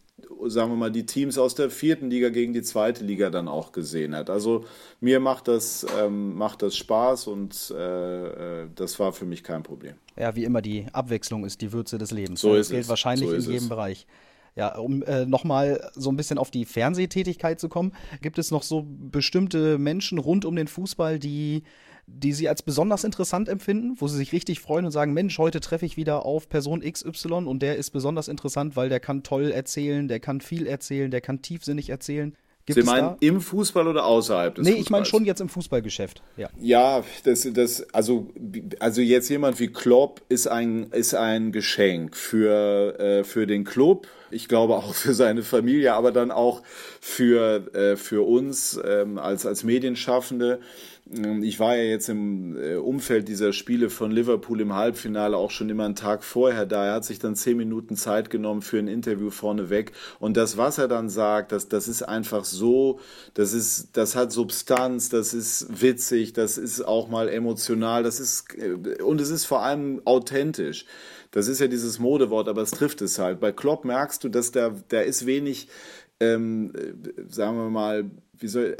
sagen 0.48 0.72
wir 0.72 0.76
mal, 0.76 0.92
die 0.92 1.06
Teams 1.06 1.38
aus 1.38 1.56
der 1.56 1.70
vierten 1.70 2.10
Liga 2.10 2.30
gegen 2.30 2.54
die 2.54 2.62
zweite 2.62 3.04
Liga 3.04 3.30
dann 3.30 3.48
auch 3.48 3.72
gesehen 3.72 4.16
hat. 4.16 4.30
Also 4.30 4.66
mir 5.00 5.20
macht 5.20 5.48
das, 5.48 5.86
ähm, 6.00 6.36
macht 6.36 6.62
das 6.62 6.76
Spaß 6.76 7.28
und 7.28 7.74
äh, 7.76 8.64
äh, 8.64 8.68
das 8.76 9.00
war 9.00 9.14
für 9.14 9.26
mich 9.26 9.44
kein 9.44 9.64
Problem. 9.64 9.96
Ja, 10.18 10.36
wie 10.36 10.44
immer, 10.44 10.62
die 10.62 10.86
Abwechslung 10.92 11.46
ist 11.46 11.62
die 11.62 11.72
Würze 11.72 11.98
des 11.98 12.12
Lebens. 12.12 12.42
So 12.42 12.50
das 12.56 12.68
ist 12.68 12.72
gilt 12.72 12.84
es. 12.84 12.90
wahrscheinlich 12.90 13.30
so 13.30 13.36
in 13.36 13.42
jedem 13.42 13.56
es. 13.56 13.70
Bereich. 13.70 14.08
Ja, 14.56 14.76
um 14.78 15.02
äh, 15.04 15.26
nochmal 15.26 15.90
so 15.96 16.12
ein 16.12 16.16
bisschen 16.16 16.38
auf 16.38 16.52
die 16.52 16.66
Fernsehtätigkeit 16.66 17.60
zu 17.60 17.70
kommen, 17.70 17.92
gibt 18.22 18.38
es 18.38 18.52
noch 18.52 18.62
so 18.62 18.86
bestimmte 18.88 19.80
Menschen 19.80 20.20
rund 20.20 20.46
um 20.46 20.56
den 20.56 20.68
Fußball, 20.68 21.18
die 21.18 21.64
die 22.06 22.34
Sie 22.34 22.49
als 22.49 22.62
besonders 22.62 23.04
interessant 23.04 23.49
empfinden, 23.49 23.95
wo 23.97 24.08
Sie 24.08 24.18
sich 24.18 24.34
richtig 24.34 24.60
freuen 24.60 24.86
und 24.86 24.91
sagen, 24.91 25.14
Mensch, 25.14 25.38
heute 25.38 25.60
treffe 25.60 25.86
ich 25.86 25.97
wieder 25.97 26.26
auf 26.26 26.49
Person 26.49 26.82
XY 26.82 27.34
und 27.45 27.62
der 27.62 27.78
ist 27.78 27.91
besonders 27.91 28.28
interessant, 28.28 28.76
weil 28.76 28.89
der 28.89 28.99
kann 28.99 29.24
toll 29.24 29.51
erzählen, 29.51 30.08
der 30.08 30.20
kann 30.20 30.41
viel 30.41 30.68
erzählen, 30.68 31.12
der 31.12 31.22
kann 31.22 31.41
tiefsinnig 31.41 31.89
erzählen. 31.89 32.36
Gibt 32.66 32.80
Sie 32.80 32.86
meinen 32.86 33.18
im 33.20 33.41
Fußball 33.41 33.88
oder 33.89 34.06
außerhalb 34.06 34.56
des 34.56 34.64
nee, 34.64 34.72
Fußballs? 34.72 34.78
Nee, 34.78 34.82
ich 34.84 34.89
meine 34.89 35.06
schon 35.06 35.26
jetzt 35.26 35.41
im 35.41 35.49
Fußballgeschäft. 35.49 36.24
Ja, 36.38 36.49
ja 36.58 37.04
das, 37.26 37.45
das, 37.51 37.93
also, 37.93 38.30
also 38.80 39.01
jetzt 39.01 39.28
jemand 39.30 39.60
wie 39.60 39.68
Klopp 39.68 40.22
ist 40.30 40.47
ein, 40.47 40.89
ist 40.91 41.14
ein 41.14 41.51
Geschenk 41.51 42.16
für, 42.16 42.97
äh, 42.99 43.24
für 43.26 43.47
den 43.47 43.66
Club. 43.66 44.08
Ich 44.32 44.47
glaube 44.47 44.76
auch 44.76 44.93
für 44.93 45.14
seine 45.14 45.43
Familie, 45.43 45.93
aber 45.93 46.14
dann 46.14 46.32
auch 46.32 46.64
für, 47.01 47.74
äh, 47.76 47.97
für 47.97 48.26
uns 48.26 48.80
ähm, 48.86 49.18
als, 49.18 49.45
als 49.45 49.66
Medienschaffende. 49.66 50.62
Ich 51.43 51.59
war 51.59 51.76
ja 51.76 51.84
jetzt 51.84 52.09
im 52.09 52.57
äh, 52.57 52.76
Umfeld 52.76 53.28
dieser 53.28 53.53
Spiele 53.53 53.91
von 53.91 54.09
Liverpool 54.09 54.59
im 54.61 54.74
Halbfinale 54.74 55.38
auch 55.38 55.51
schon 55.51 55.70
immer 55.70 55.86
einen 55.86 55.95
Tag 55.95 56.24
vorher 56.24 56.66
da. 56.66 56.88
Er 56.88 56.93
hat 56.95 57.05
sich 57.05 57.20
dann 57.20 57.36
zehn 57.36 57.55
Minuten 57.55 57.95
Zeit 57.95 58.32
genommen 58.32 58.64
für 58.64 58.80
ein 58.80 58.88
Interview 58.88 59.30
vorneweg. 59.30 59.91
Und 60.20 60.38
das, 60.38 60.57
was 60.57 60.80
er 60.80 60.88
dann 60.88 61.09
sagt, 61.09 61.51
das, 61.51 61.70
das 61.70 61.88
ist 61.88 62.01
einfach 62.01 62.45
so, 62.45 62.99
das 63.36 63.53
ist, 63.53 63.95
das 63.95 64.16
hat 64.16 64.32
Substanz, 64.32 65.09
das 65.09 65.36
ist 65.36 65.82
witzig, 65.82 66.34
das 66.34 66.57
ist 66.57 66.82
auch 66.82 67.09
mal 67.09 67.30
emotional, 67.30 68.01
das 68.01 68.20
ist, 68.20 68.45
äh, 68.57 69.01
und 69.03 69.22
es 69.22 69.30
ist 69.30 69.45
vor 69.45 69.61
allem 69.61 70.01
authentisch. 70.05 70.86
Das 71.30 71.47
ist 71.47 71.59
ja 71.59 71.68
dieses 71.68 71.99
Modewort, 71.99 72.47
aber 72.47 72.61
es 72.61 72.72
trifft 72.72 73.01
es 73.01 73.20
halt. 73.20 73.39
Bei 73.39 73.51
Klopp 73.51 73.86
merkst 73.86 74.24
du, 74.24 74.30
dass 74.30 74.51
da, 74.51 74.74
da 74.89 75.01
ist 75.01 75.26
wenig, 75.26 75.68
ähm, 76.20 76.74
sagen 77.28 77.57
wir 77.57 77.70
mal, 77.70 78.09
wie 78.44 78.48
soll, 78.50 78.76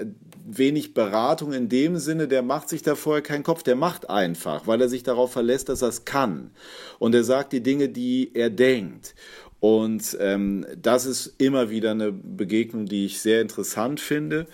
wenig 0.46 0.94
Beratung 0.94 1.54
in 1.54 1.70
dem 1.70 1.98
Sinne, 1.98 2.28
der 2.28 2.44
macht 2.44 2.68
sich 2.68 2.82
da 2.82 2.96
vorher 2.96 3.24
keinen 3.24 3.44
Kopf, 3.44 3.64
der 3.64 3.78
macht 3.78 4.10
einfach, 4.10 4.68
weil 4.68 4.82
er 4.82 4.90
sich 4.90 5.04
darauf 5.04 5.32
verlässt, 5.32 5.70
dass 5.70 5.82
er 5.82 5.88
es 5.88 6.04
kann. 6.04 6.52
Und 7.00 7.16
er 7.16 7.24
sagt 7.24 7.54
die 7.54 7.64
Dinge, 7.64 7.88
die 7.88 8.32
er 8.34 8.50
denkt. 8.50 9.16
Und 9.62 10.18
ähm, 10.20 10.66
das 10.76 11.06
ist 11.06 11.36
immer 11.38 11.70
wieder 11.70 11.92
eine 11.92 12.12
Begegnung, 12.12 12.86
die 12.88 13.06
ich 13.06 13.22
sehr 13.22 13.40
interessant 13.40 14.02
finde. 14.02 14.48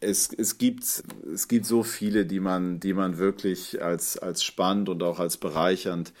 Es, 0.00 0.30
es, 0.36 0.58
gibt, 0.58 0.82
es 1.32 1.46
gibt 1.46 1.64
so 1.64 1.84
viele, 1.84 2.26
die 2.26 2.40
man, 2.40 2.80
die 2.80 2.92
man 2.92 3.18
wirklich 3.18 3.80
als, 3.80 4.18
als 4.18 4.42
spannend 4.42 4.88
und 4.88 5.00
auch 5.04 5.20
als 5.20 5.36
bereichernd 5.36 6.12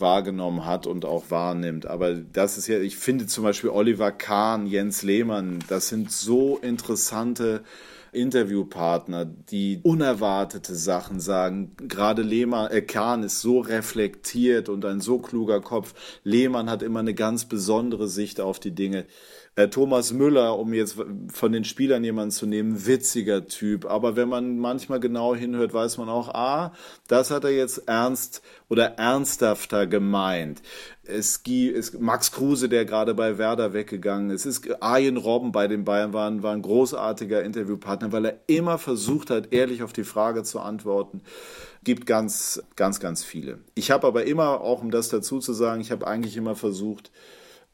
wahrgenommen 0.00 0.64
hat 0.64 0.86
und 0.86 1.04
auch 1.04 1.30
wahrnimmt. 1.30 1.86
Aber 1.86 2.14
das 2.14 2.58
ist 2.58 2.66
ja, 2.66 2.78
ich 2.78 2.96
finde 2.96 3.26
zum 3.26 3.44
Beispiel 3.44 3.70
Oliver 3.70 4.12
Kahn, 4.12 4.66
Jens 4.66 5.02
Lehmann, 5.02 5.58
das 5.68 5.88
sind 5.88 6.12
so 6.12 6.58
interessante 6.58 7.62
Interviewpartner, 8.12 9.24
die 9.24 9.80
unerwartete 9.82 10.74
Sachen 10.74 11.20
sagen. 11.20 11.72
Gerade 11.76 12.22
Lehmann, 12.22 12.70
äh, 12.70 12.82
Kahn 12.82 13.22
ist 13.22 13.40
so 13.40 13.60
reflektiert 13.60 14.68
und 14.68 14.84
ein 14.84 15.00
so 15.00 15.18
kluger 15.18 15.60
Kopf. 15.60 15.94
Lehmann 16.24 16.70
hat 16.70 16.82
immer 16.82 17.00
eine 17.00 17.14
ganz 17.14 17.44
besondere 17.44 18.08
Sicht 18.08 18.40
auf 18.40 18.58
die 18.58 18.74
Dinge. 18.74 19.04
Äh, 19.58 19.70
Thomas 19.70 20.12
Müller, 20.12 20.56
um 20.56 20.72
jetzt 20.72 20.96
von 21.32 21.50
den 21.50 21.64
Spielern 21.64 22.04
jemanden 22.04 22.30
zu 22.30 22.46
nehmen, 22.46 22.86
witziger 22.86 23.48
Typ. 23.48 23.86
Aber 23.86 24.14
wenn 24.14 24.28
man 24.28 24.56
manchmal 24.56 25.00
genau 25.00 25.34
hinhört, 25.34 25.74
weiß 25.74 25.98
man 25.98 26.08
auch, 26.08 26.28
ah, 26.28 26.72
das 27.08 27.32
hat 27.32 27.42
er 27.42 27.50
jetzt 27.50 27.88
ernst 27.88 28.40
oder 28.68 28.98
ernsthafter 28.98 29.88
gemeint. 29.88 30.62
Es 31.02 31.42
gibt 31.42 32.00
Max 32.00 32.30
Kruse, 32.30 32.68
der 32.68 32.84
gerade 32.84 33.14
bei 33.14 33.36
Werder 33.36 33.72
weggegangen 33.72 34.30
ist. 34.30 34.46
Es 34.46 34.58
ist 34.58 34.80
Arjen 34.80 35.16
Robben 35.16 35.50
bei 35.50 35.66
den 35.66 35.84
Bayern 35.84 36.12
war, 36.12 36.40
war 36.40 36.52
ein 36.52 36.62
großartiger 36.62 37.42
Interviewpartner, 37.42 38.12
weil 38.12 38.26
er 38.26 38.38
immer 38.46 38.78
versucht 38.78 39.28
hat, 39.28 39.52
ehrlich 39.52 39.82
auf 39.82 39.92
die 39.92 40.04
Frage 40.04 40.44
zu 40.44 40.60
antworten. 40.60 41.20
Gibt 41.82 42.06
ganz, 42.06 42.62
ganz, 42.76 43.00
ganz 43.00 43.24
viele. 43.24 43.58
Ich 43.74 43.90
habe 43.90 44.06
aber 44.06 44.24
immer, 44.24 44.60
auch 44.60 44.82
um 44.82 44.92
das 44.92 45.08
dazu 45.08 45.40
zu 45.40 45.52
sagen, 45.52 45.80
ich 45.80 45.90
habe 45.90 46.06
eigentlich 46.06 46.36
immer 46.36 46.54
versucht, 46.54 47.10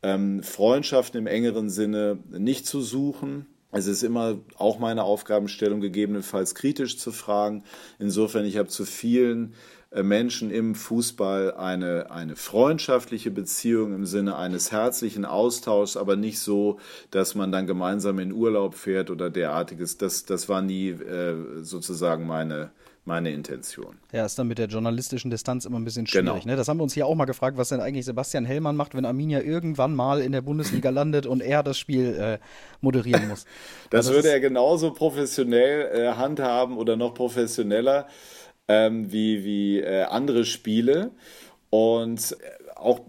ähm, 0.04 0.42
Freundschaften 0.42 1.18
im 1.18 1.26
engeren 1.26 1.70
Sinne 1.70 2.18
nicht 2.30 2.66
zu 2.66 2.82
suchen. 2.82 3.46
Es 3.72 3.86
ist 3.86 4.04
immer 4.04 4.38
auch 4.56 4.78
meine 4.78 5.02
Aufgabenstellung, 5.02 5.80
gegebenenfalls 5.80 6.54
kritisch 6.54 6.98
zu 6.98 7.10
fragen. 7.10 7.64
Insofern, 7.98 8.44
ich 8.44 8.58
habe 8.58 8.68
zu 8.68 8.84
vielen 8.84 9.54
Menschen 10.02 10.50
im 10.50 10.74
Fußball 10.74 11.54
eine, 11.54 12.10
eine 12.10 12.34
freundschaftliche 12.34 13.30
Beziehung 13.30 13.94
im 13.94 14.06
Sinne 14.06 14.36
eines 14.36 14.72
herzlichen 14.72 15.24
Austauschs, 15.24 15.96
aber 15.96 16.16
nicht 16.16 16.40
so, 16.40 16.78
dass 17.10 17.34
man 17.34 17.52
dann 17.52 17.66
gemeinsam 17.66 18.18
in 18.18 18.32
Urlaub 18.32 18.74
fährt 18.74 19.10
oder 19.10 19.30
derartiges. 19.30 19.96
Das, 19.96 20.24
das 20.24 20.48
war 20.48 20.62
nie 20.62 20.90
äh, 20.90 21.62
sozusagen 21.62 22.26
meine, 22.26 22.70
meine 23.04 23.30
Intention. 23.30 23.96
Ja, 24.12 24.24
ist 24.24 24.38
dann 24.38 24.48
mit 24.48 24.58
der 24.58 24.66
journalistischen 24.66 25.30
Distanz 25.30 25.64
immer 25.64 25.78
ein 25.78 25.84
bisschen 25.84 26.06
schwierig. 26.06 26.26
Genau. 26.26 26.46
Ne? 26.46 26.56
Das 26.56 26.68
haben 26.68 26.78
wir 26.78 26.84
uns 26.84 26.94
hier 26.94 27.06
auch 27.06 27.14
mal 27.14 27.26
gefragt, 27.26 27.56
was 27.56 27.68
denn 27.68 27.80
eigentlich 27.80 28.04
Sebastian 28.04 28.44
Hellmann 28.44 28.76
macht, 28.76 28.94
wenn 28.94 29.04
Arminia 29.04 29.40
irgendwann 29.40 29.94
mal 29.94 30.20
in 30.20 30.32
der 30.32 30.40
Bundesliga 30.40 30.90
landet 30.90 31.26
und 31.26 31.42
er 31.42 31.62
das 31.62 31.78
Spiel 31.78 32.14
äh, 32.14 32.38
moderieren 32.80 33.28
muss. 33.28 33.44
das, 33.90 34.06
das 34.06 34.14
würde 34.14 34.30
er 34.30 34.40
genauso 34.40 34.92
professionell 34.92 35.90
äh, 35.92 36.12
handhaben 36.14 36.78
oder 36.78 36.96
noch 36.96 37.14
professioneller 37.14 38.06
ähm, 38.68 39.12
wie, 39.12 39.44
wie 39.44 39.80
äh, 39.80 40.04
andere 40.04 40.44
Spiele. 40.44 41.10
Und 41.70 42.36
auch 42.76 43.00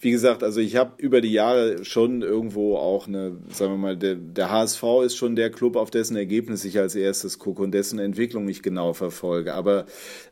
wie 0.00 0.10
gesagt, 0.10 0.42
also 0.42 0.60
ich 0.60 0.76
habe 0.76 0.92
über 0.98 1.20
die 1.20 1.32
Jahre 1.32 1.84
schon 1.84 2.22
irgendwo 2.22 2.76
auch 2.76 3.06
eine, 3.06 3.36
sagen 3.50 3.72
wir 3.72 3.78
mal, 3.78 3.96
der, 3.96 4.16
der, 4.16 4.50
HSV 4.50 4.82
ist 5.04 5.16
schon 5.16 5.36
der 5.36 5.50
Club, 5.50 5.76
auf 5.76 5.90
dessen 5.90 6.16
Ergebnis 6.16 6.64
ich 6.64 6.78
als 6.78 6.94
erstes 6.94 7.38
gucke 7.38 7.62
und 7.62 7.72
dessen 7.72 7.98
Entwicklung 7.98 8.48
ich 8.48 8.62
genau 8.62 8.92
verfolge. 8.92 9.54
Aber 9.54 9.86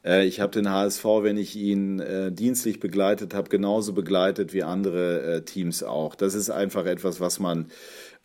äh, 0.04 0.26
ich 0.26 0.40
habe 0.40 0.52
den 0.52 0.70
HSV, 0.70 1.04
wenn 1.22 1.38
ich 1.38 1.56
ihn 1.56 2.00
äh, 2.00 2.32
dienstlich 2.32 2.80
begleitet 2.80 3.32
habe, 3.32 3.48
genauso 3.48 3.92
begleitet 3.92 4.52
wie 4.52 4.64
andere 4.64 5.22
äh, 5.22 5.42
Teams 5.42 5.82
auch. 5.82 6.14
Das 6.14 6.34
ist 6.34 6.50
einfach 6.50 6.86
etwas, 6.86 7.20
was 7.20 7.38
man 7.38 7.66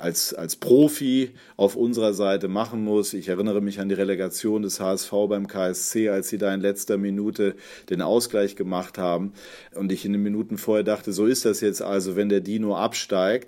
als, 0.04 0.34
als 0.34 0.58
Profi 0.58 1.32
auf 1.56 1.78
unserer 1.78 2.14
Seite 2.14 2.49
machen 2.49 2.84
muss. 2.84 3.14
Ich 3.14 3.30
erinnere 3.30 3.62
mich 3.62 3.80
an 3.80 3.88
die 3.88 3.95
Relegation 3.95 4.62
des 4.62 4.82
HSV 4.82 5.12
beim 5.30 5.47
KSC, 5.47 6.10
als 6.10 6.28
sie 6.28 6.38
da 6.38 6.54
in 6.54 6.60
letzter 6.60 6.97
Minute 6.97 7.56
den 7.89 8.01
Ausgleich 8.01 8.58
gemacht 8.58 8.97
haben. 8.97 9.32
Und 9.74 9.93
ich 9.93 10.04
in 10.04 10.12
den 10.12 10.22
Minuten 10.22 10.58
vorher 10.58 10.84
dachte, 10.84 11.14
so 11.14 11.26
ist 11.26 11.45
das 11.45 11.62
jetzt 11.62 11.82
also, 11.82 12.18
wenn 12.18 12.28
der 12.28 12.41
Dino 12.41 12.76
absteigt. 12.76 13.47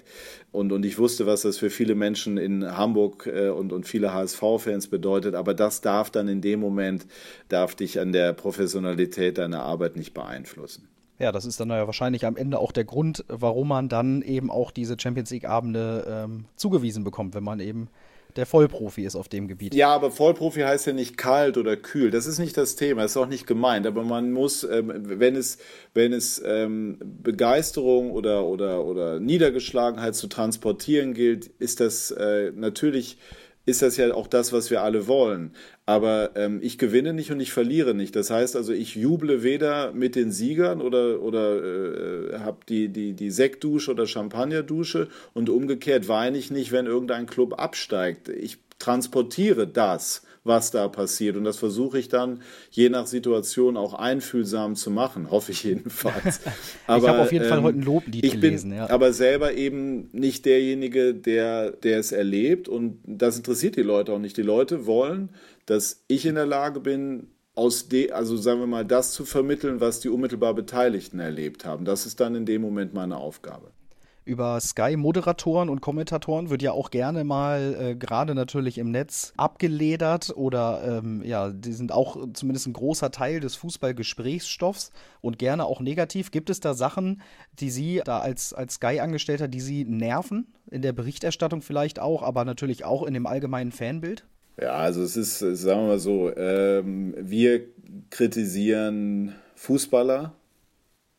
Und, 0.54 0.72
und 0.72 0.86
ich 0.86 0.98
wusste, 0.98 1.26
was 1.26 1.42
das 1.42 1.58
für 1.58 1.70
viele 1.70 1.96
Menschen 1.96 2.38
in 2.38 2.78
Hamburg 2.78 3.28
äh, 3.28 3.50
und, 3.50 3.74
und 3.74 3.86
viele 3.86 4.14
HSV-Fans 4.14 4.88
bedeutet. 4.88 5.36
Aber 5.36 5.54
das 5.54 5.82
darf 5.82 6.10
dann 6.10 6.30
in 6.30 6.40
dem 6.40 6.62
Moment, 6.62 7.06
darf 7.50 7.76
dich 7.76 8.00
an 8.00 8.14
der 8.14 8.32
Professionalität 8.32 9.38
deiner 9.38 9.64
Arbeit 9.64 9.98
nicht 9.98 10.14
beeinflussen. 10.14 10.88
Ja, 11.18 11.32
das 11.32 11.46
ist 11.46 11.60
dann 11.60 11.70
ja 11.70 11.86
wahrscheinlich 11.86 12.26
am 12.26 12.36
Ende 12.36 12.60
auch 12.60 12.72
der 12.72 12.84
Grund, 12.84 13.24
warum 13.28 13.70
man 13.70 13.88
dann 13.88 14.22
eben 14.22 14.52
auch 14.52 14.72
diese 14.72 14.98
Champions 15.00 15.32
League-Abende 15.32 16.26
ähm, 16.26 16.46
zugewiesen 16.56 17.04
bekommt, 17.04 17.36
wenn 17.36 17.44
man 17.44 17.60
eben 17.60 17.90
der 18.36 18.46
Vollprofi 18.46 19.06
ist 19.06 19.16
auf 19.16 19.30
dem 19.30 19.48
Gebiet. 19.48 19.74
Ja, 19.74 19.94
aber 19.94 20.12
Vollprofi 20.12 20.62
heißt 20.62 20.88
ja 20.88 20.94
nicht 20.94 21.16
kalt 21.18 21.58
oder 21.58 21.78
kühl. 21.78 22.12
Das 22.12 22.26
ist 22.26 22.38
nicht 22.38 22.58
das 22.58 22.76
Thema, 22.76 23.06
ist 23.06 23.16
auch 23.16 23.28
nicht 23.28 23.48
gemeint. 23.48 23.88
Aber 23.88 24.04
man 24.04 24.32
muss, 24.34 24.64
ähm, 24.66 24.92
wenn 24.94 25.38
es, 25.38 25.58
wenn 25.94 26.12
es 26.12 26.42
ähm, 26.46 26.98
Begeisterung 27.24 28.12
oder, 28.12 28.46
oder, 28.46 28.84
oder 28.84 29.20
Niedergeschlagenheit 29.20 30.16
zu 30.16 30.28
transportieren 30.28 31.14
gilt, 31.14 31.48
ist 31.60 31.80
das 31.80 32.12
äh, 32.12 32.52
natürlich 32.54 33.18
ist 33.66 33.82
das 33.82 33.98
ja 33.98 34.14
auch 34.14 34.28
das, 34.28 34.54
was 34.54 34.70
wir 34.70 34.84
alle 34.84 35.08
wollen. 35.08 35.52
Aber 35.86 36.32
ähm, 36.36 36.60
ich 36.62 36.78
gewinne 36.78 37.14
nicht 37.14 37.32
und 37.32 37.40
ich 37.40 37.52
verliere 37.52 37.94
nicht. 37.94 38.16
Das 38.16 38.30
heißt 38.30 38.56
also, 38.56 38.74
ich 38.74 38.96
juble 38.96 39.44
weder 39.44 39.92
mit 39.92 40.16
den 40.16 40.32
Siegern 40.32 40.82
oder, 40.82 41.22
oder 41.22 41.64
äh, 41.64 42.40
habe 42.40 42.60
die, 42.70 42.90
die, 42.90 43.14
die 43.14 43.32
Sektdusche 43.32 43.92
oder 43.92 44.08
Champagnerdusche 44.08 45.08
und 45.34 45.50
umgekehrt 45.50 46.08
weine 46.08 46.38
ich 46.38 46.52
nicht, 46.52 46.72
wenn 46.72 46.86
irgendein 46.86 47.26
Club 47.26 47.60
absteigt. 47.60 48.30
Ich 48.30 48.58
transportiere 48.80 49.68
das 49.68 50.24
was 50.46 50.72
da 50.72 50.88
passiert. 50.88 51.36
Und 51.36 51.44
das 51.44 51.58
versuche 51.58 52.00
ich 52.00 52.08
dann 52.08 52.42
je 52.70 52.88
nach 52.90 53.08
Situation 53.08 53.76
auch 53.76 53.94
einfühlsam 53.94 54.76
zu 54.76 54.92
machen, 54.92 55.30
hoffe 55.32 55.52
ich 55.52 55.64
jedenfalls. 55.64 56.40
Aber, 56.88 57.04
ich 57.04 57.10
habe 57.10 57.20
auf 57.20 57.32
jeden 57.34 57.46
ähm, 57.46 57.50
Fall 57.50 57.64
heute 57.64 57.80
ein 57.80 57.84
Loblied 57.84 58.24
ich 58.24 58.40
gelesen. 58.40 58.70
Bin 58.70 58.80
ja. 58.80 58.90
aber 58.90 59.12
selber 59.12 59.54
eben 59.54 60.10
nicht 60.14 60.46
derjenige, 60.46 61.14
der, 61.14 61.72
der 61.72 62.00
es 62.00 62.12
erlebt. 62.12 62.70
Und 62.70 63.00
das 63.06 63.38
interessiert 63.38 63.76
die 63.76 63.82
Leute 63.82 64.14
auch 64.14 64.20
nicht. 64.20 64.38
Die 64.38 64.44
Leute 64.44 64.86
wollen, 64.86 65.30
dass 65.66 66.04
ich 66.08 66.26
in 66.26 66.36
der 66.36 66.46
Lage 66.46 66.80
bin, 66.80 67.28
aus 67.56 67.88
de, 67.88 68.12
also 68.12 68.38
sagen 68.38 68.60
wir 68.60 68.68
mal, 68.68 68.86
das 68.86 69.14
zu 69.14 69.26
vermitteln, 69.26 69.80
was 69.80 70.02
die 70.02 70.10
unmittelbar 70.10 70.54
Beteiligten 70.54 71.20
erlebt 71.20 71.66
haben. 71.66 71.86
Das 71.86 72.06
ist 72.06 72.20
dann 72.20 72.36
in 72.36 72.46
dem 72.46 72.62
Moment 72.62 72.94
meine 72.94 73.18
Aufgabe 73.18 73.72
über 74.26 74.60
Sky-Moderatoren 74.60 75.70
und 75.70 75.82
Kommentatoren 75.82 76.50
wird 76.50 76.64
ja 76.64 76.72
auch 76.72 76.90
gerne 76.90 77.24
mal 77.24 77.76
äh, 77.80 77.96
gerade 77.96 78.34
natürlich 78.34 78.80
im 78.80 78.90
Netz 78.90 79.34
abgeledert 79.38 80.34
oder 80.36 81.00
ähm, 81.00 81.22
ja, 81.24 81.52
die 81.52 81.74
sind 81.74 81.92
auch 81.92 82.18
zumindest 82.34 82.68
ein 82.68 82.74
großer 82.74 83.12
Teil 83.12 83.40
des 83.40 83.56
Fußballgesprächsstoffs 83.56 84.92
und 85.22 85.38
gerne 85.38 85.66
auch 85.66 85.80
negativ. 85.80 86.32
Gibt 86.32 86.50
es 86.50 86.60
da 86.60 86.74
Sachen, 86.74 87.22
die 87.60 87.70
Sie 87.70 88.02
da 88.04 88.20
als, 88.20 88.54
als 88.54 88.76
Sky-Angestellter, 88.76 89.48
die 89.48 89.62
Sie 89.62 89.86
nerven? 89.86 90.48
In 90.72 90.82
der 90.82 90.94
Berichterstattung 90.94 91.62
vielleicht 91.62 92.00
auch, 92.00 92.24
aber 92.24 92.44
natürlich 92.44 92.84
auch 92.84 93.04
in 93.04 93.14
dem 93.14 93.28
allgemeinen 93.28 93.72
Fanbild? 93.72 94.26
Ja, 94.60 94.72
also 94.72 95.04
es 95.04 95.16
ist, 95.18 95.40
sagen 95.40 95.82
wir 95.82 95.88
mal 95.88 96.00
so, 96.00 96.36
ähm, 96.36 97.14
wir 97.20 97.62
kritisieren 98.10 99.36
Fußballer 99.56 100.34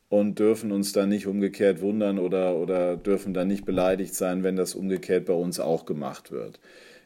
und 0.08 0.38
dürfen 0.38 0.72
uns 0.72 0.92
dann 0.92 1.08
nicht 1.08 1.26
umgekehrt 1.26 1.80
wundern 1.80 2.18
oder, 2.18 2.56
oder 2.56 2.96
dürfen 2.96 3.34
dann 3.34 3.48
nicht 3.48 3.64
beleidigt 3.64 4.14
sein, 4.14 4.42
wenn 4.42 4.56
das 4.56 4.74
umgekehrt 4.74 5.26
bei 5.26 5.32
uns 5.32 5.58
auch 5.58 5.84
gemacht 5.84 6.30
wird. 6.30 6.60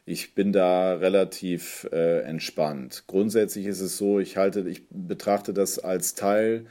Ich 0.05 0.35
bin 0.35 0.51
da 0.51 0.95
relativ 0.95 1.87
äh, 1.91 2.21
entspannt. 2.21 3.03
Grundsätzlich 3.07 3.65
ist 3.65 3.81
es 3.81 3.97
so, 3.97 4.19
ich 4.19 4.37
halte, 4.37 4.67
ich 4.67 4.83
betrachte 4.89 5.53
das 5.53 5.79
als 5.79 6.15
Teil 6.15 6.65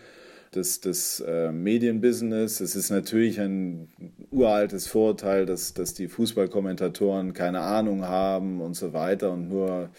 des, 0.55 0.81
des 0.81 1.21
äh, 1.21 1.53
Medienbusiness. 1.53 2.61
Es 2.61 2.75
ist 2.75 2.91
natürlich 2.91 3.41
ein 3.41 3.89
uraltes 4.31 4.89
Vorteil, 4.89 5.47
dass, 5.47 5.75
dass 5.75 5.95
die 5.95 6.09
Fußballkommentatoren 6.09 7.33
keine 7.33 7.61
Ahnung 7.61 8.05
haben 8.05 8.61
und 8.61 8.75
so 8.75 8.93
weiter 8.93 9.31
und 9.33 9.49
nur 9.49 9.91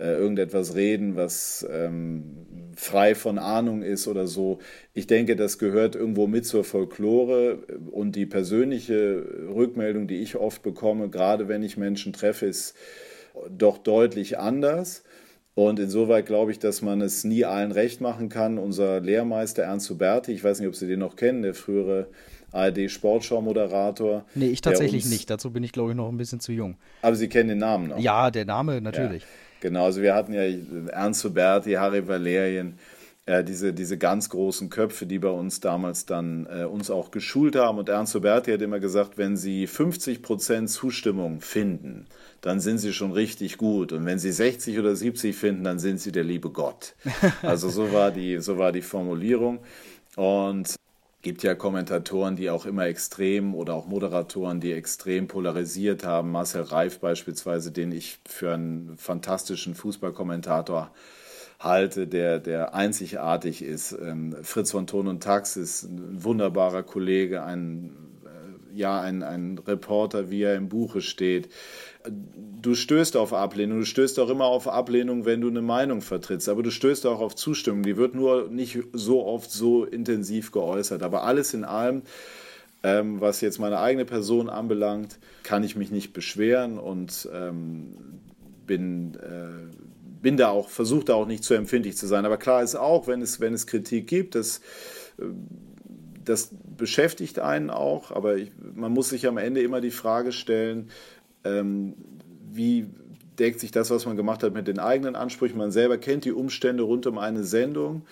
äh, 0.00 0.14
irgendetwas 0.14 0.74
reden, 0.74 1.14
was 1.14 1.66
ähm, 1.70 2.46
frei 2.74 3.14
von 3.14 3.38
Ahnung 3.38 3.82
ist 3.82 4.08
oder 4.08 4.26
so. 4.26 4.58
Ich 4.94 5.06
denke, 5.06 5.36
das 5.36 5.58
gehört 5.58 5.94
irgendwo 5.94 6.26
mit 6.26 6.46
zur 6.46 6.64
Folklore 6.64 7.58
und 7.90 8.16
die 8.16 8.24
persönliche 8.24 9.24
Rückmeldung, 9.54 10.08
die 10.08 10.22
ich 10.22 10.36
oft 10.36 10.62
bekomme, 10.62 11.10
gerade 11.10 11.48
wenn 11.48 11.62
ich 11.62 11.76
Menschen 11.76 12.14
treffe, 12.14 12.46
ist 12.46 12.74
doch 13.50 13.76
deutlich 13.76 14.38
anders. 14.38 15.04
Und 15.54 15.78
insoweit 15.78 16.24
glaube 16.24 16.52
ich, 16.52 16.58
dass 16.58 16.80
man 16.80 17.02
es 17.02 17.24
nie 17.24 17.44
allen 17.44 17.72
recht 17.72 18.00
machen 18.00 18.30
kann. 18.30 18.56
Unser 18.56 19.00
Lehrmeister 19.00 19.64
Ernst 19.64 19.90
Huberti, 19.90 20.32
ich 20.32 20.42
weiß 20.42 20.60
nicht, 20.60 20.68
ob 20.68 20.76
Sie 20.76 20.86
den 20.86 21.00
noch 21.00 21.16
kennen, 21.16 21.42
der 21.42 21.54
frühere 21.54 22.08
ARD-Sportschau-Moderator. 22.52 24.24
Nee, 24.34 24.48
ich 24.48 24.62
tatsächlich 24.62 25.04
uns, 25.04 25.12
nicht. 25.12 25.28
Dazu 25.28 25.50
bin 25.50 25.62
ich, 25.62 25.72
glaube 25.72 25.90
ich, 25.90 25.96
noch 25.96 26.08
ein 26.08 26.16
bisschen 26.16 26.40
zu 26.40 26.52
jung. 26.52 26.76
Aber 27.02 27.16
Sie 27.16 27.28
kennen 27.28 27.50
den 27.50 27.58
Namen 27.58 27.88
noch? 27.88 27.98
Ja, 27.98 28.30
der 28.30 28.46
Name 28.46 28.80
natürlich. 28.80 29.22
Ja. 29.22 29.28
Genau, 29.60 29.84
also 29.84 30.02
wir 30.02 30.14
hatten 30.14 30.32
ja 30.32 30.42
Ernst 30.88 31.24
Huberti, 31.24 31.72
Harry 31.72 32.06
Valerien, 32.06 32.78
äh, 33.26 33.44
diese, 33.44 33.72
diese 33.72 33.98
ganz 33.98 34.30
großen 34.30 34.70
Köpfe, 34.70 35.06
die 35.06 35.18
bei 35.18 35.28
uns 35.28 35.60
damals 35.60 36.06
dann 36.06 36.46
äh, 36.46 36.64
uns 36.64 36.90
auch 36.90 37.10
geschult 37.10 37.56
haben. 37.56 37.78
Und 37.78 37.88
Ernst 37.88 38.14
Huberti 38.14 38.50
hat 38.50 38.62
immer 38.62 38.80
gesagt, 38.80 39.18
wenn 39.18 39.36
Sie 39.36 39.66
50 39.66 40.22
Prozent 40.22 40.70
Zustimmung 40.70 41.40
finden, 41.40 42.06
dann 42.40 42.60
sind 42.60 42.78
Sie 42.78 42.92
schon 42.92 43.12
richtig 43.12 43.58
gut. 43.58 43.92
Und 43.92 44.06
wenn 44.06 44.18
Sie 44.18 44.32
60 44.32 44.78
oder 44.78 44.96
70 44.96 45.36
finden, 45.36 45.64
dann 45.64 45.78
sind 45.78 46.00
Sie 46.00 46.10
der 46.10 46.24
liebe 46.24 46.50
Gott. 46.50 46.94
Also 47.42 47.68
so 47.68 47.92
war 47.92 48.10
die, 48.10 48.38
so 48.38 48.58
war 48.58 48.72
die 48.72 48.82
Formulierung. 48.82 49.60
Und 50.16 50.74
gibt 51.22 51.42
ja 51.42 51.54
Kommentatoren, 51.54 52.36
die 52.36 52.50
auch 52.50 52.64
immer 52.66 52.86
extrem 52.86 53.54
oder 53.54 53.74
auch 53.74 53.86
Moderatoren, 53.86 54.60
die 54.60 54.72
extrem 54.72 55.28
polarisiert 55.28 56.04
haben. 56.04 56.30
Marcel 56.30 56.62
Reif 56.62 56.98
beispielsweise, 56.98 57.72
den 57.72 57.92
ich 57.92 58.18
für 58.26 58.54
einen 58.54 58.96
fantastischen 58.96 59.74
Fußballkommentator 59.74 60.90
halte, 61.58 62.06
der, 62.06 62.38
der 62.38 62.74
einzigartig 62.74 63.62
ist. 63.62 63.92
Ähm, 63.92 64.34
Fritz 64.42 64.70
von 64.70 64.86
Ton 64.86 65.08
und 65.08 65.22
Tax 65.22 65.56
ist 65.56 65.82
ein 65.82 66.24
wunderbarer 66.24 66.82
Kollege, 66.82 67.42
ein, 67.42 67.92
äh, 68.24 68.78
ja, 68.78 68.98
ein, 69.00 69.22
ein 69.22 69.58
Reporter, 69.58 70.30
wie 70.30 70.42
er 70.42 70.56
im 70.56 70.70
Buche 70.70 71.02
steht 71.02 71.50
du 72.62 72.74
stößt 72.74 73.16
auf 73.16 73.32
Ablehnung. 73.32 73.80
Du 73.80 73.86
stößt 73.86 74.18
auch 74.20 74.28
immer 74.28 74.46
auf 74.46 74.68
Ablehnung, 74.68 75.24
wenn 75.24 75.40
du 75.40 75.48
eine 75.48 75.62
Meinung 75.62 76.00
vertrittst. 76.00 76.48
Aber 76.48 76.62
du 76.62 76.70
stößt 76.70 77.06
auch 77.06 77.20
auf 77.20 77.34
Zustimmung. 77.34 77.82
Die 77.82 77.96
wird 77.96 78.14
nur 78.14 78.48
nicht 78.48 78.78
so 78.92 79.24
oft 79.24 79.50
so 79.50 79.84
intensiv 79.84 80.52
geäußert. 80.52 81.02
Aber 81.02 81.24
alles 81.24 81.54
in 81.54 81.64
allem, 81.64 82.02
ähm, 82.82 83.20
was 83.20 83.40
jetzt 83.40 83.58
meine 83.58 83.80
eigene 83.80 84.04
Person 84.04 84.48
anbelangt, 84.48 85.18
kann 85.42 85.64
ich 85.64 85.76
mich 85.76 85.90
nicht 85.90 86.12
beschweren 86.12 86.78
und 86.78 87.28
ähm, 87.32 87.94
bin, 88.66 89.14
äh, 89.16 89.74
bin 90.22 90.36
da 90.36 90.48
auch, 90.48 90.68
versuche 90.68 91.04
da 91.04 91.14
auch 91.14 91.26
nicht 91.26 91.44
zu 91.44 91.54
empfindlich 91.54 91.96
zu 91.96 92.06
sein. 92.06 92.24
Aber 92.24 92.36
klar 92.36 92.62
ist 92.62 92.76
auch, 92.76 93.06
wenn 93.06 93.22
es, 93.22 93.40
wenn 93.40 93.54
es 93.54 93.66
Kritik 93.66 94.06
gibt, 94.06 94.34
dass 94.34 94.58
äh, 95.18 95.24
das 96.24 96.50
beschäftigt 96.76 97.38
einen 97.38 97.70
auch, 97.70 98.10
aber 98.12 98.36
ich, 98.36 98.52
man 98.74 98.92
muss 98.92 99.08
sich 99.08 99.26
am 99.26 99.38
Ende 99.38 99.62
immer 99.62 99.80
die 99.80 99.90
Frage 99.90 100.32
stellen, 100.32 100.90
ähm, 101.44 101.94
wie 102.52 102.86
deckt 103.38 103.60
sich 103.60 103.70
das, 103.70 103.90
was 103.90 104.06
man 104.06 104.16
gemacht 104.16 104.42
hat, 104.42 104.52
mit 104.52 104.68
den 104.68 104.78
eigenen 104.78 105.16
Ansprüchen. 105.16 105.58
Man 105.58 105.72
selber 105.72 105.98
kennt 105.98 106.24
die 106.24 106.32
Umstände 106.32 106.82
rund 106.82 107.06
um 107.06 107.18
eine 107.18 107.42
Sendung 107.44 108.02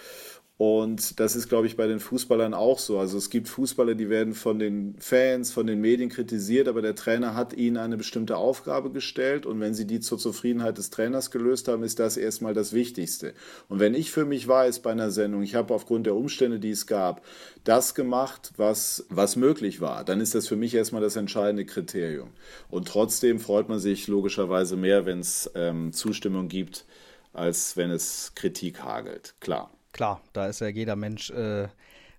und 0.59 1.21
das 1.21 1.37
ist, 1.37 1.49
glaube 1.49 1.69
ich, 1.69 1.77
bei 1.77 1.87
den 1.87 2.01
Fußballern 2.01 2.53
auch 2.53 2.81
so. 2.81 2.99
Also 2.99 3.17
es 3.17 3.31
gibt 3.31 3.47
Fußballer, 3.47 3.95
die 3.95 4.11
werden 4.11 4.35
von 4.35 4.59
den 4.59 4.97
Fans, 4.99 5.53
von 5.53 5.69
den 5.69 5.81
Medien 5.81 6.09
kritisiert, 6.09 6.67
aber 6.67 6.83
der 6.83 6.97
Trainer 6.97 7.37
hat 7.37 7.53
ihnen 7.53 7.77
eine 7.77 7.97
bestimmte 7.97 8.37
Aufgabe 8.37 8.91
gestellt 8.91 9.47
und 9.47 9.61
wenn 9.61 9.75
sie 9.75 9.87
die 9.87 10.01
zur 10.01 10.19
Zufriedenheit 10.19 10.77
des 10.77 10.91
Trainers 10.91 11.31
gelöst 11.31 11.69
haben, 11.69 11.85
ist 11.85 12.01
das 12.01 12.17
erstmal 12.17 12.55
das 12.55 12.73
Wichtigste. 12.73 13.35
Und 13.69 13.79
wenn 13.79 13.95
ich 13.95 14.11
für 14.11 14.25
mich 14.25 14.49
weiß 14.49 14.81
bei 14.81 14.91
einer 14.91 15.13
Sendung, 15.13 15.43
ich 15.45 15.55
habe 15.55 15.73
aufgrund 15.73 16.07
der 16.07 16.17
Umstände, 16.17 16.59
die 16.59 16.71
es 16.71 16.89
gab, 16.89 17.25
das 17.63 17.95
gemacht, 17.95 18.51
was, 18.57 19.07
was 19.11 19.37
möglich 19.37 19.81
war, 19.81 20.03
dann 20.05 20.21
ist 20.21 20.35
das 20.35 20.49
für 20.49 20.57
mich 20.57 20.75
erstmal 20.75 21.03
das 21.03 21.15
entscheidende 21.15 21.67
Kriterium. 21.67 22.31
Und 22.69 22.89
trotzdem 22.89 23.39
freut 23.39 23.69
man 23.69 23.79
sich 23.79 24.09
logischerweise 24.09 24.77
mehr, 24.77 25.07
wenn 25.07 25.21
es 25.21 25.49
ähm, 25.55 25.93
Zustimmung 25.93 26.49
gibt, 26.49 26.85
als 27.33 27.77
wenn 27.77 27.93
es 27.93 28.33
Kritik 28.35 28.83
hagelt. 28.83 29.37
Klar 29.39 29.71
klar, 29.93 30.21
da 30.33 30.47
ist 30.47 30.61
ja 30.61 30.69
jeder 30.69 30.97
Mensch 30.97 31.31
äh, 31.31 31.69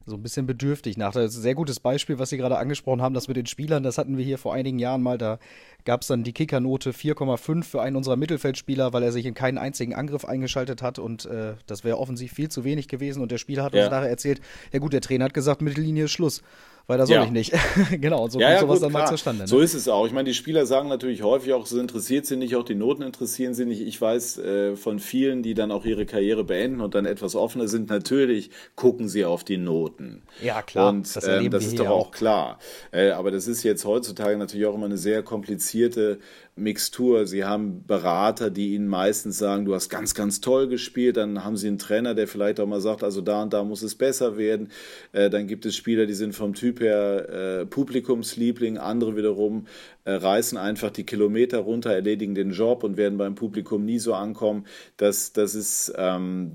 so 0.06 0.16
ein 0.16 0.24
bisschen 0.24 0.48
bedürftig 0.48 0.98
nach. 0.98 1.14
Das 1.14 1.32
ist 1.32 1.38
ein 1.38 1.42
sehr 1.44 1.56
gutes 1.56 1.80
Beispiel, 1.80 2.20
was 2.20 2.30
Sie 2.30 2.38
gerade 2.38 2.58
angesprochen 2.58 3.02
haben, 3.02 3.14
das 3.14 3.28
mit 3.28 3.38
den 3.38 3.46
Spielern, 3.46 3.84
das 3.84 3.98
hatten 3.98 4.18
wir 4.18 4.26
hier 4.26 4.38
vor 4.38 4.54
einigen 4.54 4.80
Jahren 4.80 5.02
mal. 5.02 5.18
Da 5.18 5.40
gab 5.86 6.02
es 6.02 6.08
dann 6.08 6.24
die 6.24 6.34
Kickernote 6.34 6.92
4,5 6.92 7.64
für 7.64 7.82
einen 7.82 7.96
unserer 7.96 8.16
Mittelfeldspieler, 8.16 8.92
weil 8.92 9.04
er 9.04 9.12
sich 9.12 9.26
in 9.26 9.34
keinen 9.34 9.58
einzigen 9.58 9.94
Angriff 9.94 10.26
eingeschaltet 10.26 10.82
hat 10.82 11.00
und 11.00 11.26
äh, 11.26 11.54
das 11.68 11.84
wäre 11.84 12.00
offensiv 12.00 12.34
viel 12.34 12.50
zu 12.50 12.64
wenig 12.64 12.88
gewesen. 12.88 13.22
Und 13.22 13.32
der 13.32 13.38
Spieler 13.38 13.64
hat 13.64 13.74
ja. 13.74 13.84
uns 13.84 13.92
nachher 13.92 14.10
erzählt, 14.10 14.42
ja 14.74 14.80
gut, 14.80 14.94
der 14.94 15.02
Trainer 15.02 15.26
hat 15.26 15.34
gesagt, 15.34 15.62
Mittellinie 15.62 16.06
ist 16.06 16.12
Schluss 16.12 16.42
weil 16.90 16.98
da 16.98 17.06
soll 17.06 17.18
ja. 17.18 17.24
ich 17.24 17.30
nicht. 17.30 17.54
genau, 18.02 18.24
und 18.24 18.32
so 18.32 18.40
ja, 18.40 18.48
kommt 18.48 18.56
ja, 18.56 18.62
sowas 18.62 18.80
gut, 18.80 18.84
dann 18.84 18.90
klar. 18.90 19.04
mal 19.04 19.10
zustande. 19.10 19.42
Ne? 19.44 19.48
So 19.48 19.60
ist 19.60 19.76
es 19.76 19.88
auch. 19.88 20.08
Ich 20.08 20.12
meine, 20.12 20.28
die 20.28 20.34
Spieler 20.34 20.66
sagen 20.66 20.90
natürlich 20.90 21.22
häufig 21.22 21.54
auch, 21.54 21.68
so 21.68 21.80
interessiert 21.80 22.26
sie 22.26 22.36
nicht, 22.36 22.56
auch 22.56 22.64
die 22.64 22.74
Noten 22.74 23.04
interessieren 23.04 23.54
sie 23.54 23.66
nicht. 23.66 23.82
Ich 23.82 24.02
weiß 24.02 24.40
äh, 24.40 24.76
von 24.76 24.98
vielen, 24.98 25.44
die 25.44 25.54
dann 25.54 25.72
auch 25.72 25.86
ihre 25.86 26.08
Karriere 26.08 26.44
beenden 26.44 26.82
und 26.82 26.96
dann 26.96 27.06
etwas 27.06 27.36
offener 27.36 27.68
sind, 27.68 27.92
natürlich 27.92 28.50
gucken 28.76 29.08
sie 29.08 29.24
auf 29.24 29.44
die 29.44 29.58
Noten. 29.58 30.24
Ja, 30.42 30.64
klar. 30.64 30.90
Und 30.90 31.16
das, 31.16 31.24
äh, 31.26 31.48
das 31.48 31.68
ist 31.68 31.78
doch 31.78 31.86
auch, 31.86 32.08
auch 32.08 32.12
klar. 32.12 32.58
Äh, 32.92 33.12
aber 33.12 33.30
das 33.30 33.48
ist 33.48 33.62
jetzt 33.62 33.86
heutzutage 33.86 34.36
natürlich 34.36 34.66
auch 34.66 34.74
immer 34.74 34.88
eine 34.88 34.98
sehr 34.98 35.22
komplizierte 35.22 36.18
Mixtur. 36.60 37.26
Sie 37.26 37.46
haben 37.46 37.86
Berater, 37.86 38.50
die 38.50 38.74
ihnen 38.76 38.88
meistens 38.88 39.38
sagen, 39.38 39.66
du 39.66 39.74
hast 39.74 39.90
ganz, 39.90 40.14
ganz 40.14 40.42
toll 40.42 40.68
gespielt. 40.68 41.18
Dann 41.18 41.44
haben 41.44 41.58
sie 41.58 41.68
einen 41.68 41.78
Trainer, 41.78 42.14
der 42.16 42.28
vielleicht 42.28 42.60
auch 42.60 42.68
mal 42.68 42.82
sagt, 42.82 43.04
also 43.04 43.22
da 43.22 43.42
und 43.42 43.54
da 43.54 43.64
muss 43.64 43.82
es 43.82 43.96
besser 43.96 44.38
werden. 44.38 44.70
Äh, 45.12 45.30
dann 45.30 45.48
gibt 45.48 45.66
es 45.66 45.76
Spieler, 45.76 46.06
die 46.06 46.14
sind 46.14 46.34
vom 46.34 46.54
Typ 46.54 46.80
her 46.80 47.62
äh, 47.62 47.66
Publikumsliebling. 47.66 48.78
Andere 48.78 49.16
wiederum 49.16 49.66
äh, 50.06 50.14
reißen 50.14 50.58
einfach 50.58 50.92
die 50.92 51.04
Kilometer 51.04 51.60
runter, 51.60 51.94
erledigen 51.94 52.36
den 52.36 52.52
Job 52.52 52.84
und 52.84 52.98
werden 52.98 53.18
beim 53.18 53.36
Publikum 53.36 53.86
nie 53.86 54.00
so 54.00 54.14
ankommen. 54.14 54.66
Das, 54.98 55.34
das, 55.34 55.56
ist, 55.56 55.94
ähm, 55.98 56.52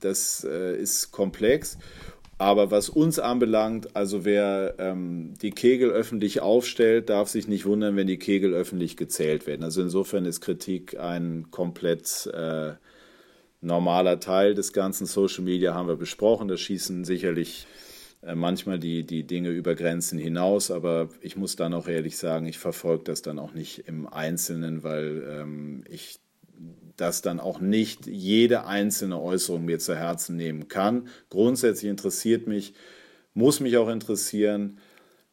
das 0.00 0.46
äh, 0.48 0.76
ist 0.76 1.12
komplex. 1.12 1.78
Aber 2.38 2.70
was 2.70 2.90
uns 2.90 3.18
anbelangt, 3.18 3.96
also 3.96 4.26
wer 4.26 4.74
ähm, 4.78 5.34
die 5.40 5.52
Kegel 5.52 5.90
öffentlich 5.90 6.40
aufstellt, 6.40 7.08
darf 7.08 7.28
sich 7.28 7.48
nicht 7.48 7.64
wundern, 7.64 7.96
wenn 7.96 8.06
die 8.06 8.18
Kegel 8.18 8.52
öffentlich 8.52 8.98
gezählt 8.98 9.46
werden. 9.46 9.64
Also 9.64 9.80
insofern 9.80 10.26
ist 10.26 10.42
Kritik 10.42 10.98
ein 11.00 11.50
komplett 11.50 12.26
äh, 12.26 12.74
normaler 13.62 14.20
Teil 14.20 14.54
des 14.54 14.74
ganzen 14.74 15.06
Social 15.06 15.44
Media, 15.44 15.72
haben 15.72 15.88
wir 15.88 15.96
besprochen. 15.96 16.48
Da 16.48 16.58
schießen 16.58 17.06
sicherlich 17.06 17.66
äh, 18.22 18.34
manchmal 18.34 18.78
die, 18.78 19.04
die 19.04 19.26
Dinge 19.26 19.48
über 19.48 19.74
Grenzen 19.74 20.18
hinaus, 20.18 20.70
aber 20.70 21.08
ich 21.22 21.36
muss 21.36 21.56
dann 21.56 21.72
auch 21.72 21.88
ehrlich 21.88 22.18
sagen, 22.18 22.46
ich 22.46 22.58
verfolge 22.58 23.04
das 23.04 23.22
dann 23.22 23.38
auch 23.38 23.54
nicht 23.54 23.88
im 23.88 24.06
Einzelnen, 24.06 24.82
weil 24.82 25.26
ähm, 25.26 25.84
ich 25.88 26.18
das 26.96 27.22
dann 27.22 27.40
auch 27.40 27.60
nicht 27.60 28.06
jede 28.06 28.66
einzelne 28.66 29.20
Äußerung 29.20 29.64
mir 29.64 29.78
zu 29.78 29.94
Herzen 29.94 30.36
nehmen 30.36 30.68
kann. 30.68 31.08
Grundsätzlich 31.30 31.90
interessiert 31.90 32.46
mich, 32.46 32.74
muss 33.34 33.60
mich 33.60 33.76
auch 33.76 33.88
interessieren, 33.88 34.78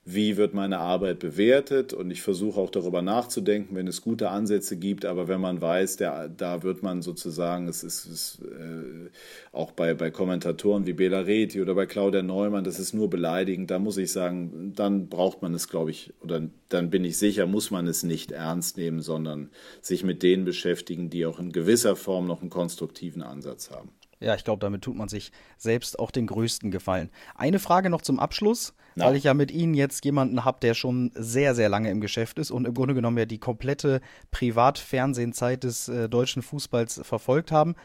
wie 0.05 0.35
wird 0.35 0.53
meine 0.53 0.79
Arbeit 0.79 1.19
bewertet? 1.19 1.93
Und 1.93 2.11
ich 2.11 2.21
versuche 2.21 2.59
auch 2.59 2.69
darüber 2.69 3.01
nachzudenken, 3.01 3.75
wenn 3.75 3.87
es 3.87 4.01
gute 4.01 4.29
Ansätze 4.29 4.75
gibt, 4.75 5.05
aber 5.05 5.29
wenn 5.29 5.39
man 5.39 5.61
weiß, 5.61 5.95
der, 5.95 6.27
da 6.27 6.61
wird 6.63 6.83
man 6.83 7.01
sozusagen, 7.01 7.69
es 7.69 7.83
ist, 7.83 8.05
ist 8.05 8.39
äh, 8.41 9.09
auch 9.53 9.71
bei, 9.71 9.93
bei 9.93 10.11
Kommentatoren 10.11 10.85
wie 10.85 10.93
Bela 10.93 11.21
Reti 11.21 11.61
oder 11.61 11.73
bei 11.73 11.85
Claudia 11.85 12.21
Neumann, 12.21 12.65
das 12.65 12.79
ist 12.79 12.93
nur 12.93 13.09
beleidigend, 13.09 13.71
da 13.71 13.79
muss 13.79 13.97
ich 13.97 14.11
sagen, 14.11 14.73
dann 14.75 15.07
braucht 15.07 15.41
man 15.41 15.53
es, 15.53 15.69
glaube 15.69 15.91
ich, 15.91 16.11
oder 16.21 16.41
dann 16.67 16.89
bin 16.89 17.05
ich 17.05 17.17
sicher, 17.17 17.45
muss 17.45 17.71
man 17.71 17.87
es 17.87 18.03
nicht 18.03 18.31
ernst 18.31 18.77
nehmen, 18.77 19.01
sondern 19.01 19.51
sich 19.81 20.03
mit 20.03 20.21
denen 20.21 20.43
beschäftigen, 20.43 21.09
die 21.09 21.25
auch 21.25 21.39
in 21.39 21.53
gewisser 21.53 21.95
Form 21.95 22.27
noch 22.27 22.41
einen 22.41 22.49
konstruktiven 22.49 23.21
Ansatz 23.21 23.71
haben. 23.71 23.89
Ja, 24.23 24.35
ich 24.35 24.43
glaube, 24.45 24.59
damit 24.59 24.81
tut 24.83 24.95
man 24.95 25.09
sich 25.09 25.31
selbst 25.57 25.99
auch 25.99 26.09
den 26.09 26.27
größten 26.27 26.71
Gefallen. 26.71 27.09
Eine 27.35 27.59
Frage 27.59 27.89
noch 27.89 28.01
zum 28.01 28.19
Abschluss, 28.19 28.73
Na. 28.95 29.05
weil 29.05 29.17
ich 29.17 29.25
ja 29.25 29.33
mit 29.33 29.51
Ihnen 29.51 29.73
jetzt 29.73 30.05
jemanden 30.05 30.45
habe, 30.45 30.59
der 30.61 30.73
schon 30.75 31.11
sehr, 31.13 31.55
sehr 31.55 31.67
lange 31.67 31.91
im 31.91 31.99
Geschäft 31.99 32.39
ist 32.39 32.49
und 32.49 32.65
im 32.65 32.73
Grunde 32.73 32.93
genommen 32.93 33.17
ja 33.17 33.25
die 33.25 33.37
komplette 33.37 33.99
Privatfernsehenzeit 34.31 35.63
des 35.63 35.89
äh, 35.89 36.07
deutschen 36.07 36.41
Fußballs 36.41 37.01
verfolgt 37.03 37.51
haben. 37.51 37.75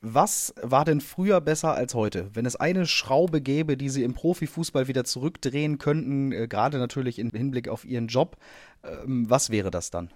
Was 0.00 0.52
war 0.60 0.84
denn 0.84 1.00
früher 1.00 1.40
besser 1.40 1.74
als 1.74 1.94
heute? 1.94 2.30
Wenn 2.32 2.46
es 2.46 2.56
eine 2.56 2.86
Schraube 2.86 3.40
gäbe, 3.40 3.76
die 3.76 3.88
Sie 3.88 4.02
im 4.02 4.14
Profifußball 4.14 4.88
wieder 4.88 5.04
zurückdrehen 5.04 5.78
könnten, 5.78 6.32
äh, 6.32 6.48
gerade 6.48 6.78
natürlich 6.78 7.18
im 7.18 7.30
Hinblick 7.30 7.68
auf 7.68 7.84
Ihren 7.84 8.08
Job, 8.08 8.36
äh, 8.82 8.96
was 9.06 9.50
wäre 9.50 9.70
das 9.70 9.90
dann? 9.90 10.10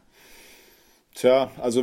Tja, 1.16 1.50
also 1.56 1.82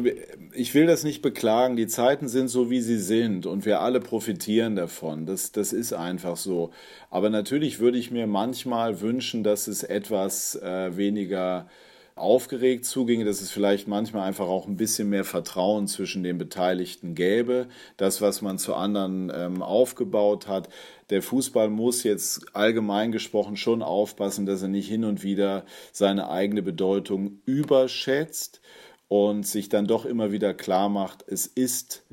ich 0.54 0.76
will 0.76 0.86
das 0.86 1.04
nicht 1.04 1.24
beklagen. 1.24 1.76
Die 1.76 1.88
Zeiten 1.88 2.28
sind 2.28 2.50
so, 2.50 2.70
wie 2.70 2.82
sie 2.82 3.00
sind 3.00 3.48
und 3.48 3.66
wir 3.66 3.82
alle 3.82 4.00
profitieren 4.00 4.76
davon. 4.76 5.26
Das, 5.26 5.52
das 5.52 5.74
ist 5.74 5.92
einfach 5.92 6.38
so. 6.38 6.70
Aber 7.10 7.32
natürlich 7.32 7.80
würde 7.80 7.98
ich 7.98 8.12
mir 8.12 8.28
manchmal 8.28 9.02
wünschen, 9.02 9.44
dass 9.44 9.66
es 9.68 9.82
etwas 9.82 10.56
äh, 10.58 10.96
weniger 10.98 11.68
aufgeregt 12.14 12.86
zuginge, 12.86 13.26
dass 13.26 13.42
es 13.42 13.50
vielleicht 13.50 13.88
manchmal 13.88 14.28
einfach 14.28 14.46
auch 14.46 14.68
ein 14.68 14.78
bisschen 14.78 15.10
mehr 15.10 15.24
Vertrauen 15.24 15.88
zwischen 15.88 16.22
den 16.22 16.38
Beteiligten 16.38 17.16
gäbe. 17.16 17.66
Das, 17.98 18.22
was 18.22 18.44
man 18.44 18.60
zu 18.60 18.76
anderen 18.76 19.32
ähm, 19.36 19.64
aufgebaut 19.64 20.48
hat. 20.48 20.70
Der 21.10 21.24
Fußball 21.24 21.70
muss 21.70 22.04
jetzt 22.04 22.56
allgemein 22.56 23.12
gesprochen 23.12 23.58
schon 23.58 23.82
aufpassen, 23.82 24.46
dass 24.46 24.62
er 24.62 24.68
nicht 24.68 24.88
hin 24.88 25.04
und 25.04 25.24
wieder 25.24 25.66
seine 25.92 26.30
eigene 26.30 26.62
Bedeutung 26.62 27.40
überschätzt 27.46 28.62
und 29.08 29.46
sich 29.46 29.70
dann 29.70 29.86
doch 29.86 30.06
immer 30.06 30.32
wieder 30.32 30.54
klar 30.54 30.90
macht, 30.90 31.24
es 31.28 31.46
ist 31.46 32.04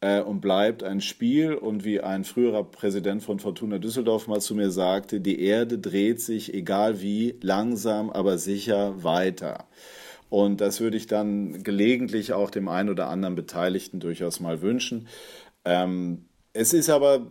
äh, 0.00 0.20
und 0.20 0.40
bleibt 0.40 0.82
ein 0.82 1.00
Spiel 1.00 1.54
und 1.54 1.84
wie 1.84 2.00
ein 2.00 2.24
früherer 2.24 2.64
Präsident 2.64 3.22
von 3.22 3.38
Fortuna 3.38 3.78
Düsseldorf 3.78 4.26
mal 4.26 4.40
zu 4.40 4.54
mir 4.54 4.70
sagte, 4.70 5.20
die 5.20 5.40
Erde 5.40 5.78
dreht 5.78 6.20
sich, 6.20 6.52
egal 6.52 7.00
wie, 7.00 7.36
langsam, 7.40 8.10
aber 8.10 8.36
sicher 8.36 9.02
weiter. 9.02 9.66
Und 10.28 10.60
das 10.60 10.80
würde 10.80 10.96
ich 10.96 11.06
dann 11.06 11.62
gelegentlich 11.62 12.32
auch 12.32 12.50
dem 12.50 12.68
einen 12.68 12.88
oder 12.88 13.08
anderen 13.08 13.34
Beteiligten 13.34 14.00
durchaus 14.00 14.40
mal 14.40 14.62
wünschen. 14.62 15.06
Ähm, 15.64 16.24
es 16.52 16.72
ist 16.72 16.90
aber, 16.90 17.30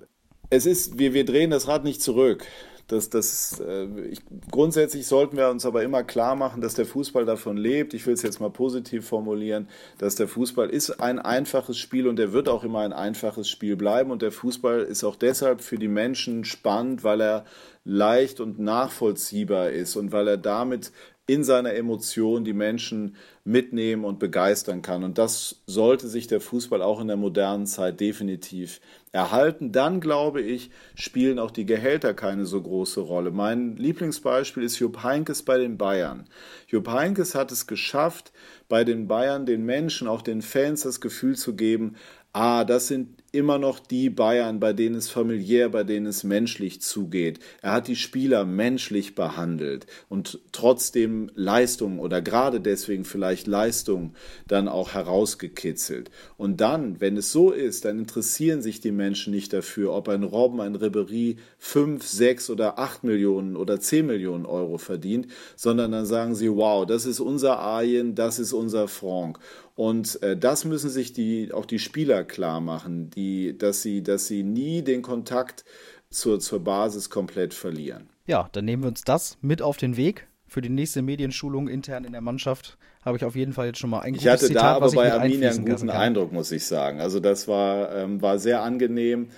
es 0.50 0.66
ist, 0.66 0.98
wir, 0.98 1.14
wir 1.14 1.26
drehen 1.26 1.50
das 1.50 1.68
Rad 1.68 1.84
nicht 1.84 2.02
zurück. 2.02 2.46
Das, 2.92 3.10
das, 3.10 3.62
äh, 3.62 3.88
ich, 4.10 4.20
grundsätzlich 4.52 5.08
sollten 5.08 5.38
wir 5.38 5.50
uns 5.50 5.66
aber 5.66 5.82
immer 5.84 6.04
klar 6.04 6.36
machen, 6.36 6.60
dass 6.60 6.74
der 6.74 6.86
Fußball 6.86 7.26
davon 7.26 7.56
lebt. 7.56 7.94
Ich 7.94 8.06
will 8.06 8.14
es 8.14 8.22
jetzt 8.22 8.42
mal 8.42 8.50
positiv 8.50 9.08
formulieren, 9.08 9.70
dass 9.98 10.16
der 10.16 10.28
Fußball 10.28 10.70
ist 10.70 11.00
ein 11.00 11.18
einfaches 11.18 11.78
Spiel 11.78 12.08
und 12.08 12.18
der 12.18 12.34
wird 12.34 12.50
auch 12.50 12.66
immer 12.66 12.80
ein 12.80 12.92
einfaches 12.92 13.50
Spiel 13.50 13.78
bleiben. 13.78 14.12
Und 14.12 14.22
der 14.22 14.34
Fußball 14.34 14.82
ist 14.82 15.06
auch 15.06 15.16
deshalb 15.16 15.62
für 15.62 15.78
die 15.78 15.88
Menschen 15.88 16.44
spannend, 16.44 17.06
weil 17.06 17.22
er 17.22 17.46
leicht 17.86 18.42
und 18.42 18.60
nachvollziehbar 18.60 19.70
ist 19.70 19.96
und 19.96 20.12
weil 20.12 20.28
er 20.28 20.38
damit 20.38 20.92
in 21.32 21.46
seiner 21.46 21.76
Emotion 21.76 22.44
die 22.44 22.52
Menschen 22.52 23.16
mitnehmen 23.46 24.04
und 24.04 24.20
begeistern 24.20 24.82
kann. 24.82 25.06
Und 25.06 25.18
das 25.18 25.62
sollte 25.66 26.10
sich 26.10 26.28
der 26.28 26.42
Fußball 26.42 26.82
auch 26.82 27.00
in 27.00 27.08
der 27.08 27.16
modernen 27.16 27.68
Zeit 27.68 28.02
definitiv 28.02 28.82
erhalten. 29.14 29.72
Dann, 29.72 30.02
glaube 30.02 30.42
ich, 30.42 30.72
spielen 30.94 31.40
auch 31.40 31.52
die 31.52 31.66
Gehälter 31.66 32.14
keine 32.14 32.46
so 32.46 32.62
große 32.62 33.00
Rolle. 33.00 33.32
Mein 33.32 33.78
Lieblingsbeispiel 33.78 34.64
ist 34.64 34.80
Jupp 34.80 35.04
Heinkes 35.04 35.44
bei 35.44 35.58
den 35.58 35.78
Bayern. 35.78 36.26
Jupp 36.68 36.90
Heinkes 36.90 37.34
hat 37.34 37.54
es 37.54 37.66
geschafft, 37.66 38.34
bei 38.68 38.84
den 38.84 39.08
Bayern 39.08 39.46
den 39.46 39.64
Menschen, 39.64 40.10
auch 40.10 40.24
den 40.24 40.42
Fans 40.42 40.82
das 40.82 41.00
Gefühl 41.00 41.38
zu 41.38 41.56
geben, 41.56 41.96
ah, 42.34 42.66
das 42.66 42.90
sind 42.90 43.21
immer 43.34 43.58
noch 43.58 43.80
die 43.80 44.10
Bayern, 44.10 44.60
bei 44.60 44.74
denen 44.74 44.96
es 44.96 45.10
familiär, 45.10 45.70
bei 45.70 45.84
denen 45.84 46.06
es 46.06 46.24
menschlich 46.26 46.82
zugeht. 46.82 47.40
Er 47.62 47.72
hat 47.72 47.88
die 47.88 47.96
Spieler 47.96 48.44
menschlich 48.44 49.16
behandelt 49.16 49.86
und 50.10 50.40
trotzdem 50.52 51.32
Leistung 51.34 52.00
oder 52.00 52.22
gerade 52.22 52.60
deswegen 52.60 53.06
vielleicht 53.06 53.48
Leistung 53.48 54.14
dann 54.48 54.68
auch 54.68 54.94
herausgekitzelt. 54.94 56.12
Und 56.36 56.60
dann, 56.60 57.00
wenn 57.00 57.16
es 57.16 57.32
so 57.32 57.52
ist, 57.52 57.86
dann 57.86 58.00
interessieren 58.00 58.62
sich 58.62 58.82
die 58.82 58.92
Menschen 58.92 59.32
nicht 59.34 59.54
dafür, 59.54 59.94
ob 59.94 60.10
ein 60.10 60.24
Robben, 60.24 60.60
ein 60.60 60.76
Ribery 60.76 61.38
fünf, 61.58 62.06
sechs 62.06 62.50
oder 62.50 62.80
acht 62.80 63.06
Millionen 63.06 63.56
oder 63.56 63.80
zehn 63.80 64.08
Millionen 64.08 64.46
Euro 64.46 64.78
verdient, 64.78 65.28
sondern 65.56 65.94
dann 65.94 66.06
sagen 66.06 66.36
sie, 66.36 66.52
wow, 66.52 66.86
das 66.86 67.06
ist 67.06 67.22
unser 67.22 67.60
Arjen, 67.60 68.14
das 68.14 68.40
ist 68.40 68.52
unser 68.52 68.90
Franck. 68.90 69.40
Und 69.76 70.22
äh, 70.22 70.38
das 70.38 70.66
müssen 70.66 70.90
sich 70.90 71.14
die, 71.14 71.52
auch 71.54 71.66
die 71.66 71.80
Spieler 71.80 72.24
klar 72.24 72.62
machen, 72.62 73.10
die, 73.10 73.58
dass, 73.58 73.82
sie, 73.82 74.04
dass 74.04 74.28
sie 74.28 74.44
nie 74.44 74.82
den 74.82 75.02
Kontakt 75.02 75.64
zur, 76.10 76.40
zur 76.40 76.64
Basis 76.64 77.10
komplett 77.10 77.54
verlieren. 77.54 78.10
Ja, 78.28 78.50
dann 78.52 78.66
nehmen 78.66 78.84
wir 78.84 78.90
uns 78.90 79.04
das 79.04 79.38
mit 79.42 79.62
auf 79.62 79.78
den 79.78 79.98
Weg. 79.98 80.28
Für 80.48 80.62
die 80.62 80.70
nächste 80.70 81.02
Medienschulung 81.02 81.70
intern 81.70 82.04
in 82.04 82.12
der 82.12 82.22
Mannschaft 82.22 82.78
habe 83.04 83.18
ich 83.18 83.26
auf 83.26 83.36
jeden 83.36 83.54
Fall 83.54 83.68
jetzt 83.68 83.80
schon 83.80 83.90
mal 83.90 84.02
ein 84.02 84.14
gutes 84.14 84.26
Ich 84.26 84.32
hatte 84.32 84.48
Zitat, 84.48 84.64
da 84.64 84.76
aber 84.76 84.92
bei 84.92 85.12
Arminia 85.12 85.50
einen 85.50 85.66
guten 85.66 85.90
Eindruck, 85.90 86.32
muss 86.32 86.52
ich 86.52 86.66
sagen. 86.66 87.00
Also 87.00 87.20
das 87.20 87.48
war, 87.48 87.96
ähm, 87.96 88.22
war 88.22 88.38
sehr 88.38 88.62
angenehm, 88.62 89.30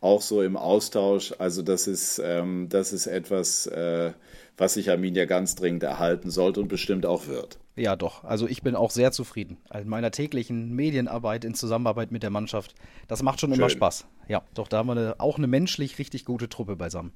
auch 0.00 0.22
so 0.22 0.42
im 0.42 0.56
Austausch. 0.56 1.34
Also 1.38 1.62
das 1.62 1.86
ist, 1.86 2.20
ähm, 2.24 2.68
das 2.68 2.92
ist 2.92 3.06
etwas, 3.06 3.66
äh, 3.66 4.12
was 4.56 4.74
sich 4.74 4.90
Arminia 4.90 5.24
ganz 5.24 5.54
dringend 5.54 5.82
erhalten 5.82 6.30
sollte 6.30 6.60
und 6.60 6.68
bestimmt 6.68 7.06
auch 7.06 7.26
wird. 7.26 7.58
Ja, 7.76 7.96
doch. 7.96 8.24
Also 8.24 8.46
ich 8.46 8.62
bin 8.62 8.74
auch 8.76 8.90
sehr 8.90 9.12
zufrieden. 9.12 9.56
In 9.72 9.88
meiner 9.88 10.10
täglichen 10.10 10.74
Medienarbeit 10.74 11.44
in 11.44 11.54
Zusammenarbeit 11.54 12.12
mit 12.12 12.22
der 12.22 12.30
Mannschaft. 12.30 12.74
Das 13.08 13.22
macht 13.22 13.40
schon 13.40 13.50
Schön. 13.50 13.60
immer 13.60 13.70
Spaß. 13.70 14.06
Ja, 14.28 14.42
doch, 14.54 14.68
da 14.68 14.78
haben 14.78 14.88
wir 14.88 14.92
eine, 14.92 15.14
auch 15.18 15.38
eine 15.38 15.46
menschlich 15.46 15.98
richtig 15.98 16.24
gute 16.24 16.48
Truppe 16.48 16.76
beisammen. 16.76 17.12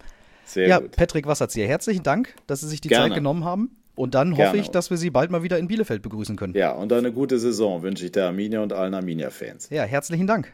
Sehr 0.47 0.69
ja, 0.69 0.79
gut. 0.79 0.93
Patrick 0.93 1.27
Wasserzieher, 1.27 1.67
herzlichen 1.67 2.03
Dank, 2.03 2.35
dass 2.47 2.61
Sie 2.61 2.69
sich 2.69 2.81
die 2.81 2.89
Gerne. 2.89 3.09
Zeit 3.09 3.15
genommen 3.17 3.45
haben. 3.45 3.77
Und 3.97 4.15
dann 4.15 4.35
Gerne. 4.35 4.51
hoffe 4.51 4.59
ich, 4.59 4.69
dass 4.69 4.91
wir 4.91 4.97
Sie 4.97 5.11
bald 5.11 5.31
mal 5.31 5.43
wieder 5.43 5.59
in 5.59 5.69
Bielefeld 5.69 6.03
begrüßen 6.03 6.37
können. 6.37 6.55
Ja, 6.55 6.73
und 6.73 6.93
eine 6.93 7.13
gute 7.13 7.39
Saison 7.39 7.83
wünsche 7.83 8.05
ich 8.05 8.13
der 8.13 8.27
Arminia 8.27 8.63
und 8.63 8.73
allen 8.73 8.95
Arminia-Fans. 8.95 9.71
Ja, 9.71 9.85
herzlichen 9.85 10.27
Dank. 10.27 10.53